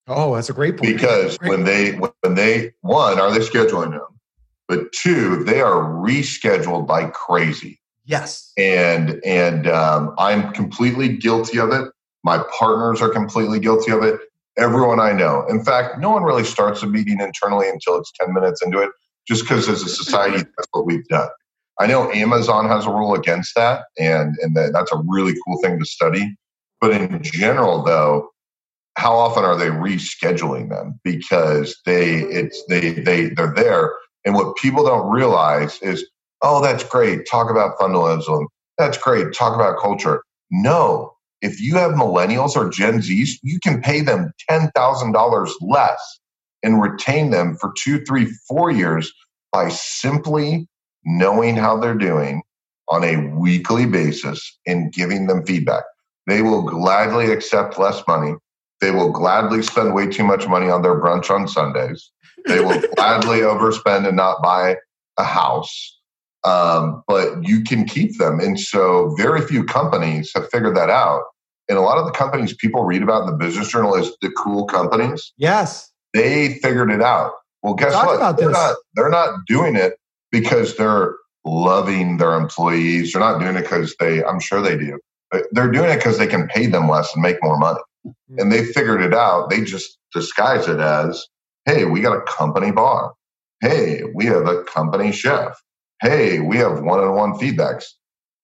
Oh, 0.08 0.34
that's 0.34 0.48
a 0.48 0.54
great 0.54 0.76
point. 0.76 0.96
Because 0.96 1.38
great 1.38 1.50
when 1.50 1.64
they 1.64 1.92
when 1.92 2.34
they 2.34 2.72
one 2.80 3.20
are 3.20 3.30
they 3.30 3.40
scheduling 3.40 3.90
them, 3.90 4.20
but 4.66 4.90
two 4.92 5.44
they 5.44 5.60
are 5.60 5.82
rescheduled 5.82 6.88
like 6.88 7.12
crazy. 7.12 7.80
Yes. 8.04 8.52
And 8.56 9.20
and 9.24 9.66
um, 9.66 10.14
I'm 10.18 10.52
completely 10.52 11.08
guilty 11.16 11.58
of 11.58 11.70
it. 11.70 11.90
My 12.24 12.42
partners 12.58 13.02
are 13.02 13.10
completely 13.10 13.60
guilty 13.60 13.92
of 13.92 14.02
it. 14.02 14.18
Everyone 14.56 14.98
I 14.98 15.12
know. 15.12 15.46
In 15.48 15.62
fact, 15.62 16.00
no 16.00 16.10
one 16.10 16.22
really 16.24 16.44
starts 16.44 16.82
a 16.82 16.86
meeting 16.86 17.20
internally 17.20 17.68
until 17.68 17.96
it's 17.96 18.10
10 18.18 18.34
minutes 18.34 18.60
into 18.62 18.80
it, 18.80 18.90
just 19.28 19.42
because 19.42 19.68
as 19.68 19.82
a 19.82 19.88
society, 19.88 20.38
that's 20.38 20.68
what 20.72 20.84
we've 20.84 21.06
done. 21.06 21.28
I 21.78 21.86
know 21.86 22.10
Amazon 22.10 22.66
has 22.66 22.84
a 22.84 22.90
rule 22.90 23.14
against 23.14 23.54
that, 23.54 23.84
and, 23.98 24.34
and 24.40 24.56
that's 24.56 24.90
a 24.90 25.00
really 25.06 25.34
cool 25.46 25.60
thing 25.62 25.78
to 25.78 25.84
study. 25.84 26.34
But 26.80 26.90
in 26.90 27.22
general, 27.22 27.84
though, 27.84 28.30
how 28.98 29.14
often 29.16 29.44
are 29.44 29.56
they 29.56 29.68
rescheduling 29.70 30.70
them? 30.70 31.00
Because 31.04 31.76
they 31.86 32.22
it's 32.24 32.64
they 32.68 32.92
they 32.92 33.30
they're 33.30 33.54
there. 33.54 33.94
And 34.26 34.36
what 34.36 34.56
people 34.58 34.84
don't 34.86 35.10
realize 35.10 35.80
is 35.82 36.06
Oh, 36.42 36.62
that's 36.62 36.84
great. 36.84 37.26
Talk 37.28 37.50
about 37.50 37.78
fundamentalism. 37.78 38.46
That's 38.78 38.98
great. 38.98 39.32
Talk 39.34 39.54
about 39.54 39.78
culture. 39.80 40.22
No, 40.50 41.12
if 41.42 41.60
you 41.60 41.74
have 41.76 41.92
millennials 41.92 42.56
or 42.56 42.68
Gen 42.70 42.98
Zs, 43.00 43.30
you 43.42 43.58
can 43.62 43.80
pay 43.82 44.00
them 44.00 44.32
$10,000 44.50 45.50
less 45.60 46.18
and 46.62 46.80
retain 46.80 47.30
them 47.30 47.56
for 47.60 47.72
two, 47.78 48.04
three, 48.04 48.26
four 48.48 48.70
years 48.70 49.12
by 49.52 49.68
simply 49.68 50.68
knowing 51.04 51.56
how 51.56 51.76
they're 51.76 51.94
doing 51.94 52.42
on 52.88 53.04
a 53.04 53.16
weekly 53.36 53.86
basis 53.86 54.58
and 54.66 54.92
giving 54.92 55.26
them 55.26 55.44
feedback. 55.44 55.82
They 56.26 56.42
will 56.42 56.62
gladly 56.62 57.32
accept 57.32 57.78
less 57.78 58.02
money. 58.06 58.34
They 58.80 58.90
will 58.90 59.10
gladly 59.10 59.62
spend 59.62 59.94
way 59.94 60.06
too 60.06 60.24
much 60.24 60.46
money 60.46 60.70
on 60.70 60.82
their 60.82 61.00
brunch 61.00 61.30
on 61.30 61.48
Sundays. 61.48 62.10
They 62.46 62.60
will 62.60 62.80
gladly 62.96 63.40
overspend 63.40 64.06
and 64.06 64.16
not 64.16 64.42
buy 64.42 64.76
a 65.18 65.24
house 65.24 65.98
um, 66.44 67.02
but 67.06 67.42
you 67.42 67.62
can 67.62 67.84
keep 67.84 68.18
them. 68.18 68.40
And 68.40 68.58
so, 68.58 69.14
very 69.16 69.40
few 69.42 69.64
companies 69.64 70.30
have 70.34 70.48
figured 70.50 70.76
that 70.76 70.90
out. 70.90 71.24
And 71.68 71.76
a 71.76 71.82
lot 71.82 71.98
of 71.98 72.06
the 72.06 72.12
companies 72.12 72.54
people 72.54 72.84
read 72.84 73.02
about 73.02 73.22
in 73.22 73.30
the 73.30 73.36
business 73.36 73.68
journal 73.68 73.94
is 73.94 74.16
the 74.22 74.30
cool 74.30 74.64
companies. 74.64 75.32
Yes. 75.36 75.92
They 76.14 76.54
figured 76.62 76.90
it 76.90 77.02
out. 77.02 77.32
Well, 77.62 77.74
guess 77.74 77.92
Talk 77.92 78.06
what? 78.06 78.36
They're 78.38 78.50
not, 78.50 78.76
they're 78.94 79.10
not 79.10 79.40
doing 79.46 79.76
it 79.76 79.94
because 80.30 80.76
they're 80.76 81.16
loving 81.44 82.16
their 82.16 82.34
employees. 82.34 83.12
They're 83.12 83.20
not 83.20 83.38
doing 83.38 83.56
it 83.56 83.62
because 83.62 83.94
they, 84.00 84.24
I'm 84.24 84.40
sure 84.40 84.62
they 84.62 84.78
do. 84.78 84.98
They're 85.52 85.70
doing 85.70 85.90
it 85.90 85.96
because 85.96 86.16
they 86.16 86.26
can 86.26 86.46
pay 86.48 86.66
them 86.66 86.88
less 86.88 87.12
and 87.12 87.22
make 87.22 87.36
more 87.42 87.58
money. 87.58 87.80
And 88.38 88.52
they 88.52 88.64
figured 88.64 89.02
it 89.02 89.14
out. 89.14 89.50
They 89.50 89.62
just 89.62 89.98
disguise 90.12 90.68
it 90.68 90.80
as, 90.80 91.26
hey, 91.64 91.84
we 91.84 92.00
got 92.00 92.16
a 92.16 92.22
company 92.22 92.70
bar. 92.70 93.14
Hey, 93.60 94.02
we 94.14 94.26
have 94.26 94.46
a 94.46 94.62
company 94.64 95.12
chef 95.12 95.60
hey, 96.00 96.40
we 96.40 96.56
have 96.58 96.80
one 96.80 97.00
on 97.00 97.14
one 97.14 97.32
feedbacks. 97.34 97.84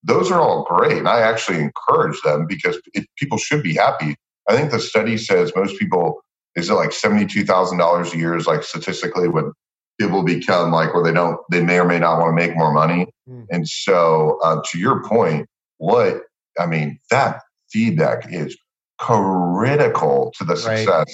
Those 0.03 0.31
are 0.31 0.39
all 0.39 0.63
great. 0.63 0.97
And 0.97 1.07
I 1.07 1.21
actually 1.21 1.59
encourage 1.59 2.21
them 2.21 2.45
because 2.47 2.77
it, 2.93 3.07
people 3.17 3.37
should 3.37 3.63
be 3.63 3.73
happy. 3.73 4.15
I 4.47 4.55
think 4.55 4.71
the 4.71 4.79
study 4.79 5.17
says 5.17 5.51
most 5.55 5.79
people, 5.79 6.21
is 6.55 6.69
it 6.69 6.73
like 6.73 6.91
$72,000 6.91 8.13
a 8.13 8.17
year 8.17 8.35
is 8.35 8.47
like 8.47 8.63
statistically 8.63 9.27
when 9.27 9.51
people 9.99 10.23
become 10.23 10.71
like 10.71 10.93
where 10.93 11.03
they 11.03 11.13
don't, 11.13 11.39
they 11.49 11.63
may 11.63 11.79
or 11.79 11.85
may 11.85 11.99
not 11.99 12.19
want 12.19 12.37
to 12.37 12.45
make 12.45 12.55
more 12.55 12.71
money. 12.71 13.07
Mm. 13.27 13.45
And 13.49 13.67
so 13.67 14.37
uh, 14.43 14.61
to 14.71 14.77
your 14.77 15.03
point, 15.03 15.47
what, 15.77 16.21
I 16.59 16.67
mean, 16.67 16.99
that 17.09 17.41
feedback 17.71 18.31
is 18.31 18.55
critical 18.97 20.33
to 20.37 20.43
the 20.43 20.55
success 20.55 20.87
right. 20.87 21.07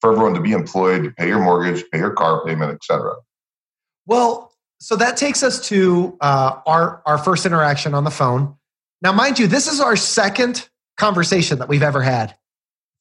for 0.00 0.12
everyone 0.12 0.34
to 0.34 0.40
be 0.40 0.52
employed, 0.52 1.04
to 1.04 1.10
pay 1.10 1.28
your 1.28 1.40
mortgage, 1.40 1.84
pay 1.90 1.98
your 1.98 2.12
car 2.12 2.44
payment, 2.44 2.72
etc. 2.72 3.14
Well, 4.06 4.52
so 4.80 4.96
that 4.96 5.16
takes 5.16 5.42
us 5.42 5.66
to 5.68 6.16
uh, 6.20 6.60
our 6.66 7.02
our 7.04 7.18
first 7.18 7.46
interaction 7.46 7.94
on 7.94 8.04
the 8.04 8.10
phone. 8.10 8.56
Now, 9.02 9.12
mind 9.12 9.38
you, 9.38 9.46
this 9.46 9.70
is 9.70 9.80
our 9.80 9.96
second 9.96 10.68
conversation 10.96 11.58
that 11.58 11.68
we've 11.68 11.82
ever 11.82 12.02
had. 12.02 12.30
I 12.30 12.36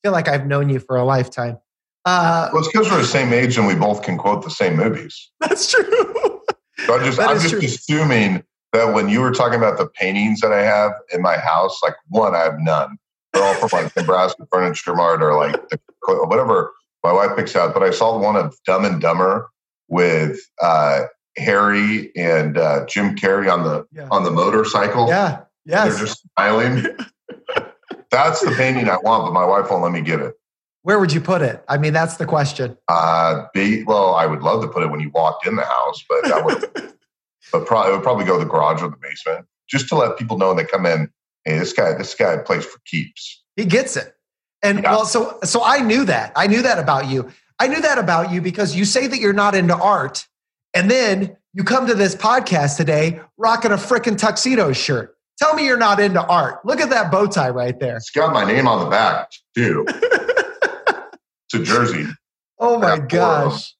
feel 0.04 0.12
like 0.12 0.28
I've 0.28 0.46
known 0.46 0.70
you 0.70 0.80
for 0.80 0.96
a 0.96 1.04
lifetime. 1.04 1.58
Uh, 2.06 2.50
well, 2.54 2.63
it's 2.63 2.72
because 2.72 2.90
we're 2.90 2.98
the 2.98 3.04
same 3.04 3.34
age 3.34 3.58
and 3.58 3.68
we 3.68 3.76
both 3.76 4.02
can 4.02 4.18
quote 4.18 4.44
the 4.44 4.50
same 4.50 4.78
movies. 4.78 5.30
That's 5.42 5.72
true. 5.72 6.42
So 6.86 6.96
I'm 6.96 7.04
just, 7.04 7.20
I'm 7.20 7.40
just 7.40 7.50
true. 7.50 7.60
assuming 7.60 8.44
that 8.72 8.94
when 8.94 9.10
you 9.10 9.20
were 9.20 9.32
talking 9.32 9.58
about 9.58 9.78
the 9.78 9.88
paintings 9.88 10.40
that 10.42 10.54
I 10.54 10.62
have 10.62 10.92
in 11.12 11.22
my 11.22 11.38
house, 11.38 11.80
like 11.84 11.96
one, 12.08 12.36
I 12.36 12.44
have 12.44 12.60
none. 12.60 12.98
They're 13.38 13.47
all 13.47 13.67
from 13.67 13.84
like 13.84 13.95
Nebraska 13.95 14.47
Furniture 14.52 14.95
Mart 14.95 15.21
or 15.21 15.36
like 15.36 15.69
the, 15.69 15.80
whatever 16.08 16.73
my 17.04 17.12
wife 17.12 17.36
picks 17.36 17.56
out. 17.56 17.73
But 17.73 17.84
I 17.84 17.91
saw 17.91 18.17
one 18.17 18.36
of 18.36 18.58
Dumb 18.65 18.86
and 18.86 19.00
Dumber 19.00 19.50
with 19.88 20.39
uh, 20.62 21.04
Harry 21.38 22.12
and 22.15 22.58
uh, 22.58 22.86
Jim 22.88 23.15
Carrey 23.15 23.52
on 23.52 23.63
the 23.63 23.86
yeah. 23.91 24.08
on 24.10 24.23
the 24.23 24.32
motorcycle. 24.32 25.08
Yeah, 25.08 25.41
yes. 25.65 25.89
They're 25.89 26.06
just 26.06 26.23
smiling. 26.36 26.86
that's 28.12 28.41
the 28.41 28.52
painting 28.52 28.89
I 28.89 28.97
want, 28.97 29.26
but 29.26 29.34
my 29.34 29.45
wife 29.45 29.69
won't 29.69 29.84
let 29.84 29.91
me 29.91 30.02
get 30.02 30.19
it. 30.19 30.34
Where 30.82 31.00
would 31.00 31.12
you 31.12 31.21
put 31.21 31.41
it? 31.41 31.63
I 31.67 31.78
mean, 31.78 31.93
that's 31.93 32.17
the 32.17 32.26
question. 32.26 32.78
Uh, 32.88 33.45
be 33.54 33.84
well, 33.84 34.15
I 34.15 34.26
would 34.26 34.41
love 34.41 34.62
to 34.62 34.67
put 34.67 34.84
it 34.84 34.89
when 34.89 35.00
you 35.00 35.12
walked 35.13 35.45
in 35.45 35.56
the 35.56 35.65
house, 35.65 36.04
but 36.10 36.23
that 36.23 36.45
would, 36.45 36.93
but 37.52 37.65
probably 37.65 37.91
it 37.91 37.95
would 37.95 38.04
probably 38.04 38.26
go 38.26 38.39
to 38.39 38.43
the 38.43 38.50
garage 38.50 38.82
or 38.82 38.89
the 38.89 38.97
basement, 38.97 39.45
just 39.69 39.89
to 39.89 39.95
let 39.95 40.17
people 40.17 40.38
know 40.38 40.47
when 40.47 40.58
they 40.58 40.65
come 40.65 40.86
in. 40.86 41.12
Hey, 41.48 41.58
this 41.60 41.72
guy, 41.72 41.94
this 41.94 42.14
guy 42.14 42.36
plays 42.38 42.66
for 42.66 42.80
keeps. 42.86 43.42
He 43.56 43.64
gets 43.64 43.96
it, 43.96 44.14
and 44.62 44.84
yeah. 44.84 44.92
well, 44.92 45.06
so 45.06 45.40
so 45.46 45.64
I 45.64 45.80
knew 45.80 46.04
that. 46.04 46.34
I 46.36 46.48
knew 46.48 46.62
that 46.62 46.78
about 46.78 47.08
you. 47.08 47.32
I 47.58 47.68
knew 47.68 47.82
that 47.82 47.98
about 47.98 48.32
you 48.32 48.42
because 48.42 48.76
you 48.76 48.84
say 48.84 49.08
that 49.08 49.20
you're 49.20 49.32
not 49.32 49.56
into 49.56 49.74
art, 49.74 50.28
and 50.74 50.91
then 50.91 51.38
you 51.54 51.64
come 51.64 51.88
to 51.88 51.95
this 51.95 52.16
podcast 52.16 52.76
today 52.76 53.22
rocking 53.38 53.72
a 53.72 53.78
freaking 53.78 54.18
tuxedo 54.18 54.74
shirt. 54.74 55.16
Tell 55.39 55.54
me 55.54 55.66
you're 55.66 55.78
not 55.78 56.02
into 56.02 56.22
art. 56.22 56.66
Look 56.66 56.82
at 56.82 56.89
that 56.89 57.12
bow 57.14 57.28
tie 57.28 57.50
right 57.50 57.80
there. 57.80 57.95
It's 57.95 58.10
got 58.10 58.34
my 58.34 58.43
name 58.43 58.68
on 58.68 58.84
the 58.84 58.89
back, 58.89 59.32
too. 59.56 59.86
it's 59.89 61.54
a 61.54 61.64
jersey. 61.64 62.08
Oh 62.60 62.78
my 62.78 63.00
gosh. 63.00 63.74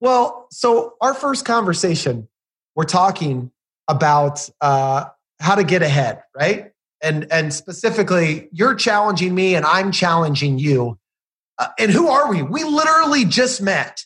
Well, 0.00 0.46
so 0.52 0.94
our 1.00 1.14
first 1.14 1.44
conversation, 1.44 2.28
we're 2.76 2.84
talking 2.84 3.50
about 3.88 4.48
uh, 4.60 5.06
how 5.40 5.56
to 5.56 5.64
get 5.64 5.82
ahead, 5.82 6.22
right? 6.38 6.72
And 7.02 7.30
and 7.30 7.52
specifically, 7.52 8.48
you're 8.52 8.74
challenging 8.74 9.34
me, 9.34 9.54
and 9.54 9.64
I'm 9.66 9.92
challenging 9.92 10.58
you. 10.58 10.98
Uh, 11.58 11.68
and 11.78 11.90
who 11.90 12.08
are 12.08 12.30
we? 12.30 12.42
We 12.42 12.64
literally 12.64 13.24
just 13.24 13.62
met 13.62 14.04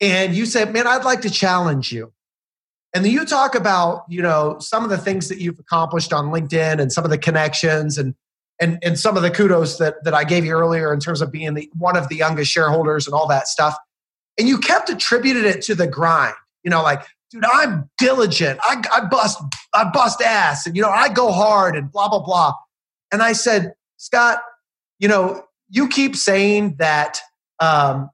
and 0.00 0.34
you 0.34 0.46
said, 0.46 0.72
"Man, 0.72 0.86
I'd 0.86 1.04
like 1.04 1.22
to 1.22 1.30
challenge 1.30 1.92
you." 1.92 2.12
And 2.94 3.04
then 3.04 3.12
you 3.12 3.24
talk 3.24 3.54
about, 3.54 4.04
you 4.08 4.22
know, 4.22 4.58
some 4.58 4.82
of 4.82 4.90
the 4.90 4.98
things 4.98 5.28
that 5.28 5.38
you've 5.38 5.58
accomplished 5.58 6.12
on 6.12 6.26
LinkedIn 6.26 6.80
and 6.80 6.92
some 6.92 7.04
of 7.04 7.10
the 7.10 7.18
connections 7.18 7.98
and 7.98 8.14
and 8.60 8.78
and 8.82 8.98
some 8.98 9.16
of 9.16 9.22
the 9.22 9.30
kudos 9.30 9.78
that 9.78 10.02
that 10.04 10.14
I 10.14 10.24
gave 10.24 10.44
you 10.44 10.52
earlier 10.52 10.92
in 10.92 11.00
terms 11.00 11.20
of 11.20 11.30
being 11.30 11.54
the 11.54 11.70
one 11.76 11.96
of 11.96 12.08
the 12.08 12.16
youngest 12.16 12.50
shareholders 12.50 13.06
and 13.06 13.14
all 13.14 13.28
that 13.28 13.48
stuff. 13.48 13.76
And 14.38 14.48
you 14.48 14.58
kept 14.58 14.88
attributed 14.88 15.44
it 15.44 15.62
to 15.62 15.74
the 15.74 15.86
grind. 15.86 16.34
You 16.62 16.70
know, 16.70 16.82
like, 16.82 17.02
dude, 17.30 17.44
I'm 17.44 17.88
diligent. 17.98 18.58
I, 18.62 18.82
I 18.92 19.06
bust 19.06 19.42
I 19.74 19.90
bust 19.90 20.20
ass, 20.22 20.66
and 20.66 20.76
you 20.76 20.82
know, 20.82 20.90
I 20.90 21.08
go 21.08 21.32
hard 21.32 21.76
and 21.76 21.90
blah 21.90 22.08
blah 22.08 22.24
blah. 22.24 22.54
And 23.12 23.22
I 23.22 23.32
said, 23.32 23.74
Scott, 23.96 24.40
you 24.98 25.08
know, 25.08 25.44
you 25.68 25.88
keep 25.88 26.16
saying 26.16 26.76
that 26.78 27.20
um, 27.60 28.10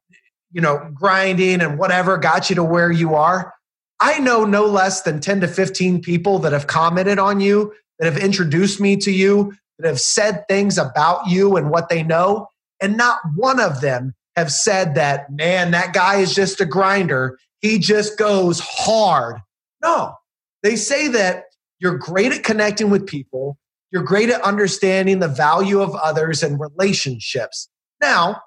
you 0.53 0.61
know 0.61 0.91
grinding 0.95 1.61
and 1.61 1.79
whatever 1.79 2.17
got 2.19 2.51
you 2.51 2.57
to 2.57 2.64
where 2.64 2.91
you 2.91 3.14
are. 3.14 3.53
I 4.01 4.19
know 4.19 4.45
no 4.45 4.67
less 4.67 5.03
than 5.03 5.21
10 5.21 5.41
to 5.41 5.49
15 5.49 6.03
people 6.03 6.39
that 6.41 6.53
have 6.53 6.67
commented 6.67 7.19
on 7.19 7.41
you, 7.41 7.73
that 7.99 8.12
have 8.12 8.23
introduced 8.23 8.79
me 8.79 8.97
to 8.99 9.11
you, 9.11 9.55
that 9.79 9.89
have 9.89 10.01
said 10.01 10.47
things 10.49 10.77
about 10.77 11.29
you 11.29 11.57
and 11.57 11.71
what 11.71 11.89
they 11.89 12.03
know. 12.03 12.49
And 12.81 12.97
not 12.97 13.21
one 13.35 13.59
of 13.59 13.81
them 13.81 14.14
have 14.37 14.53
said 14.53 14.95
that, 14.97 15.33
man, 15.33 15.71
that 15.71 15.95
guy 15.95 16.17
is 16.17 16.35
just 16.35 16.61
a 16.61 16.67
grinder. 16.67 17.39
He 17.61 17.79
just 17.79 18.19
goes 18.19 18.61
hard. 18.61 19.37
No, 19.83 20.15
they 20.63 20.77
say 20.77 21.09
that 21.09 21.45
you're 21.79 21.99
great 21.99 22.33
at 22.33 22.43
connecting 22.43 22.91
with 22.91 23.07
people, 23.07 23.59
you're 23.91 24.03
great 24.03 24.31
at 24.31 24.41
understanding 24.43 25.21
the 25.21 25.29
value 25.29 25.81
of 25.81 25.95
others 25.95 26.43
and 26.43 26.59
relationships. 26.61 27.69
Now, 28.01 28.43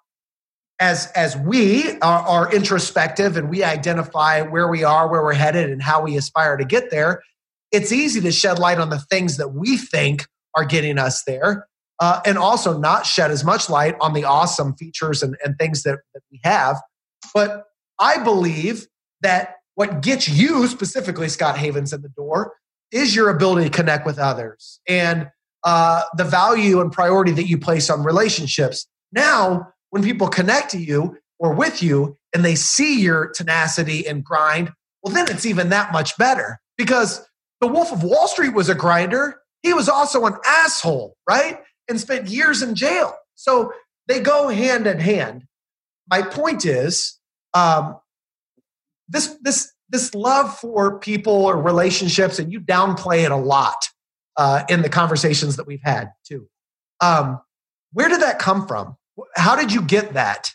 as 0.80 1.12
as 1.16 1.36
we 1.38 1.98
are, 2.00 2.22
are, 2.22 2.54
introspective 2.54 3.36
and 3.36 3.50
we 3.50 3.64
identify 3.64 4.42
where 4.42 4.68
we 4.68 4.84
are, 4.84 5.10
where 5.10 5.24
we're 5.24 5.34
headed, 5.34 5.70
and 5.70 5.82
how 5.82 6.02
we 6.02 6.16
aspire 6.16 6.56
to 6.56 6.66
get 6.66 6.90
there, 6.90 7.22
it's 7.72 7.92
easy 7.92 8.22
to 8.22 8.32
shed 8.32 8.60
light 8.60 8.80
on 8.80 8.90
the 8.90 9.00
things 9.00 9.38
that 9.38 9.50
we 9.50 9.78
think 9.78 10.26
are 10.56 10.64
getting 10.64 10.98
us 10.98 11.24
there, 11.24 11.68
uh, 12.00 12.22
and 12.26 12.38
also 12.38 12.78
not 12.78 13.06
shed 13.06 13.30
as 13.30 13.44
much 13.44 13.70
light 13.70 13.96
on 14.00 14.14
the 14.14 14.24
awesome 14.24 14.74
features 14.76 15.22
and, 15.22 15.36
and 15.44 15.58
things 15.58 15.84
that, 15.84 16.00
that 16.14 16.22
we 16.32 16.40
have. 16.44 16.78
But 17.34 17.66
I 18.00 18.24
believe 18.24 18.88
that 19.22 19.56
what 19.76 20.02
gets 20.02 20.28
you 20.28 20.68
specifically, 20.68 21.30
Scott 21.30 21.58
Havens, 21.58 21.94
in 21.94 22.02
the 22.02 22.10
door 22.10 22.54
is 22.92 23.16
your 23.16 23.30
ability 23.30 23.70
to 23.70 23.76
connect 23.76 24.06
with 24.06 24.18
others 24.18 24.80
and 24.88 25.30
uh, 25.64 26.04
the 26.16 26.24
value 26.24 26.82
and 26.82 26.92
priority 26.92 27.32
that 27.32 27.48
you 27.48 27.58
place 27.58 27.90
on 27.90 28.04
relationships. 28.04 28.88
Now, 29.12 29.74
when 29.90 30.04
people 30.04 30.28
connect 30.28 30.72
to 30.72 30.80
you 30.80 31.18
or 31.38 31.54
with 31.54 31.84
you 31.84 32.18
and 32.34 32.44
they 32.44 32.56
see 32.56 33.00
your 33.00 33.30
tenacity 33.30 34.08
and 34.08 34.24
grind, 34.24 34.72
well, 35.04 35.14
then 35.14 35.30
it's 35.30 35.46
even 35.46 35.70
that 35.70 35.92
much 35.92 36.18
better 36.18 36.60
because 36.78 37.26
the 37.62 37.68
Wolf 37.68 37.92
of 37.92 38.04
Wall 38.04 38.28
Street 38.28 38.54
was 38.54 38.70
a 38.70 38.76
grinder. 38.76 39.42
He 39.64 39.74
was 39.74 39.90
also 39.90 40.26
an 40.26 40.36
asshole, 40.46 41.16
right? 41.28 41.60
And 41.88 42.00
spent 42.00 42.28
years 42.28 42.62
in 42.62 42.76
jail. 42.76 43.16
So 43.36 43.74
they 44.08 44.20
go 44.20 44.50
hand 44.50 44.88
in 44.88 45.00
hand. 45.00 45.46
My 46.10 46.22
point 46.22 46.66
is, 46.66 47.20
um, 47.54 47.98
this 49.10 49.36
this 49.42 49.74
this 49.90 50.14
love 50.14 50.58
for 50.58 51.00
people 51.00 51.34
or 51.34 51.62
relationships, 51.62 52.40
and 52.40 52.52
you 52.52 52.60
downplay 52.62 53.26
it 53.26 53.32
a 53.32 53.36
lot 53.36 53.90
uh, 54.38 54.64
in 54.70 54.82
the 54.82 54.90
conversations 54.90 55.56
that 55.58 55.68
we've 55.68 55.82
had 55.84 56.12
too. 56.26 56.48
Um, 57.02 57.42
where 57.94 58.08
did 58.08 58.22
that 58.22 58.40
come 58.40 58.68
from? 58.68 58.98
How 59.36 59.56
did 59.56 59.74
you 59.74 59.82
get 59.82 60.14
that? 60.14 60.54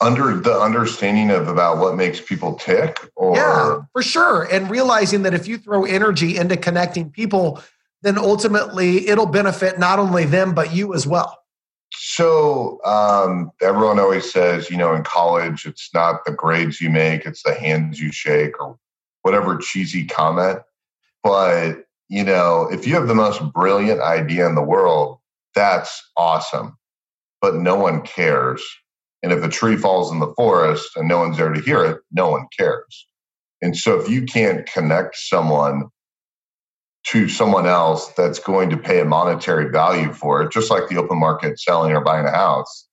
Under 0.00 0.36
the 0.36 0.52
understanding 0.52 1.30
of 1.30 1.48
about 1.48 1.78
what 1.78 1.96
makes 1.96 2.20
people 2.20 2.54
tick, 2.54 2.98
or 3.16 3.36
yeah, 3.36 3.80
for 3.92 4.02
sure, 4.02 4.42
and 4.42 4.70
realizing 4.70 5.22
that 5.22 5.34
if 5.34 5.48
you 5.48 5.56
throw 5.56 5.84
energy 5.84 6.36
into 6.36 6.56
connecting 6.56 7.10
people, 7.10 7.62
then 8.02 8.18
ultimately 8.18 9.08
it'll 9.08 9.26
benefit 9.26 9.78
not 9.78 9.98
only 9.98 10.24
them 10.24 10.52
but 10.52 10.74
you 10.74 10.94
as 10.94 11.06
well. 11.06 11.43
So 12.14 12.80
um, 12.84 13.50
everyone 13.60 13.98
always 13.98 14.30
says, 14.30 14.70
you 14.70 14.76
know, 14.76 14.94
in 14.94 15.02
college, 15.02 15.66
it's 15.66 15.90
not 15.94 16.24
the 16.24 16.32
grades 16.32 16.80
you 16.80 16.90
make, 16.90 17.26
it's 17.26 17.42
the 17.42 17.54
hands 17.54 18.00
you 18.00 18.12
shake, 18.12 18.60
or 18.60 18.78
whatever 19.22 19.58
cheesy 19.58 20.06
comment. 20.06 20.60
But 21.22 21.84
you 22.08 22.22
know, 22.22 22.68
if 22.70 22.86
you 22.86 22.94
have 22.94 23.08
the 23.08 23.14
most 23.14 23.42
brilliant 23.52 24.00
idea 24.00 24.46
in 24.46 24.54
the 24.54 24.62
world, 24.62 25.18
that's 25.54 26.02
awesome 26.16 26.76
but 27.44 27.56
no 27.56 27.76
one 27.76 28.00
cares. 28.00 28.64
And 29.22 29.30
if 29.30 29.44
a 29.44 29.50
tree 29.50 29.76
falls 29.76 30.10
in 30.10 30.18
the 30.18 30.32
forest 30.34 30.96
and 30.96 31.06
no 31.06 31.18
one's 31.18 31.36
there 31.36 31.52
to 31.52 31.60
hear 31.60 31.84
it, 31.84 31.98
no 32.10 32.30
one 32.30 32.46
cares. 32.58 33.06
And 33.60 33.76
so 33.76 34.00
if 34.00 34.08
you 34.08 34.22
can't 34.22 34.64
connect 34.64 35.14
someone 35.14 35.90
to 37.08 37.28
someone 37.28 37.66
else 37.66 38.08
that's 38.16 38.38
going 38.38 38.70
to 38.70 38.76
pay 38.76 39.00
a 39.00 39.04
monetary 39.04 39.70
value 39.70 40.12
for 40.12 40.42
it, 40.42 40.52
just 40.52 40.70
like 40.70 40.88
the 40.88 40.96
open 40.96 41.18
market 41.18 41.58
selling 41.58 41.92
or 41.92 42.00
buying 42.02 42.26
a 42.26 42.30
house, 42.30 42.88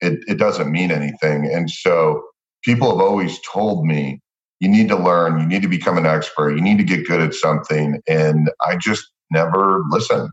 it, 0.00 0.20
it 0.28 0.38
doesn't 0.38 0.70
mean 0.70 0.90
anything. 0.90 1.46
And 1.46 1.70
so 1.70 2.22
people 2.64 2.90
have 2.90 3.00
always 3.00 3.38
told 3.52 3.86
me, 3.86 4.20
you 4.60 4.68
need 4.68 4.88
to 4.88 4.96
learn, 4.96 5.40
you 5.40 5.46
need 5.46 5.62
to 5.62 5.68
become 5.68 5.98
an 5.98 6.06
expert, 6.06 6.52
you 6.52 6.62
need 6.62 6.78
to 6.78 6.84
get 6.84 7.06
good 7.06 7.20
at 7.20 7.34
something. 7.34 8.00
And 8.06 8.50
I 8.60 8.76
just 8.76 9.04
never 9.30 9.82
listen. 9.90 10.30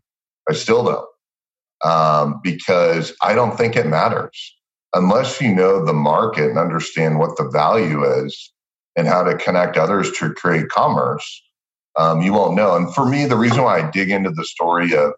I 0.50 0.54
still 0.54 0.84
don't 0.86 1.06
um, 1.84 2.42
because 2.44 3.14
I 3.22 3.36
don't 3.36 3.58
think 3.58 3.76
it 3.76 3.88
matters 3.88 4.56
unless 4.96 5.42
you 5.42 5.56
know 5.56 5.86
the 5.86 5.94
market 5.94 6.50
and 6.50 6.60
understand 6.60 7.20
what 7.20 7.38
the 7.38 7.50
value 7.50 8.04
is 8.26 8.54
and 8.96 9.08
how 9.08 9.24
to 9.24 9.38
connect 9.38 9.78
others 9.78 10.12
to 10.20 10.34
create 10.34 10.70
commerce. 10.70 11.44
Um, 11.98 12.22
you 12.22 12.34
won't 12.34 12.56
know. 12.56 12.76
And 12.76 12.94
for 12.94 13.06
me, 13.06 13.26
the 13.26 13.36
reason 13.36 13.64
why 13.64 13.80
I 13.80 13.92
dig 13.92 14.10
into 14.10 14.32
the 14.32 14.46
story 14.46 14.96
of, 14.96 15.12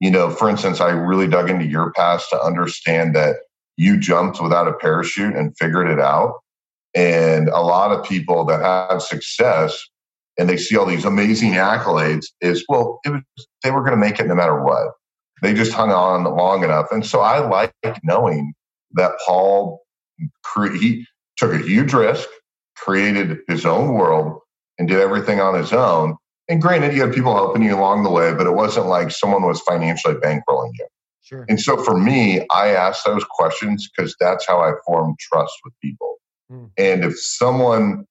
you 0.00 0.10
know, 0.10 0.30
for 0.30 0.48
instance, 0.48 0.80
I 0.80 0.90
really 0.90 1.26
dug 1.26 1.50
into 1.50 1.66
your 1.66 1.92
past 1.92 2.30
to 2.30 2.40
understand 2.40 3.14
that 3.16 3.36
you 3.76 3.98
jumped 3.98 4.40
without 4.40 4.68
a 4.68 4.74
parachute 4.74 5.34
and 5.34 5.56
figured 5.58 5.88
it 5.88 5.98
out. 5.98 6.34
And 6.94 7.48
a 7.48 7.60
lot 7.60 7.90
of 7.90 8.04
people 8.04 8.44
that 8.44 8.60
have 8.60 9.02
success 9.02 9.76
and 10.38 10.48
they 10.48 10.56
see 10.56 10.76
all 10.76 10.86
these 10.86 11.04
amazing 11.04 11.52
accolades 11.52 12.26
is, 12.40 12.64
well, 12.68 13.00
was, 13.06 13.22
they 13.62 13.70
were 13.70 13.80
going 13.80 13.92
to 13.92 13.96
make 13.96 14.20
it 14.20 14.26
no 14.26 14.34
matter 14.34 14.62
what. 14.62 14.88
They 15.42 15.54
just 15.54 15.72
hung 15.72 15.90
on 15.90 16.24
long 16.24 16.64
enough. 16.64 16.86
And 16.90 17.04
so 17.04 17.20
I 17.20 17.38
like 17.38 17.72
knowing 18.02 18.52
that 18.92 19.12
Paul 19.26 19.80
he 20.56 21.04
took 21.36 21.52
a 21.52 21.58
huge 21.58 21.92
risk, 21.92 22.28
created 22.76 23.38
his 23.48 23.66
own 23.66 23.94
world, 23.94 24.40
and 24.78 24.88
did 24.88 25.00
everything 25.00 25.40
on 25.40 25.54
his 25.54 25.72
own. 25.72 26.16
And 26.48 26.60
granted, 26.60 26.94
you 26.94 27.02
had 27.02 27.14
people 27.14 27.34
helping 27.34 27.62
you 27.62 27.74
along 27.74 28.02
the 28.02 28.10
way, 28.10 28.34
but 28.34 28.46
it 28.46 28.52
wasn't 28.52 28.86
like 28.86 29.10
someone 29.10 29.42
was 29.42 29.60
financially 29.62 30.14
bankrolling 30.14 30.72
you. 30.78 30.86
Sure. 31.22 31.46
And 31.48 31.58
so 31.58 31.82
for 31.82 31.96
me, 31.96 32.46
I 32.52 32.68
ask 32.68 33.04
those 33.04 33.24
questions 33.24 33.88
because 33.88 34.14
that's 34.20 34.46
how 34.46 34.60
I 34.60 34.72
form 34.86 35.16
trust 35.18 35.54
with 35.64 35.72
people. 35.80 36.16
Mm. 36.52 36.70
And 36.76 37.04
if 37.04 37.18
someone 37.18 38.04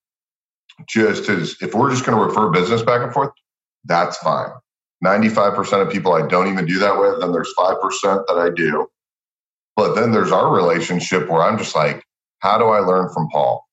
just 0.88 1.30
is, 1.30 1.56
if 1.62 1.76
we're 1.76 1.92
just 1.92 2.06
going 2.06 2.18
to 2.18 2.24
refer 2.24 2.50
business 2.50 2.82
back 2.82 3.04
and 3.04 3.14
forth, 3.14 3.30
that's 3.86 4.18
fine. 4.18 4.50
95% 5.06 5.86
of 5.86 5.92
people 5.92 6.14
I 6.14 6.26
don't 6.26 6.48
even 6.48 6.66
do 6.66 6.80
that 6.80 6.98
with. 6.98 7.20
Then 7.20 7.32
there's 7.32 7.54
5% 7.58 7.80
that 8.28 8.38
I 8.38 8.50
do. 8.50 8.88
But 9.76 9.94
then 9.94 10.12
there's 10.12 10.32
our 10.32 10.54
relationship 10.54 11.30
where 11.30 11.42
I'm 11.44 11.58
just 11.58 11.76
like, 11.76 12.04
how 12.40 12.58
do 12.58 12.66
I 12.66 12.80
learn 12.80 13.10
from 13.14 13.28
Paul? 13.30 13.64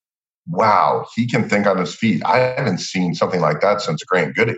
Wow, 0.50 1.06
he 1.14 1.26
can 1.26 1.48
think 1.48 1.66
on 1.66 1.78
his 1.78 1.94
feet. 1.94 2.22
I 2.24 2.38
haven't 2.38 2.78
seen 2.78 3.14
something 3.14 3.40
like 3.40 3.60
that 3.60 3.80
since 3.80 4.02
Grant 4.04 4.34
Goody, 4.34 4.56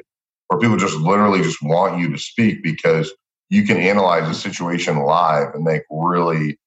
where 0.48 0.58
people 0.58 0.76
just 0.76 0.96
literally 0.96 1.42
just 1.42 1.62
want 1.62 2.00
you 2.00 2.10
to 2.10 2.18
speak 2.18 2.62
because 2.62 3.12
you 3.50 3.64
can 3.64 3.76
analyze 3.76 4.28
a 4.28 4.34
situation 4.34 5.00
live 5.00 5.54
and 5.54 5.64
make 5.64 5.82
really 5.90 6.58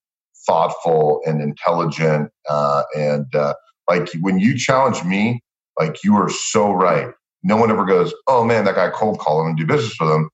thoughtful 0.46 1.22
and 1.26 1.42
intelligent. 1.42 2.30
Uh, 2.48 2.84
and 2.96 3.34
uh, 3.34 3.56
like 3.90 4.10
when 4.22 4.38
you 4.40 4.58
challenge 4.58 5.04
me, 5.04 5.42
like 5.80 6.04
you 6.04 6.16
are 6.16 6.30
so 6.30 6.72
right 6.72 7.12
no 7.46 7.56
one 7.58 7.70
ever 7.70 7.86
goes, 7.86 8.12
oh 8.28 8.44
man, 8.44 8.66
that 8.66 8.76
guy 8.76 8.90
cold 8.90 9.20
call 9.20 9.46
and 9.46 9.56
do 9.56 9.68
business 9.68 9.96
with 10.00 10.10
him. 10.10 10.30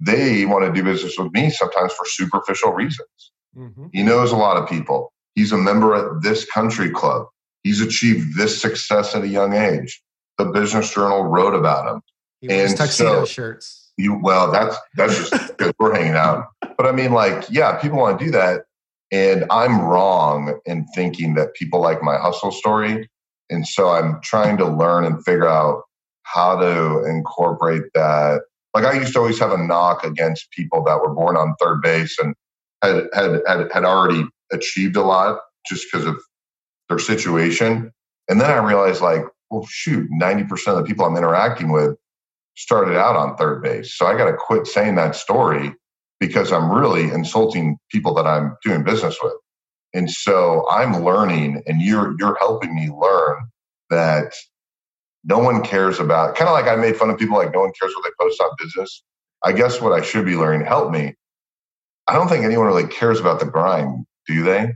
They 0.00 0.46
want 0.46 0.64
to 0.64 0.72
do 0.72 0.82
business 0.82 1.16
with 1.18 1.30
me 1.32 1.50
sometimes 1.50 1.92
for 1.92 2.06
superficial 2.06 2.72
reasons. 2.72 3.32
Mm-hmm. 3.54 3.86
He 3.92 4.02
knows 4.02 4.32
a 4.32 4.36
lot 4.36 4.56
of 4.56 4.68
people. 4.68 5.12
He's 5.34 5.52
a 5.52 5.58
member 5.58 5.94
at 5.94 6.22
this 6.22 6.46
country 6.46 6.90
club. 6.90 7.26
He's 7.64 7.80
achieved 7.80 8.36
this 8.36 8.60
success 8.60 9.14
at 9.14 9.24
a 9.24 9.28
young 9.28 9.54
age. 9.54 10.02
The 10.38 10.44
Business 10.44 10.92
Journal 10.92 11.24
wrote 11.24 11.54
about 11.54 11.92
him. 11.92 12.02
He 12.40 12.48
wears 12.48 12.74
tuxedo 12.74 13.20
so, 13.20 13.24
shirts. 13.24 13.92
You, 13.96 14.20
well, 14.22 14.52
that's 14.52 14.76
that's 14.96 15.30
just 15.30 15.48
because 15.58 15.72
we're 15.78 15.94
hanging 15.94 16.14
out. 16.14 16.46
But 16.76 16.86
I 16.86 16.92
mean, 16.92 17.12
like, 17.12 17.44
yeah, 17.50 17.78
people 17.80 17.98
want 17.98 18.18
to 18.18 18.24
do 18.24 18.30
that, 18.32 18.64
and 19.10 19.46
I'm 19.50 19.80
wrong 19.80 20.60
in 20.66 20.86
thinking 20.94 21.34
that 21.34 21.54
people 21.54 21.80
like 21.80 22.02
my 22.02 22.18
hustle 22.18 22.52
story. 22.52 23.08
And 23.50 23.66
so 23.66 23.90
I'm 23.90 24.20
trying 24.22 24.56
to 24.58 24.66
learn 24.66 25.04
and 25.04 25.22
figure 25.24 25.48
out 25.48 25.82
how 26.24 26.58
to 26.58 27.04
incorporate 27.04 27.84
that. 27.94 28.42
Like 28.74 28.84
I 28.84 28.94
used 28.94 29.12
to 29.12 29.20
always 29.20 29.38
have 29.38 29.52
a 29.52 29.58
knock 29.58 30.04
against 30.04 30.50
people 30.50 30.82
that 30.84 31.00
were 31.00 31.14
born 31.14 31.36
on 31.36 31.54
third 31.60 31.80
base 31.80 32.18
and 32.18 32.34
had 32.82 33.04
had 33.14 33.40
had, 33.46 33.72
had 33.72 33.84
already 33.84 34.24
achieved 34.52 34.96
a 34.96 35.02
lot 35.02 35.38
just 35.68 35.86
because 35.90 36.06
of 36.06 36.20
their 36.88 36.98
situation. 36.98 37.92
And 38.28 38.40
then 38.40 38.50
I 38.50 38.56
realized 38.58 39.02
like, 39.02 39.22
well, 39.50 39.66
shoot, 39.68 40.08
90% 40.10 40.50
of 40.68 40.76
the 40.76 40.84
people 40.84 41.04
I'm 41.04 41.16
interacting 41.16 41.70
with 41.70 41.96
started 42.56 42.96
out 42.96 43.16
on 43.16 43.36
third 43.36 43.62
base. 43.62 43.96
So 43.96 44.06
I 44.06 44.16
got 44.16 44.26
to 44.26 44.36
quit 44.36 44.66
saying 44.66 44.94
that 44.96 45.16
story 45.16 45.74
because 46.20 46.52
I'm 46.52 46.70
really 46.70 47.10
insulting 47.10 47.78
people 47.90 48.14
that 48.14 48.26
I'm 48.26 48.56
doing 48.64 48.84
business 48.84 49.16
with. 49.22 49.34
And 49.92 50.10
so 50.10 50.66
I'm 50.70 51.04
learning 51.04 51.62
and 51.66 51.80
you're 51.80 52.16
you're 52.18 52.36
helping 52.38 52.74
me 52.74 52.90
learn 52.90 53.48
that 53.90 54.32
no 55.24 55.38
one 55.38 55.62
cares 55.62 56.00
about 56.00 56.34
kind 56.34 56.48
of 56.48 56.54
like 56.54 56.66
I 56.66 56.76
made 56.76 56.96
fun 56.96 57.10
of 57.10 57.18
people 57.18 57.36
like 57.36 57.52
no 57.52 57.60
one 57.60 57.72
cares 57.78 57.94
what 57.94 58.04
they 58.04 58.10
post 58.24 58.40
on 58.40 58.50
business. 58.58 59.04
I 59.44 59.52
guess 59.52 59.80
what 59.80 59.92
I 59.92 60.02
should 60.02 60.24
be 60.24 60.36
learning 60.36 60.66
help 60.66 60.90
me 60.90 61.14
I 62.06 62.14
don't 62.14 62.28
think 62.28 62.44
anyone 62.44 62.66
really 62.66 62.86
cares 62.86 63.18
about 63.18 63.40
the 63.40 63.46
grind, 63.46 64.04
do 64.26 64.42
they? 64.42 64.72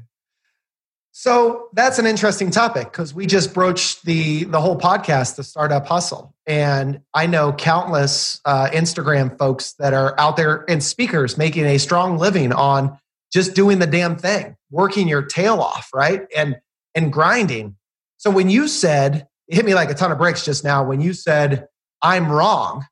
So 1.21 1.69
that's 1.73 1.99
an 1.99 2.07
interesting 2.07 2.53
topic 2.53 2.93
because 2.93 3.13
we 3.13 3.27
just 3.27 3.53
broached 3.53 4.05
the 4.05 4.45
the 4.45 4.61
whole 4.61 4.79
podcast, 4.79 5.35
the 5.35 5.43
startup 5.43 5.85
hustle, 5.85 6.33
and 6.47 7.01
I 7.13 7.27
know 7.27 7.53
countless 7.53 8.41
uh, 8.45 8.69
Instagram 8.71 9.37
folks 9.37 9.73
that 9.81 9.95
are 9.95 10.15
out 10.21 10.37
there 10.37 10.65
and 10.71 10.81
speakers 10.81 11.37
making 11.37 11.65
a 11.65 11.79
strong 11.79 12.19
living 12.19 12.53
on 12.53 12.97
just 13.33 13.57
doing 13.57 13.81
the 13.81 13.87
damn 13.89 14.15
thing, 14.15 14.55
working 14.71 15.09
your 15.09 15.23
tail 15.23 15.61
off, 15.61 15.89
right, 15.93 16.25
and 16.37 16.55
and 16.95 17.13
grinding. 17.13 17.75
So 18.19 18.31
when 18.31 18.49
you 18.49 18.69
said 18.69 19.27
it 19.49 19.57
hit 19.57 19.65
me 19.65 19.75
like 19.75 19.91
a 19.91 19.95
ton 19.95 20.13
of 20.13 20.19
bricks 20.19 20.45
just 20.45 20.63
now 20.63 20.85
when 20.85 21.01
you 21.01 21.13
said 21.13 21.67
I'm 22.01 22.31
wrong, 22.31 22.87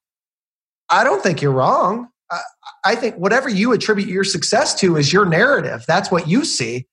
I 0.90 1.04
don't 1.04 1.22
think 1.22 1.42
you're 1.42 1.52
wrong. 1.52 2.08
I 2.84 2.96
think 2.96 3.14
whatever 3.14 3.48
you 3.48 3.70
attribute 3.70 4.08
your 4.08 4.24
success 4.24 4.74
to 4.80 4.96
is 4.96 5.12
your 5.12 5.26
narrative. 5.26 5.84
That's 5.86 6.10
what 6.10 6.26
you 6.26 6.44
see. 6.44 6.88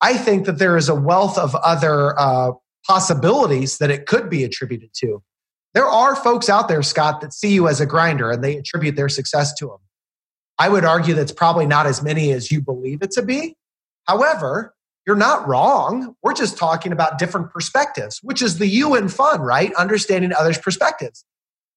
I 0.00 0.16
think 0.16 0.46
that 0.46 0.58
there 0.58 0.76
is 0.76 0.88
a 0.88 0.94
wealth 0.94 1.38
of 1.38 1.54
other 1.56 2.18
uh, 2.18 2.52
possibilities 2.86 3.78
that 3.78 3.90
it 3.90 4.06
could 4.06 4.28
be 4.28 4.44
attributed 4.44 4.90
to. 4.94 5.22
There 5.74 5.86
are 5.86 6.16
folks 6.16 6.48
out 6.48 6.68
there, 6.68 6.82
Scott, 6.82 7.20
that 7.20 7.32
see 7.32 7.52
you 7.52 7.68
as 7.68 7.80
a 7.80 7.86
grinder 7.86 8.30
and 8.30 8.42
they 8.42 8.56
attribute 8.56 8.96
their 8.96 9.08
success 9.08 9.54
to 9.54 9.66
them. 9.66 9.78
I 10.58 10.68
would 10.68 10.84
argue 10.84 11.14
that's 11.14 11.32
probably 11.32 11.66
not 11.66 11.86
as 11.86 12.02
many 12.02 12.32
as 12.32 12.50
you 12.50 12.62
believe 12.62 13.02
it 13.02 13.10
to 13.12 13.22
be. 13.22 13.56
However, 14.04 14.74
you're 15.06 15.16
not 15.16 15.46
wrong. 15.46 16.16
We're 16.22 16.34
just 16.34 16.56
talking 16.56 16.92
about 16.92 17.18
different 17.18 17.50
perspectives, 17.50 18.20
which 18.22 18.42
is 18.42 18.58
the 18.58 18.66
you 18.66 18.94
and 18.94 19.12
fun, 19.12 19.40
right? 19.40 19.72
Understanding 19.74 20.32
others' 20.32 20.58
perspectives. 20.58 21.24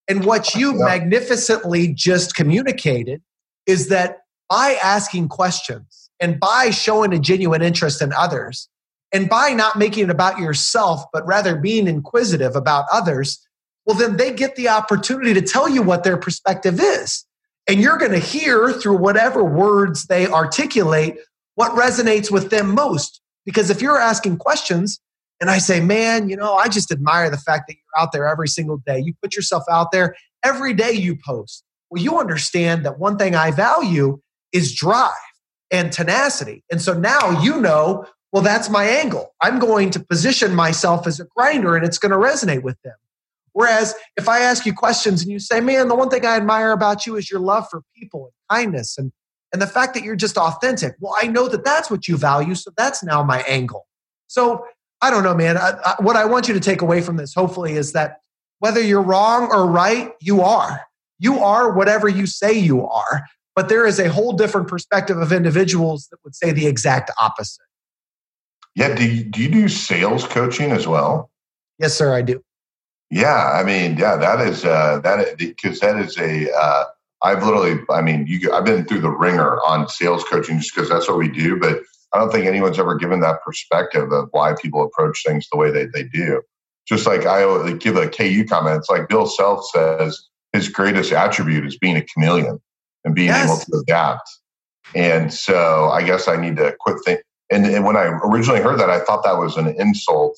And 0.07 0.25
what 0.25 0.55
you 0.55 0.77
yeah. 0.77 0.85
magnificently 0.85 1.93
just 1.93 2.35
communicated 2.35 3.21
is 3.67 3.89
that 3.89 4.19
by 4.49 4.77
asking 4.81 5.27
questions, 5.27 6.08
and 6.19 6.39
by 6.39 6.69
showing 6.69 7.13
a 7.13 7.19
genuine 7.19 7.61
interest 7.61 8.01
in 8.01 8.11
others 8.13 8.67
and 9.11 9.29
by 9.29 9.49
not 9.49 9.77
making 9.77 10.05
it 10.05 10.09
about 10.09 10.39
yourself, 10.39 11.03
but 11.13 11.25
rather 11.25 11.55
being 11.55 11.87
inquisitive 11.87 12.55
about 12.55 12.85
others, 12.91 13.39
well, 13.85 13.97
then 13.97 14.17
they 14.17 14.33
get 14.33 14.55
the 14.55 14.69
opportunity 14.69 15.33
to 15.33 15.41
tell 15.41 15.67
you 15.67 15.81
what 15.81 16.03
their 16.03 16.17
perspective 16.17 16.79
is. 16.79 17.25
And 17.67 17.79
you're 17.79 17.97
going 17.97 18.11
to 18.11 18.19
hear 18.19 18.71
through 18.71 18.97
whatever 18.97 19.43
words 19.43 20.05
they 20.05 20.27
articulate 20.27 21.17
what 21.55 21.71
resonates 21.71 22.31
with 22.31 22.49
them 22.49 22.73
most. 22.73 23.21
Because 23.45 23.69
if 23.69 23.81
you're 23.81 23.99
asking 23.99 24.37
questions 24.37 24.99
and 25.41 25.49
I 25.49 25.57
say, 25.57 25.79
man, 25.79 26.29
you 26.29 26.35
know, 26.35 26.55
I 26.55 26.67
just 26.67 26.91
admire 26.91 27.29
the 27.29 27.37
fact 27.37 27.65
that 27.67 27.75
you're 27.75 28.03
out 28.03 28.11
there 28.11 28.27
every 28.27 28.47
single 28.47 28.77
day, 28.85 28.99
you 28.99 29.13
put 29.21 29.35
yourself 29.35 29.63
out 29.69 29.91
there 29.91 30.15
every 30.43 30.73
day 30.73 30.91
you 30.91 31.17
post. 31.25 31.63
Well, 31.89 32.01
you 32.01 32.19
understand 32.19 32.85
that 32.85 32.99
one 32.99 33.17
thing 33.17 33.35
I 33.35 33.51
value 33.51 34.19
is 34.51 34.75
drive 34.75 35.13
and 35.71 35.91
tenacity. 35.91 36.63
And 36.71 36.81
so 36.81 36.93
now 36.93 37.41
you 37.41 37.59
know, 37.59 38.05
well, 38.31 38.43
that's 38.43 38.69
my 38.69 38.85
angle. 38.85 39.33
I'm 39.41 39.59
going 39.59 39.89
to 39.91 39.99
position 39.99 40.53
myself 40.53 41.07
as 41.07 41.19
a 41.19 41.25
grinder 41.35 41.75
and 41.75 41.85
it's 41.85 41.97
going 41.97 42.11
to 42.11 42.17
resonate 42.17 42.63
with 42.63 42.77
them. 42.83 42.95
Whereas 43.53 43.95
if 44.15 44.29
I 44.29 44.39
ask 44.39 44.65
you 44.65 44.73
questions 44.73 45.21
and 45.21 45.31
you 45.31 45.39
say, 45.39 45.59
man, 45.59 45.87
the 45.87 45.95
one 45.95 46.09
thing 46.09 46.25
I 46.25 46.35
admire 46.35 46.71
about 46.71 47.05
you 47.05 47.15
is 47.15 47.29
your 47.31 47.39
love 47.39 47.67
for 47.69 47.81
people 47.95 48.25
and 48.25 48.57
kindness 48.57 48.97
and, 48.97 49.11
and 49.51 49.61
the 49.61 49.67
fact 49.67 49.95
that 49.95 50.03
you're 50.03 50.15
just 50.15 50.37
authentic. 50.37 50.95
Well, 50.99 51.15
I 51.19 51.27
know 51.27 51.47
that 51.47 51.65
that's 51.65 51.89
what 51.89 52.07
you 52.07 52.17
value. 52.17 52.53
So 52.53 52.71
that's 52.77 53.03
now 53.03 53.23
my 53.23 53.41
angle. 53.41 53.87
So 54.27 54.65
I 55.01 55.09
don't 55.09 55.23
know, 55.23 55.33
man. 55.33 55.57
I, 55.57 55.71
I, 55.83 55.95
what 55.99 56.15
I 56.15 56.25
want 56.25 56.47
you 56.47 56.53
to 56.53 56.59
take 56.59 56.81
away 56.81 57.01
from 57.01 57.17
this, 57.17 57.33
hopefully, 57.33 57.73
is 57.73 57.93
that 57.93 58.17
whether 58.59 58.81
you're 58.81 59.01
wrong 59.01 59.49
or 59.51 59.65
right, 59.65 60.11
you 60.21 60.41
are. 60.41 60.81
You 61.17 61.39
are 61.39 61.71
whatever 61.71 62.07
you 62.07 62.27
say 62.27 62.53
you 62.53 62.85
are. 62.85 63.23
But 63.59 63.67
there 63.67 63.85
is 63.85 63.99
a 63.99 64.07
whole 64.07 64.31
different 64.31 64.69
perspective 64.69 65.17
of 65.17 65.33
individuals 65.33 66.07
that 66.11 66.19
would 66.23 66.33
say 66.33 66.53
the 66.53 66.65
exact 66.65 67.11
opposite. 67.19 67.65
Yeah. 68.73 68.95
Do 68.95 69.05
you, 69.05 69.25
do 69.25 69.43
you 69.43 69.49
do 69.49 69.67
sales 69.67 70.25
coaching 70.25 70.71
as 70.71 70.87
well? 70.87 71.29
Yes, 71.77 71.93
sir, 71.93 72.15
I 72.15 72.21
do. 72.21 72.41
Yeah. 73.11 73.51
I 73.53 73.65
mean, 73.65 73.97
yeah, 73.97 74.15
that 74.15 74.39
is, 74.39 74.63
uh, 74.63 75.01
that, 75.03 75.37
because 75.37 75.81
that 75.81 75.97
is 75.97 76.17
a, 76.17 76.49
uh, 76.57 76.85
I've 77.21 77.43
literally, 77.43 77.81
I 77.89 78.01
mean, 78.01 78.27
you, 78.27 78.49
I've 78.53 78.63
been 78.63 78.85
through 78.85 79.01
the 79.01 79.09
ringer 79.09 79.59
on 79.63 79.89
sales 79.89 80.23
coaching 80.23 80.59
just 80.59 80.73
because 80.73 80.87
that's 80.87 81.09
what 81.09 81.17
we 81.17 81.27
do. 81.27 81.59
But 81.59 81.81
I 82.13 82.19
don't 82.19 82.31
think 82.31 82.45
anyone's 82.45 82.79
ever 82.79 82.95
given 82.95 83.19
that 83.19 83.43
perspective 83.43 84.09
of 84.13 84.29
why 84.31 84.53
people 84.61 84.85
approach 84.85 85.21
things 85.27 85.49
the 85.51 85.57
way 85.57 85.69
they, 85.69 85.87
they 85.87 86.03
do. 86.03 86.41
Just 86.87 87.05
like 87.05 87.25
I 87.25 87.73
give 87.73 87.97
a 87.97 88.07
KU 88.07 88.45
comment, 88.45 88.77
it's 88.77 88.89
like 88.89 89.09
Bill 89.09 89.27
Self 89.27 89.65
says 89.65 90.29
his 90.53 90.69
greatest 90.69 91.11
attribute 91.11 91.65
is 91.65 91.77
being 91.77 91.97
a 91.97 92.05
chameleon 92.05 92.61
and 93.05 93.15
being 93.15 93.27
yes. 93.27 93.45
able 93.45 93.59
to 93.59 93.83
adapt. 93.83 94.29
And 94.95 95.33
so 95.33 95.89
I 95.89 96.03
guess 96.03 96.27
I 96.27 96.35
need 96.35 96.57
to 96.57 96.75
quit 96.79 96.97
thinking. 97.05 97.23
And, 97.51 97.65
and 97.65 97.85
when 97.85 97.95
I 97.95 98.19
originally 98.23 98.61
heard 98.61 98.79
that, 98.79 98.89
I 98.89 98.99
thought 98.99 99.23
that 99.23 99.37
was 99.37 99.57
an 99.57 99.67
insult 99.79 100.37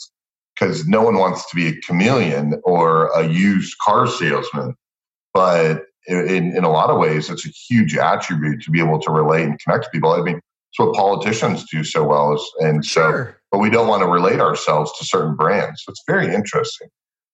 because 0.55 0.87
no 0.87 1.01
one 1.01 1.17
wants 1.17 1.49
to 1.49 1.55
be 1.55 1.67
a 1.67 1.81
chameleon 1.81 2.61
or 2.63 3.07
a 3.07 3.27
used 3.27 3.75
car 3.83 4.07
salesman. 4.07 4.75
But 5.33 5.83
in, 6.07 6.55
in 6.55 6.63
a 6.63 6.69
lot 6.69 6.89
of 6.89 6.97
ways, 6.97 7.29
it's 7.29 7.45
a 7.45 7.49
huge 7.49 7.95
attribute 7.95 8.61
to 8.63 8.71
be 8.71 8.79
able 8.79 8.99
to 8.99 9.11
relate 9.11 9.43
and 9.43 9.59
connect 9.59 9.85
to 9.85 9.89
people. 9.91 10.11
I 10.11 10.21
mean, 10.21 10.37
it's 10.37 10.79
what 10.79 10.95
politicians 10.95 11.65
do 11.69 11.83
so 11.83 12.03
well. 12.03 12.33
Is, 12.33 12.51
And 12.59 12.85
so, 12.85 13.01
sure. 13.11 13.41
but 13.51 13.59
we 13.59 13.69
don't 13.69 13.87
want 13.87 14.03
to 14.03 14.07
relate 14.07 14.39
ourselves 14.39 14.97
to 14.99 15.05
certain 15.05 15.35
brands. 15.35 15.83
So 15.83 15.91
it's 15.91 16.03
very 16.07 16.33
interesting. 16.33 16.87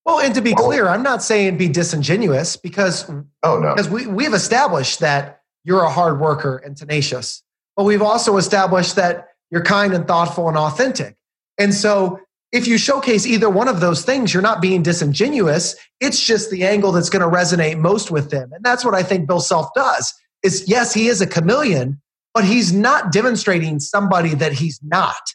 Well, 0.08 0.22
and 0.22 0.34
to 0.36 0.42
be 0.42 0.54
clear, 0.54 0.88
I'm 0.88 1.04
not 1.04 1.22
saying 1.22 1.58
be 1.58 1.68
disingenuous 1.68 2.56
because 2.56 3.10
oh 3.10 3.60
no, 3.60 3.76
because 3.76 3.90
we 3.90 4.08
we've 4.08 4.34
established 4.34 5.02
that 5.02 5.42
you're 5.66 5.84
a 5.84 5.90
hard 5.90 6.22
worker 6.22 6.56
and 6.66 6.78
tenacious, 6.78 7.44
but 7.76 7.84
we've 7.84 8.02
also 8.02 8.38
established 8.38 8.96
that 8.96 9.28
you're 9.52 9.66
kind 9.66 9.94
and 9.94 10.08
thoughtful 10.08 10.48
and 10.48 10.58
authentic. 10.58 11.18
And 11.58 11.74
so, 11.74 12.22
if 12.54 12.68
you 12.68 12.78
showcase 12.78 13.28
either 13.28 13.50
one 13.50 13.68
of 13.68 13.82
those 13.82 14.06
things, 14.06 14.34
you're 14.34 14.42
not 14.42 14.62
being 14.62 14.82
disingenuous. 14.82 15.76
It's 16.00 16.24
just 16.26 16.52
the 16.52 16.64
angle 16.64 16.94
that's 16.94 17.10
going 17.10 17.30
to 17.30 17.38
resonate 17.38 17.78
most 17.78 18.10
with 18.10 18.30
them, 18.30 18.54
and 18.54 18.64
that's 18.64 18.86
what 18.86 18.96
I 18.96 19.04
think 19.04 19.28
Bill 19.28 19.42
Self 19.42 19.74
does. 19.76 20.14
Is 20.42 20.64
yes, 20.70 20.94
he 20.94 21.10
is 21.10 21.20
a 21.20 21.28
chameleon, 21.28 22.02
but 22.34 22.46
he's 22.46 22.72
not 22.72 23.12
demonstrating 23.12 23.82
somebody 23.82 24.36
that 24.36 24.54
he's 24.54 24.80
not 24.82 25.34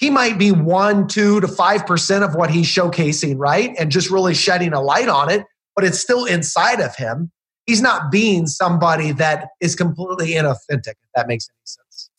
he 0.00 0.08
might 0.08 0.38
be 0.38 0.50
one, 0.50 1.06
two 1.06 1.40
to 1.40 1.46
5% 1.46 2.24
of 2.24 2.34
what 2.34 2.50
he's 2.50 2.66
showcasing, 2.66 3.36
right? 3.38 3.74
And 3.78 3.92
just 3.92 4.10
really 4.10 4.32
shedding 4.32 4.72
a 4.72 4.80
light 4.80 5.10
on 5.10 5.30
it, 5.30 5.44
but 5.76 5.84
it's 5.84 6.00
still 6.00 6.24
inside 6.24 6.80
of 6.80 6.96
him. 6.96 7.30
He's 7.66 7.82
not 7.82 8.10
being 8.10 8.46
somebody 8.46 9.12
that 9.12 9.48
is 9.60 9.76
completely 9.76 10.32
inauthentic, 10.32 10.94
if 11.02 11.10
that 11.14 11.28
makes 11.28 11.48
any 11.50 11.60
sense. 11.64 12.10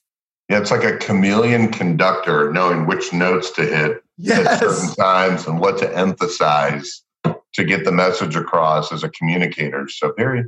Yeah, 0.48 0.60
it's 0.60 0.70
like 0.70 0.84
a 0.84 0.96
chameleon 0.98 1.70
conductor 1.70 2.54
knowing 2.54 2.86
which 2.86 3.12
notes 3.14 3.50
to 3.52 3.64
hit 3.64 4.04
yes. 4.16 4.46
at 4.46 4.60
certain 4.60 4.94
times 4.96 5.48
and 5.48 5.60
what 5.60 5.80
to 5.80 5.98
emphasize 5.98 7.02
to 7.24 7.64
get 7.64 7.84
the 7.84 7.92
message 7.92 8.36
across 8.36 8.92
as 8.92 9.04
a 9.04 9.10
communicator. 9.10 9.90
So 9.90 10.14
very, 10.16 10.46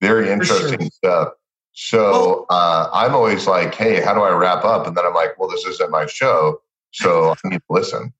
very 0.00 0.30
interesting 0.30 0.78
sure. 0.78 0.90
stuff. 0.90 1.28
So 1.72 2.46
uh, 2.48 2.88
I'm 2.92 3.14
always 3.14 3.48
like, 3.48 3.74
hey, 3.74 4.00
how 4.00 4.14
do 4.14 4.20
I 4.20 4.30
wrap 4.30 4.64
up? 4.64 4.86
And 4.86 4.96
then 4.96 5.04
I'm 5.04 5.14
like, 5.14 5.36
well, 5.38 5.48
this 5.48 5.66
isn't 5.66 5.90
my 5.90 6.06
show. 6.06 6.60
So 6.92 7.34
I 7.44 7.48
need 7.48 7.58
to 7.58 7.62
listen. 7.70 8.12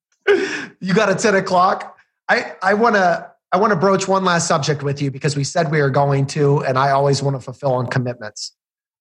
You 0.80 0.92
got 0.92 1.08
a 1.08 1.14
10 1.14 1.36
o'clock. 1.36 1.96
I, 2.28 2.54
I 2.62 2.74
want 2.74 2.96
to 2.96 3.30
I 3.52 3.58
want 3.58 3.70
to 3.70 3.76
broach 3.76 4.08
one 4.08 4.24
last 4.24 4.48
subject 4.48 4.82
with 4.82 5.00
you 5.00 5.10
because 5.10 5.36
we 5.36 5.44
said 5.44 5.70
we 5.70 5.80
are 5.80 5.88
going 5.88 6.26
to, 6.26 6.58
and 6.64 6.76
I 6.76 6.90
always 6.90 7.22
want 7.22 7.36
to 7.36 7.40
fulfill 7.40 7.74
on 7.74 7.86
commitments. 7.86 8.52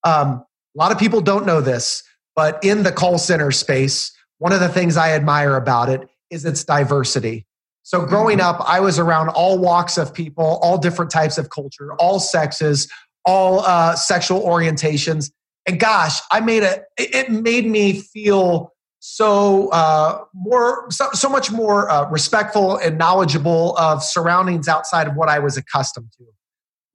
Um, 0.04 0.46
a 0.76 0.80
lot 0.80 0.92
of 0.92 1.00
people 1.00 1.20
don't 1.20 1.46
know 1.46 1.62
this, 1.62 2.04
but 2.36 2.64
in 2.64 2.84
the 2.84 2.92
call 2.92 3.18
center 3.18 3.52
space, 3.52 4.16
one 4.38 4.54
of 4.54 4.60
the 4.60 4.70
things 4.70 4.98
I 4.98 5.12
admire 5.12 5.56
about 5.56 5.90
it 5.90 6.08
is 6.30 6.46
its 6.46 6.64
diversity. 6.64 7.46
So 7.84 8.06
growing 8.06 8.38
mm-hmm. 8.38 8.62
up, 8.62 8.64
I 8.68 8.80
was 8.80 9.00
around 9.00 9.30
all 9.30 9.58
walks 9.58 9.98
of 9.98 10.14
people, 10.14 10.60
all 10.62 10.78
different 10.78 11.12
types 11.12 11.38
of 11.38 11.50
culture, 11.50 11.94
all 11.96 12.20
sexes, 12.20 12.92
all 13.26 13.62
uh, 13.62 13.96
sexual 13.96 14.42
orientations. 14.42 15.32
And 15.66 15.80
gosh, 15.80 16.20
I 16.32 16.40
made 16.42 16.64
a, 16.64 16.84
it 16.98 17.32
made 17.32 17.66
me 17.66 18.00
feel 18.00 18.75
so 19.08 19.70
uh, 19.70 20.24
more 20.34 20.88
so, 20.90 21.10
so, 21.14 21.30
much 21.30 21.52
more 21.52 21.88
uh, 21.92 22.10
respectful 22.10 22.78
and 22.78 22.98
knowledgeable 22.98 23.78
of 23.78 24.04
surroundings 24.04 24.68
outside 24.68 25.06
of 25.06 25.16
what 25.16 25.30
I 25.30 25.38
was 25.38 25.58
accustomed 25.58 26.12
to. 26.18 26.26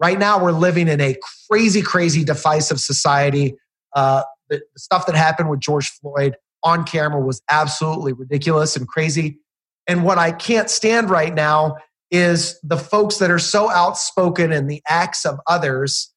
Right 0.01 0.19
now, 0.19 0.43
we're 0.43 0.51
living 0.51 0.89
in 0.89 1.01
a 1.01 1.15
crazy, 1.49 1.83
crazy 1.83 2.25
divisive 2.25 2.81
society. 2.81 3.55
Uh, 3.95 4.25
the, 4.49 4.57
the 4.57 4.81
stuff 4.81 5.07
that 5.07 5.15
happened 5.15 5.51
with 5.51 5.61
George 5.61 5.89
Floyd 5.89 6.35
on 6.65 6.83
camera 6.83 7.21
was 7.21 7.43
absolutely 7.49 8.13
ridiculous 8.13 8.75
and 8.75 8.89
crazy. 8.89 9.39
And 9.87 10.03
what 10.03 10.19
I 10.19 10.33
can't 10.33 10.69
stand 10.69 11.11
right 11.11 11.33
now 11.33 11.77
is 12.11 12.59
the 12.65 12.77
folks 12.77 13.19
that 13.19 13.31
are 13.31 13.39
so 13.39 13.71
outspoken 13.71 14.51
in 14.51 14.67
the 14.67 14.83
acts 14.89 15.25
of 15.25 15.39
others, 15.47 16.13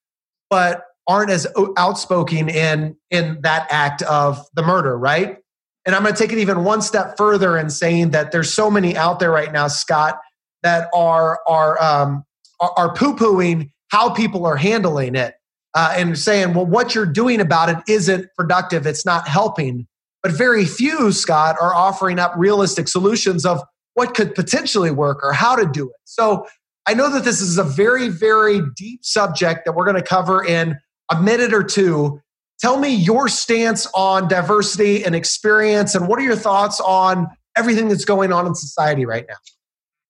but 0.50 0.86
aren't 1.08 1.30
as 1.30 1.46
outspoken 1.78 2.50
in 2.50 2.96
in 3.12 3.41
that 3.44 3.68
act 3.70 4.02
of 4.02 4.44
the 4.56 4.64
murder, 4.64 4.98
right? 4.98 5.38
And 5.86 5.96
I'm 5.96 6.04
going 6.04 6.16
to 6.16 6.22
take 6.22 6.32
it 6.32 6.40
even 6.40 6.64
one 6.64 6.82
step 6.82 7.18
further 7.18 7.58
in 7.58 7.70
saying 7.70 8.12
that 8.12 8.32
there's 8.32 8.54
so 8.54 8.72
many 8.72 8.96
out 8.96 9.20
there 9.20 9.32
right 9.32 9.52
now, 9.52 9.68
Scott, 9.68 10.20
that 10.62 10.90
are 10.94 11.40
are 11.48 11.82
um, 11.82 12.24
are, 12.60 12.72
are 12.78 12.94
poo 12.94 13.16
pooing 13.16 13.72
how 13.90 14.10
people 14.10 14.46
are 14.46 14.56
handling 14.56 15.16
it. 15.16 15.36
uh, 15.74 15.94
and 15.98 16.18
saying, 16.18 16.54
well, 16.54 16.66
what 16.66 16.94
you're 16.96 17.06
doing 17.06 17.40
about 17.42 17.70
it 17.70 17.78
isn't 17.88 18.28
productive, 18.38 18.86
it's 18.86 19.06
not 19.06 19.28
helping. 19.28 19.88
But 20.22 20.32
very 20.32 20.66
few, 20.66 21.12
Scott, 21.12 21.56
are 21.60 21.74
offering 21.74 22.20
up 22.20 22.34
realistic 22.38 22.88
solutions 22.88 23.46
of 23.46 23.62
what 23.96 24.14
could 24.14 24.36
potentially 24.36 24.92
work 24.92 25.20
or 25.24 25.34
how 25.34 25.56
to 25.56 25.66
do 25.66 25.90
it. 25.90 25.96
So 26.06 26.48
I 26.88 26.94
know 26.94 27.10
that 27.10 27.24
this 27.24 27.42
is 27.42 27.58
a 27.58 27.64
very, 27.64 28.08
very 28.10 28.62
deep 28.76 29.04
subject 29.04 29.66
that 29.66 29.74
we're 29.74 29.86
going 29.86 29.98
to 29.98 30.04
cover 30.04 30.44
in 30.44 30.78
a 31.12 31.22
minute 31.22 31.54
or 31.54 31.64
two. 31.64 32.22
Tell 32.64 32.80
me 32.80 32.95
your 32.95 33.28
stance 33.28 33.88
on 33.93 34.30
diversity 34.30 35.03
and 35.03 35.14
experience, 35.14 35.95
and 35.95 36.07
what 36.07 36.18
are 36.18 36.22
your 36.22 36.38
thoughts 36.38 36.80
on 36.80 37.28
everything 37.57 37.89
that's 37.89 38.05
going 38.05 38.32
on 38.32 38.47
in 38.47 38.55
society 38.55 39.05
right 39.05 39.26
now? 39.28 39.36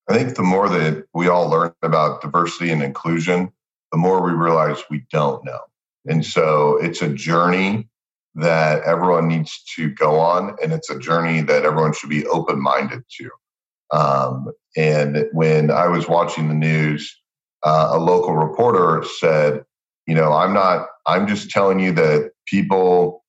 I 0.08 0.20
think 0.20 0.36
the 0.36 0.44
more 0.44 0.70
that 0.70 1.04
we 1.16 1.28
all 1.28 1.50
learn 1.50 1.74
about 1.82 2.22
diversity 2.22 2.70
and 2.70 2.84
inclusion, 2.84 3.52
the 3.92 3.98
more 3.98 4.24
we 4.24 4.34
realize 4.34 4.78
we 4.92 5.04
don't 5.12 5.44
know. 5.44 5.62
And 6.06 6.24
so 6.24 6.78
it's 6.78 7.02
a 7.02 7.10
journey 7.10 7.90
that 8.36 8.84
everyone 8.84 9.30
needs 9.30 9.64
to 9.76 9.90
go 9.90 10.20
on, 10.20 10.56
and 10.62 10.74
it's 10.74 10.92
a 10.92 11.00
journey 11.00 11.42
that 11.42 11.66
everyone 11.66 11.94
should 11.94 12.12
be 12.12 12.28
open 12.28 12.62
minded 12.62 13.02
to. 13.18 13.32
Um, 13.98 14.52
and 14.78 15.26
when 15.32 15.72
I 15.72 15.88
was 15.88 16.08
watching 16.08 16.50
the 16.50 16.54
news, 16.54 17.20
uh, 17.64 17.90
a 17.94 17.98
local 17.98 18.36
reporter 18.36 19.04
said, 19.04 19.66
"You 20.06 20.14
know, 20.14 20.34
I'm 20.34 20.54
not. 20.54 20.86
I'm 21.08 21.26
just 21.26 21.50
telling 21.50 21.80
you 21.80 21.92
that 21.94 22.33
people 22.46 23.24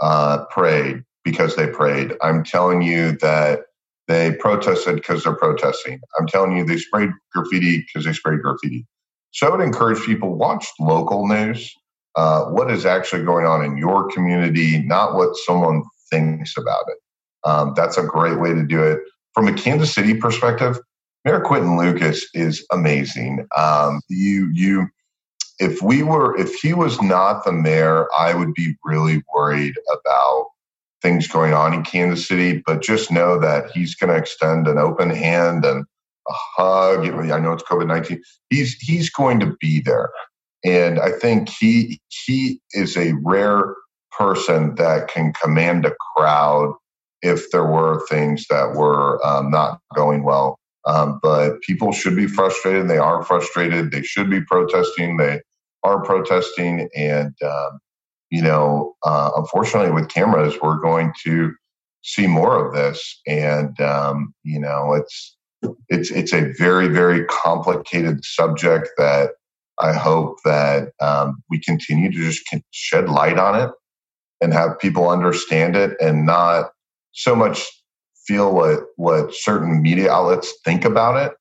uh, 0.00 0.44
prayed 0.46 1.04
because 1.24 1.56
they 1.56 1.66
prayed. 1.66 2.14
I'm 2.22 2.44
telling 2.44 2.82
you 2.82 3.12
that 3.18 3.60
they 4.08 4.32
protested 4.32 4.96
because 4.96 5.24
they're 5.24 5.36
protesting. 5.36 6.00
I'm 6.18 6.26
telling 6.26 6.56
you 6.56 6.64
they 6.64 6.78
sprayed 6.78 7.10
graffiti 7.32 7.78
because 7.78 8.04
they 8.04 8.12
sprayed 8.12 8.42
graffiti. 8.42 8.86
So 9.30 9.46
I 9.46 9.50
would 9.50 9.64
encourage 9.64 10.00
people 10.04 10.34
watch 10.36 10.66
local 10.80 11.26
news. 11.26 11.74
Uh, 12.14 12.44
what 12.46 12.70
is 12.70 12.84
actually 12.84 13.24
going 13.24 13.46
on 13.46 13.64
in 13.64 13.78
your 13.78 14.08
community, 14.10 14.82
not 14.82 15.14
what 15.14 15.34
someone 15.36 15.82
thinks 16.10 16.56
about 16.58 16.84
it. 16.88 16.98
Um, 17.44 17.72
that's 17.74 17.96
a 17.96 18.02
great 18.02 18.38
way 18.38 18.52
to 18.52 18.64
do 18.64 18.82
it. 18.82 19.00
From 19.34 19.48
a 19.48 19.54
Kansas 19.54 19.94
City 19.94 20.14
perspective, 20.14 20.78
Mayor 21.24 21.40
Quinton 21.40 21.78
Lucas 21.78 22.28
is 22.34 22.66
amazing. 22.70 23.46
Um, 23.56 24.00
you, 24.08 24.50
you, 24.52 24.88
if 25.58 25.82
we 25.82 26.02
were, 26.02 26.36
if 26.36 26.54
he 26.56 26.72
was 26.74 27.00
not 27.02 27.44
the 27.44 27.52
mayor, 27.52 28.08
I 28.18 28.34
would 28.34 28.54
be 28.54 28.76
really 28.84 29.22
worried 29.34 29.74
about 29.92 30.46
things 31.02 31.28
going 31.28 31.52
on 31.54 31.74
in 31.74 31.82
Kansas 31.84 32.26
City. 32.26 32.62
But 32.64 32.82
just 32.82 33.10
know 33.10 33.38
that 33.38 33.70
he's 33.72 33.94
going 33.94 34.10
to 34.10 34.16
extend 34.16 34.68
an 34.68 34.78
open 34.78 35.10
hand 35.10 35.64
and 35.64 35.84
a 36.28 36.32
hug. 36.32 37.06
I 37.06 37.38
know 37.40 37.52
it's 37.52 37.62
COVID 37.64 37.86
nineteen. 37.86 38.22
He's 38.50 38.74
he's 38.74 39.10
going 39.10 39.40
to 39.40 39.56
be 39.60 39.80
there, 39.80 40.10
and 40.64 40.98
I 41.00 41.12
think 41.12 41.48
he 41.48 42.00
he 42.08 42.60
is 42.72 42.96
a 42.96 43.12
rare 43.24 43.74
person 44.16 44.74
that 44.76 45.08
can 45.08 45.32
command 45.32 45.86
a 45.86 45.94
crowd 46.16 46.74
if 47.22 47.50
there 47.50 47.64
were 47.64 48.04
things 48.08 48.46
that 48.50 48.74
were 48.74 49.24
um, 49.26 49.50
not 49.50 49.80
going 49.94 50.24
well. 50.24 50.58
Um, 50.86 51.20
but 51.22 51.60
people 51.62 51.92
should 51.92 52.16
be 52.16 52.26
frustrated. 52.26 52.88
They 52.88 52.98
are 52.98 53.22
frustrated. 53.22 53.90
They 53.90 54.02
should 54.02 54.30
be 54.30 54.40
protesting. 54.40 55.16
They 55.16 55.40
are 55.84 56.02
protesting, 56.02 56.88
and 56.96 57.34
um, 57.42 57.78
you 58.30 58.42
know, 58.42 58.94
uh, 59.04 59.30
unfortunately, 59.36 59.92
with 59.92 60.08
cameras, 60.08 60.54
we're 60.62 60.80
going 60.80 61.12
to 61.24 61.52
see 62.02 62.26
more 62.26 62.66
of 62.66 62.74
this, 62.74 63.20
and 63.26 63.80
um, 63.80 64.34
you 64.42 64.58
know, 64.58 64.94
it's 64.94 65.36
it's 65.88 66.10
it's 66.10 66.32
a 66.32 66.52
very 66.58 66.88
very 66.88 67.24
complicated 67.26 68.24
subject 68.24 68.88
that 68.98 69.30
I 69.78 69.92
hope 69.92 70.38
that 70.44 70.90
um, 71.00 71.42
we 71.48 71.60
continue 71.60 72.10
to 72.10 72.18
just 72.18 72.42
shed 72.70 73.08
light 73.08 73.38
on 73.38 73.60
it 73.60 73.70
and 74.40 74.52
have 74.52 74.78
people 74.78 75.08
understand 75.08 75.76
it 75.76 75.96
and 76.00 76.26
not 76.26 76.70
so 77.12 77.34
much 77.34 77.66
feel 78.26 78.54
what 78.54 78.80
what 78.96 79.34
certain 79.34 79.82
media 79.82 80.10
outlets 80.10 80.52
think 80.64 80.84
about 80.84 81.16
it, 81.16 81.36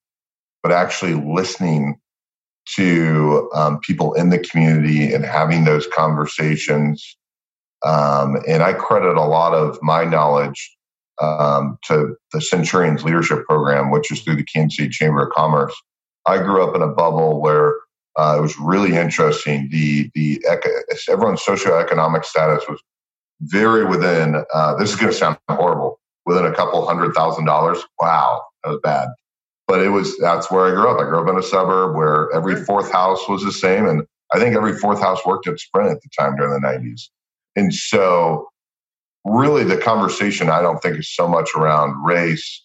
but 0.64 0.72
actually 0.72 1.14
listening 1.14 2.00
to 2.76 3.50
um, 3.56 3.80
people 3.80 4.14
in 4.14 4.30
the 4.30 4.40
community 4.40 5.14
and 5.14 5.26
having 5.26 5.64
those 5.64 5.88
conversations. 5.88 7.18
Um, 7.84 8.38
and 8.48 8.62
I 8.62 8.74
credit 8.74 9.18
a 9.18 9.24
lot 9.24 9.54
of 9.54 9.80
my 9.82 10.06
knowledge 10.06 10.78
um, 11.22 11.78
to 11.86 12.16
the 12.32 12.42
Centurions 12.42 13.04
Leadership 13.04 13.46
Program, 13.46 13.92
which 13.92 14.12
is 14.12 14.22
through 14.22 14.36
the 14.36 14.44
Kansas 14.44 14.78
City 14.78 14.90
Chamber 14.90 15.28
of 15.28 15.34
Commerce. 15.34 15.74
I 16.28 16.38
grew 16.38 16.64
up 16.64 16.76
in 16.76 16.82
a 16.82 16.88
bubble 16.88 17.42
where 17.42 17.76
uh, 18.18 18.36
it 18.38 18.42
was 18.42 18.58
really 18.60 18.96
interesting. 18.96 19.70
The 19.72 20.12
the 20.14 20.44
everyone's 21.10 21.42
socioeconomic 21.42 22.26
status 22.26 22.64
was 22.68 22.82
very 23.42 23.86
within. 23.86 24.44
Uh, 24.54 24.76
this 24.76 24.92
is 24.92 24.96
going 24.96 25.12
to 25.12 25.18
sound 25.18 25.38
horrible. 25.50 26.01
Within 26.26 26.46
a 26.46 26.54
couple 26.54 26.86
hundred 26.86 27.14
thousand 27.14 27.46
dollars. 27.46 27.80
Wow, 28.00 28.44
that 28.64 28.72
was 28.72 28.80
bad. 28.84 29.10
But 29.68 29.82
it 29.82 29.90
was 29.90 30.18
that's 30.20 30.52
where 30.52 30.68
I 30.68 30.72
grew 30.72 30.90
up. 30.90 31.00
I 31.00 31.10
grew 31.10 31.22
up 31.22 31.30
in 31.30 31.38
a 31.38 31.44
suburb 31.44 31.96
where 31.96 32.32
every 32.34 32.56
fourth 32.64 32.92
house 32.92 33.28
was 33.28 33.44
the 33.44 33.52
same, 33.52 33.88
and 33.88 34.04
I 34.34 34.40
think 34.40 34.56
every 34.56 34.78
fourth 34.78 35.00
house 35.00 35.26
worked 35.26 35.48
at 35.48 35.60
Sprint 35.60 35.92
at 35.92 36.02
the 36.02 36.10
time 36.18 36.36
during 36.36 36.54
the 36.54 36.66
'90s. 36.68 37.10
And 37.56 37.74
so 37.74 38.48
really 39.26 39.64
the 39.64 39.78
conversation 39.78 40.50
I 40.50 40.62
don't 40.62 40.82
think 40.82 40.98
is 40.98 41.14
so 41.14 41.28
much 41.28 41.52
around 41.56 42.04
race 42.04 42.64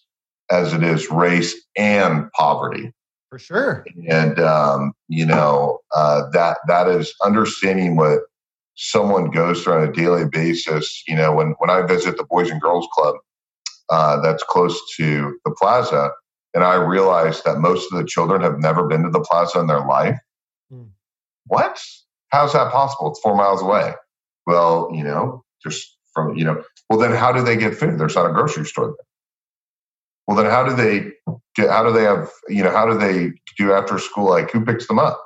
as 0.49 0.73
it 0.73 0.83
is 0.83 1.09
race 1.11 1.55
and 1.77 2.31
poverty. 2.31 2.93
For 3.29 3.39
sure. 3.39 3.85
And 4.07 4.39
um, 4.39 4.93
you 5.07 5.25
know 5.25 5.79
uh, 5.95 6.29
that 6.31 6.59
that 6.67 6.87
is 6.87 7.13
understanding 7.23 7.95
what 7.95 8.21
someone 8.75 9.31
goes 9.31 9.63
through 9.63 9.73
on 9.73 9.87
a 9.87 9.91
daily 9.91 10.25
basis. 10.25 11.03
You 11.07 11.15
know, 11.15 11.33
when 11.33 11.55
when 11.57 11.69
I 11.69 11.81
visit 11.81 12.17
the 12.17 12.23
Boys 12.23 12.49
and 12.49 12.61
Girls 12.61 12.87
Club 12.93 13.15
uh, 13.89 14.21
that's 14.21 14.43
close 14.43 14.79
to 14.97 15.37
the 15.45 15.51
plaza, 15.51 16.11
and 16.53 16.63
I 16.63 16.75
realize 16.75 17.41
that 17.43 17.59
most 17.59 17.91
of 17.91 17.97
the 17.97 18.05
children 18.05 18.41
have 18.41 18.59
never 18.59 18.87
been 18.87 19.03
to 19.03 19.09
the 19.09 19.21
plaza 19.21 19.59
in 19.59 19.67
their 19.67 19.85
life. 19.85 20.17
Hmm. 20.71 20.85
What? 21.45 21.79
How's 22.29 22.53
that 22.53 22.71
possible? 22.71 23.11
It's 23.11 23.19
four 23.19 23.35
miles 23.35 23.61
away. 23.61 23.93
Well, 24.45 24.89
you 24.93 25.03
know, 25.03 25.43
just 25.63 25.97
from 26.17 26.35
you 26.35 26.43
know 26.43 26.63
well 26.89 26.97
then 26.97 27.11
how 27.11 27.31
do 27.31 27.43
they 27.43 27.55
get 27.55 27.75
food 27.75 27.99
there's 27.99 28.15
not 28.15 28.29
a 28.29 28.33
grocery 28.33 28.65
store 28.65 28.87
there 28.87 29.05
well 30.25 30.35
then 30.35 30.49
how 30.49 30.63
do 30.67 30.75
they 30.75 31.11
get 31.55 31.69
how 31.69 31.83
do 31.83 31.93
they 31.93 32.03
have 32.03 32.29
you 32.49 32.63
know 32.63 32.71
how 32.71 32.85
do 32.91 32.97
they 32.97 33.31
do 33.57 33.71
after 33.71 33.99
school 33.99 34.29
like 34.29 34.49
who 34.51 34.65
picks 34.65 34.87
them 34.87 34.97
up 34.97 35.23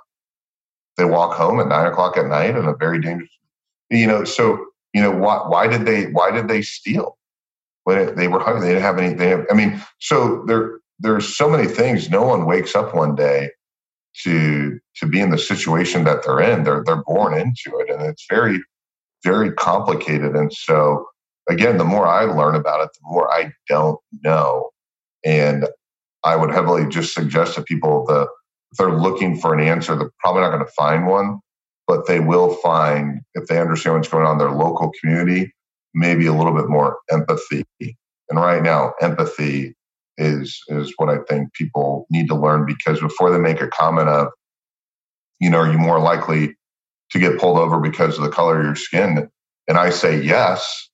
they 0.98 1.06
walk 1.06 1.34
home 1.34 1.62
at 1.62 1.68
nine 1.68 1.88
o'clock 1.88 2.18
at 2.18 2.28
night 2.28 2.58
in 2.58 2.66
a 2.66 2.76
very 2.76 3.00
dangerous 3.00 3.32
you 3.90 4.06
know 4.06 4.26
so 4.26 4.66
you 4.94 5.02
know 5.02 5.12
why 5.12 5.38
why 5.48 5.66
did 5.66 5.86
they 5.86 6.12
why 6.12 6.30
did 6.30 6.50
they 6.50 6.62
steal 6.62 7.18
when 7.84 8.16
they 8.16 8.28
were 8.28 8.40
hungry 8.40 8.62
they 8.62 8.74
didn't 8.74 8.84
have 8.84 8.98
any 8.98 9.14
they 9.14 9.30
have, 9.30 9.46
i 9.52 9.54
mean 9.54 9.82
so 10.00 10.44
there 10.48 10.80
there's 11.00 11.36
so 11.36 11.50
many 11.50 11.68
things 11.68 12.10
no 12.10 12.24
one 12.24 12.46
wakes 12.46 12.76
up 12.76 12.94
one 12.94 13.16
day 13.16 13.50
to 14.24 14.80
to 14.96 15.06
be 15.06 15.20
in 15.20 15.32
the 15.32 15.38
situation 15.38 16.04
that 16.04 16.24
they're 16.24 16.42
in 16.42 16.64
they're 16.64 16.84
they're 16.86 17.04
born 17.06 17.34
into 17.34 17.78
it 17.80 17.90
and 17.90 18.02
it's 18.02 18.26
very 18.30 18.60
very 19.24 19.52
complicated. 19.54 20.36
And 20.36 20.52
so, 20.52 21.06
again, 21.50 21.78
the 21.78 21.84
more 21.84 22.08
I 22.08 22.24
learn 22.24 22.56
about 22.56 22.82
it, 22.82 22.90
the 22.94 23.10
more 23.10 23.32
I 23.32 23.54
don't 23.68 24.00
know. 24.24 24.70
And 25.24 25.68
I 26.24 26.36
would 26.36 26.52
heavily 26.52 26.88
just 26.88 27.14
suggest 27.14 27.56
to 27.56 27.64
people 27.64 28.06
that 28.08 28.28
if 28.72 28.78
they're 28.78 28.98
looking 28.98 29.38
for 29.38 29.54
an 29.54 29.66
answer, 29.66 29.96
they're 29.96 30.12
probably 30.20 30.42
not 30.42 30.52
going 30.52 30.66
to 30.66 30.72
find 30.72 31.08
one, 31.08 31.40
but 31.88 32.08
they 32.08 32.20
will 32.20 32.56
find, 32.56 33.22
if 33.34 33.48
they 33.48 33.60
understand 33.60 33.96
what's 33.96 34.08
going 34.08 34.26
on 34.26 34.34
in 34.34 34.38
their 34.38 34.52
local 34.52 34.92
community, 35.00 35.54
maybe 35.94 36.26
a 36.26 36.34
little 36.34 36.54
bit 36.54 36.70
more 36.70 36.98
empathy. 37.12 37.64
And 37.80 38.40
right 38.40 38.64
now, 38.64 38.94
empathy 39.02 39.76
is 40.18 40.62
is 40.68 40.94
what 40.98 41.10
I 41.10 41.18
think 41.30 41.54
people 41.54 42.06
need 42.10 42.28
to 42.28 42.36
learn 42.36 42.66
because 42.66 43.00
before 43.00 43.32
they 43.32 43.40
make 43.40 43.62
a 43.62 43.68
comment 43.68 44.10
of, 44.10 44.28
you 45.40 45.50
know, 45.50 45.60
are 45.60 45.72
you 45.72 45.78
more 45.78 46.00
likely 46.00 46.56
to 47.12 47.20
get 47.20 47.40
pulled 47.40 47.58
over 47.58 47.80
because 47.80 48.18
of 48.18 48.24
the 48.24 48.30
color 48.30 48.60
of 48.60 48.66
your 48.66 48.76
skin? 48.76 49.30
And 49.68 49.78
I 49.78 49.90
say 49.90 50.22
yes. 50.22 50.90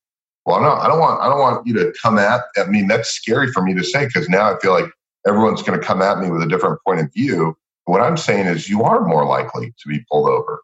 Well, 0.46 0.62
no, 0.62 0.72
I 0.72 0.88
don't 0.88 1.00
want 1.00 1.22
I 1.22 1.30
don't 1.30 1.40
want 1.40 1.68
you 1.68 1.74
to 1.76 1.94
come 2.02 2.18
at. 2.18 2.42
I 2.58 2.66
mean, 2.66 2.88
that's 2.88 3.10
scary 3.10 3.52
for 3.52 3.62
me 3.62 3.74
to 3.76 3.84
say 3.84 4.06
because 4.08 4.30
now 4.30 4.54
I 4.54 4.60
feel 4.60 4.72
like 4.72 4.90
everyone's 5.28 5.62
going 5.62 5.80
to 5.80 5.86
come 5.86 6.02
at 6.02 6.20
me 6.20 6.32
with 6.32 6.42
a 6.42 6.48
different 6.48 6.80
point 6.88 7.02
of 7.02 7.14
view. 7.14 7.56
But 7.86 7.92
what 7.94 8.02
I'm 8.02 8.18
saying 8.18 8.48
is, 8.48 8.70
you 8.70 8.84
are 8.84 9.06
more 9.06 9.26
likely 9.26 9.74
to 9.78 9.90
be 9.90 10.06
pulled 10.12 10.30
over, 10.30 10.62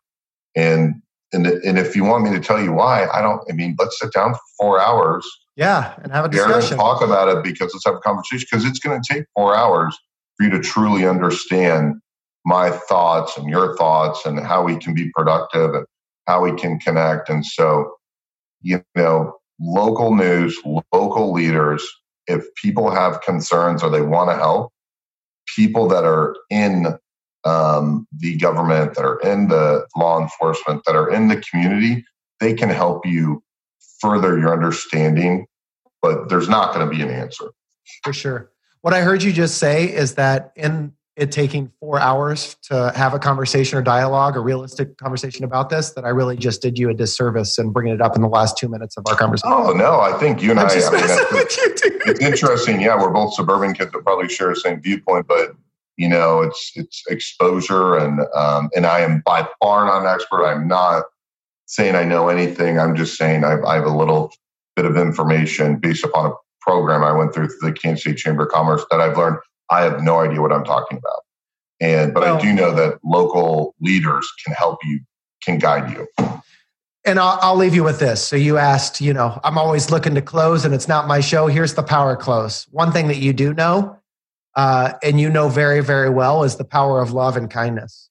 and 0.55 1.02
and 1.45 1.63
and 1.63 1.77
if 1.77 1.95
you 1.95 2.03
want 2.03 2.23
me 2.23 2.31
to 2.31 2.39
tell 2.39 2.61
you 2.61 2.73
why, 2.73 3.07
I 3.07 3.21
don't. 3.21 3.41
I 3.49 3.53
mean, 3.53 3.75
let's 3.79 3.99
sit 3.99 4.13
down 4.13 4.33
for 4.33 4.41
four 4.59 4.81
hours. 4.81 5.27
Yeah, 5.55 5.93
and 6.01 6.11
have 6.11 6.25
a 6.25 6.29
discussion. 6.29 6.77
talk 6.77 7.03
about 7.03 7.29
it 7.29 7.43
because 7.43 7.73
let's 7.73 7.85
have 7.85 7.95
a 7.95 7.99
conversation 7.99 8.47
because 8.49 8.65
it's 8.65 8.79
going 8.79 8.99
to 8.99 9.13
take 9.13 9.25
four 9.35 9.55
hours 9.55 9.97
for 10.37 10.45
you 10.45 10.49
to 10.51 10.59
truly 10.59 11.05
understand 11.05 11.95
my 12.45 12.71
thoughts 12.71 13.37
and 13.37 13.49
your 13.49 13.75
thoughts 13.77 14.25
and 14.25 14.39
how 14.39 14.63
we 14.63 14.77
can 14.77 14.93
be 14.93 15.09
productive 15.15 15.73
and 15.73 15.85
how 16.27 16.43
we 16.43 16.53
can 16.53 16.79
connect. 16.79 17.29
And 17.29 17.45
so, 17.45 17.95
you 18.61 18.83
know, 18.95 19.37
local 19.59 20.15
news, 20.15 20.59
local 20.91 21.31
leaders, 21.31 21.87
if 22.27 22.45
people 22.55 22.89
have 22.89 23.21
concerns 23.21 23.83
or 23.83 23.89
they 23.89 24.01
want 24.01 24.29
to 24.29 24.35
help, 24.35 24.71
people 25.55 25.87
that 25.89 26.03
are 26.03 26.35
in 26.49 26.97
um, 27.45 28.07
the 28.17 28.37
government, 28.37 28.95
that 28.95 29.03
are 29.03 29.19
in 29.19 29.47
the 29.47 29.85
law 29.95 30.21
enforcement, 30.21 30.83
that 30.85 30.95
are 30.95 31.09
in 31.09 31.27
the 31.27 31.37
community, 31.37 32.05
they 32.39 32.53
can 32.53 32.69
help 32.69 33.05
you 33.05 33.43
further 33.99 34.37
your 34.37 34.53
understanding, 34.53 35.45
but 36.01 36.29
there's 36.29 36.49
not 36.49 36.73
going 36.73 36.87
to 36.87 36.95
be 36.95 37.01
an 37.01 37.09
answer. 37.09 37.45
For 38.03 38.13
sure. 38.13 38.51
What 38.81 38.93
I 38.93 39.01
heard 39.01 39.23
you 39.23 39.31
just 39.31 39.57
say 39.57 39.85
is 39.85 40.15
that 40.15 40.51
in 40.55 40.93
it 41.15 41.31
taking 41.31 41.71
four 41.79 41.99
hours 41.99 42.55
to 42.63 42.91
have 42.95 43.13
a 43.13 43.19
conversation 43.19 43.77
or 43.77 43.83
dialogue, 43.83 44.35
a 44.35 44.39
realistic 44.39 44.97
conversation 44.97 45.45
about 45.45 45.69
this, 45.69 45.91
that 45.91 46.05
I 46.05 46.09
really 46.09 46.35
just 46.35 46.61
did 46.61 46.79
you 46.79 46.89
a 46.89 46.93
disservice 46.93 47.57
and 47.59 47.71
bringing 47.71 47.93
it 47.93 48.01
up 48.01 48.15
in 48.15 48.21
the 48.23 48.27
last 48.27 48.57
two 48.57 48.67
minutes 48.67 48.97
of 48.97 49.03
our 49.07 49.15
conversation. 49.15 49.53
Oh 49.53 49.73
no, 49.73 49.99
I 49.99 50.17
think 50.17 50.41
you 50.41 50.49
and 50.49 50.59
I'm 50.59 50.67
I. 50.67 50.71
I 50.71 50.91
mean, 50.91 51.01
it's 52.07 52.19
interesting. 52.19 52.81
Yeah, 52.81 52.99
we're 52.99 53.11
both 53.11 53.35
suburban 53.35 53.73
kids 53.73 53.91
that 53.91 54.03
probably 54.03 54.27
share 54.27 54.49
the 54.49 54.55
same 54.55 54.81
viewpoint, 54.81 55.27
but 55.27 55.55
you 55.97 56.09
know, 56.09 56.41
it's 56.41 56.71
it's 56.75 57.03
exposure, 57.09 57.95
and 57.95 58.21
um, 58.35 58.69
and 58.75 58.85
I 58.85 59.01
am 59.01 59.21
by 59.25 59.47
far 59.59 59.85
not 59.85 60.01
an 60.01 60.07
expert. 60.07 60.45
I'm 60.45 60.67
not 60.67 61.05
saying 61.65 61.95
I 61.95 62.03
know 62.03 62.29
anything. 62.29 62.79
I'm 62.79 62.95
just 62.95 63.17
saying 63.17 63.43
I've, 63.43 63.63
I 63.63 63.75
have 63.75 63.85
a 63.85 63.95
little 63.95 64.31
bit 64.75 64.85
of 64.85 64.97
information 64.97 65.77
based 65.77 66.03
upon 66.03 66.31
a 66.31 66.33
program 66.61 67.03
I 67.03 67.11
went 67.11 67.33
through 67.33 67.49
through 67.49 67.69
the 67.69 67.73
Kansas 67.73 68.03
City 68.03 68.15
Chamber 68.15 68.43
of 68.43 68.51
Commerce 68.51 68.85
that 68.91 69.01
I've 69.01 69.17
learned. 69.17 69.37
I 69.69 69.81
have 69.81 70.01
no 70.01 70.19
idea 70.19 70.41
what 70.41 70.51
I'm 70.51 70.63
talking 70.63 70.97
about. 70.97 71.21
And 71.79 72.13
but 72.13 72.23
well, 72.23 72.37
I 72.37 72.41
do 72.41 72.53
know 72.53 72.73
that 72.75 72.99
local 73.03 73.75
leaders 73.81 74.31
can 74.43 74.53
help 74.53 74.79
you, 74.83 74.99
can 75.43 75.57
guide 75.59 75.91
you. 75.91 76.07
And 77.05 77.19
I'll, 77.19 77.37
I'll, 77.41 77.55
leave 77.57 77.75
you 77.75 77.83
with 77.83 77.99
this. 77.99 78.25
So 78.25 78.37
you 78.37 78.57
asked, 78.57 79.01
you 79.01 79.13
know, 79.13 79.37
I'm 79.43 79.57
always 79.57 79.91
looking 79.91 80.15
to 80.15 80.21
close, 80.21 80.63
and 80.63 80.73
it's 80.73 80.87
not 80.87 81.05
my 81.05 81.19
show. 81.19 81.47
Here's 81.47 81.73
the 81.73 81.83
power 81.83 82.15
close. 82.15 82.65
One 82.71 82.93
thing 82.93 83.09
that 83.09 83.17
you 83.17 83.33
do 83.33 83.53
know, 83.53 83.99
uh, 84.55 84.93
and 85.03 85.19
you 85.19 85.29
know 85.29 85.49
very, 85.49 85.81
very 85.81 86.09
well, 86.09 86.43
is 86.43 86.57
the 86.57 86.65
power 86.65 87.01
of 87.01 87.11
love 87.11 87.37
and 87.37 87.49
kindness. 87.49 88.09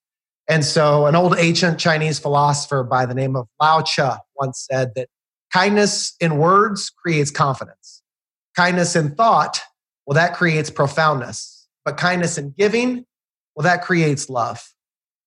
And 0.48 0.64
so, 0.64 1.06
an 1.06 1.14
old 1.14 1.36
ancient 1.38 1.78
Chinese 1.78 2.18
philosopher 2.18 2.82
by 2.82 3.06
the 3.06 3.14
name 3.14 3.36
of 3.36 3.48
Lao 3.60 3.80
Tzu 3.80 4.10
once 4.36 4.66
said 4.70 4.92
that 4.96 5.08
kindness 5.52 6.14
in 6.20 6.38
words 6.38 6.90
creates 6.90 7.30
confidence, 7.30 8.02
kindness 8.56 8.96
in 8.96 9.14
thought, 9.14 9.60
well, 10.06 10.14
that 10.14 10.34
creates 10.34 10.68
profoundness, 10.68 11.68
but 11.84 11.96
kindness 11.96 12.38
in 12.38 12.54
giving, 12.58 13.06
well, 13.54 13.64
that 13.64 13.82
creates 13.82 14.28
love. 14.28 14.72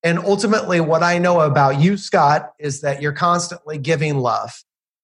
And 0.04 0.20
ultimately, 0.20 0.82
what 0.82 1.02
I 1.02 1.18
know 1.18 1.42
about 1.42 1.80
you, 1.80 1.98
Scott, 1.98 2.52
is 2.60 2.82
that 2.82 3.02
you're 3.02 3.14
constantly 3.14 3.78
giving 3.78 4.20
love. 4.20 4.52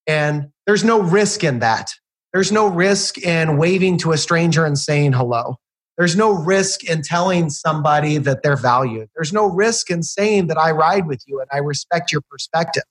And 0.05 0.49
there's 0.67 0.83
no 0.83 1.01
risk 1.01 1.43
in 1.43 1.59
that. 1.59 1.93
There's 2.33 2.51
no 2.51 2.67
risk 2.67 3.17
in 3.17 3.57
waving 3.57 3.97
to 3.99 4.11
a 4.11 4.17
stranger 4.17 4.65
and 4.65 4.77
saying 4.77 5.13
hello. 5.13 5.57
There's 5.97 6.15
no 6.15 6.31
risk 6.31 6.83
in 6.89 7.01
telling 7.01 7.49
somebody 7.49 8.17
that 8.17 8.43
they're 8.43 8.55
valued. 8.55 9.09
There's 9.15 9.33
no 9.33 9.45
risk 9.45 9.91
in 9.91 10.03
saying 10.03 10.47
that 10.47 10.57
I 10.57 10.71
ride 10.71 11.07
with 11.07 11.23
you 11.27 11.39
and 11.39 11.49
I 11.51 11.57
respect 11.57 12.11
your 12.11 12.21
perspective. 12.21 12.83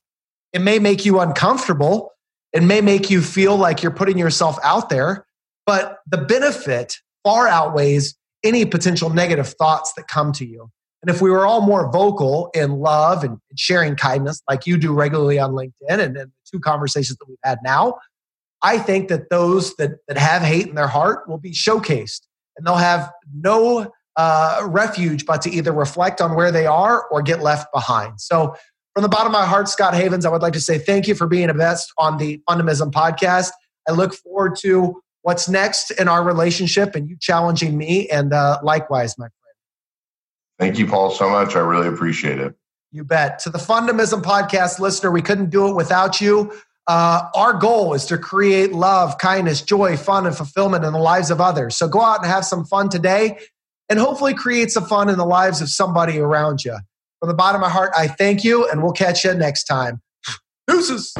It 0.53 0.61
may 0.61 0.78
make 0.78 1.05
you 1.05 1.20
uncomfortable. 1.20 2.12
It 2.53 2.62
may 2.62 2.80
make 2.80 3.11
you 3.11 3.20
feel 3.20 3.57
like 3.57 3.82
you're 3.82 3.92
putting 3.92 4.18
yourself 4.18 4.59
out 4.62 4.90
there, 4.90 5.26
but 5.66 5.98
the 6.07 6.18
benefit 6.18 6.96
far 7.24 7.48
outweighs 7.48 8.16
any 8.42 8.64
potential 8.64 9.11
negative 9.11 9.48
thoughts 9.48 9.92
that 9.94 10.09
come 10.09 10.32
to 10.32 10.46
you. 10.46 10.70
And 11.03 11.14
if 11.14 11.22
we 11.22 11.30
were 11.30 11.46
all 11.46 11.62
more 11.62 11.90
vocal 11.90 12.51
in 12.55 12.72
love 12.72 13.24
and 13.24 13.38
sharing 13.57 13.96
kindness, 13.96 14.42
like 14.48 14.66
you 14.66 14.76
do 14.76 14.92
regularly 14.92 15.38
on 15.38 15.53
LinkedIn 15.53 15.72
and 15.88 16.16
in 16.16 16.28
the 16.28 16.32
two 16.51 16.61
conversations 16.61 17.18
that 17.18 17.28
we've 17.28 17.38
had 17.42 17.59
now, 17.62 17.94
I 18.62 18.78
think 18.78 19.09
that 19.09 19.30
those 19.30 19.74
that, 19.76 19.92
that 20.09 20.18
have 20.18 20.42
hate 20.42 20.66
in 20.66 20.74
their 20.74 20.88
heart 20.88 21.26
will 21.28 21.38
be 21.38 21.53
showcased 21.53 22.20
and 22.57 22.66
they'll 22.66 22.76
have 22.76 23.11
no 23.34 23.92
uh, 24.16 24.62
refuge 24.66 25.24
but 25.24 25.42
to 25.42 25.51
either 25.51 25.72
reflect 25.72 26.20
on 26.20 26.34
where 26.34 26.53
they 26.53 26.66
are 26.66 27.07
or 27.09 27.22
get 27.22 27.40
left 27.42 27.72
behind. 27.72 28.20
So, 28.20 28.55
from 28.94 29.03
the 29.03 29.09
bottom 29.09 29.28
of 29.28 29.32
my 29.32 29.46
heart, 29.46 29.68
Scott 29.68 29.94
Havens, 29.94 30.26
I 30.26 30.30
would 30.30 30.42
like 30.42 30.53
to 30.55 30.61
say 30.61 30.76
thank 30.76 31.07
you 31.07 31.14
for 31.14 31.28
being 31.28 31.48
a 31.48 31.55
guest 31.55 31.92
on 31.96 32.18
the 32.18 32.42
Fundamism 32.48 32.90
podcast. 32.90 33.51
I 33.88 33.92
look 33.92 34.14
forward 34.14 34.57
to 34.62 35.01
what's 35.22 35.48
next 35.48 35.92
in 35.92 36.09
our 36.09 36.24
relationship 36.24 36.96
and 36.96 37.09
you 37.09 37.16
challenging 37.20 37.78
me. 37.78 38.09
And 38.09 38.32
uh, 38.32 38.59
likewise, 38.62 39.16
my 39.16 39.24
friend. 39.24 39.32
Thank 40.59 40.78
you, 40.78 40.86
Paul, 40.86 41.12
so 41.12 41.28
much. 41.30 41.55
I 41.55 41.61
really 41.61 41.88
appreciate 41.88 42.40
it. 42.40 42.55
You 42.92 43.05
bet. 43.05 43.38
To 43.40 43.51
the 43.51 43.59
Fundamism 43.59 44.22
podcast 44.22 44.80
listener, 44.80 45.12
we 45.12 45.22
couldn't 45.22 45.51
do 45.51 45.68
it 45.68 45.76
without 45.76 46.20
you. 46.20 46.53
Uh, 46.93 47.30
our 47.36 47.53
goal 47.53 47.95
is 47.95 48.05
to 48.05 48.18
create 48.18 48.72
love, 48.72 49.16
kindness, 49.16 49.62
joy, 49.62 49.97
fun, 49.97 50.26
and 50.26 50.36
fulfillment 50.36 50.84
in 50.84 50.93
the 50.93 50.99
lives 50.99 51.30
of 51.30 51.41
others. 51.41 51.76
So 51.76 51.86
go 51.86 52.01
out 52.01 52.18
and 52.18 52.26
have 52.26 52.45
some 52.45 52.64
fun 52.64 52.88
today 52.88 53.38
and 53.88 53.97
hopefully 53.97 54.34
create 54.34 54.72
some 54.72 54.86
fun 54.86 55.09
in 55.09 55.16
the 55.16 55.24
lives 55.24 55.61
of 55.61 55.68
somebody 55.68 56.18
around 56.18 56.64
you. 56.64 56.76
From 57.20 57.28
the 57.28 57.34
bottom 57.36 57.62
of 57.62 57.68
my 57.68 57.72
heart, 57.72 57.93
I 57.97 58.09
thank 58.09 58.43
you, 58.43 58.68
and 58.68 58.82
we'll 58.82 58.91
catch 58.91 59.22
you 59.22 59.32
next 59.34 59.66
time. 59.66 60.03
Deuces. 60.66 61.14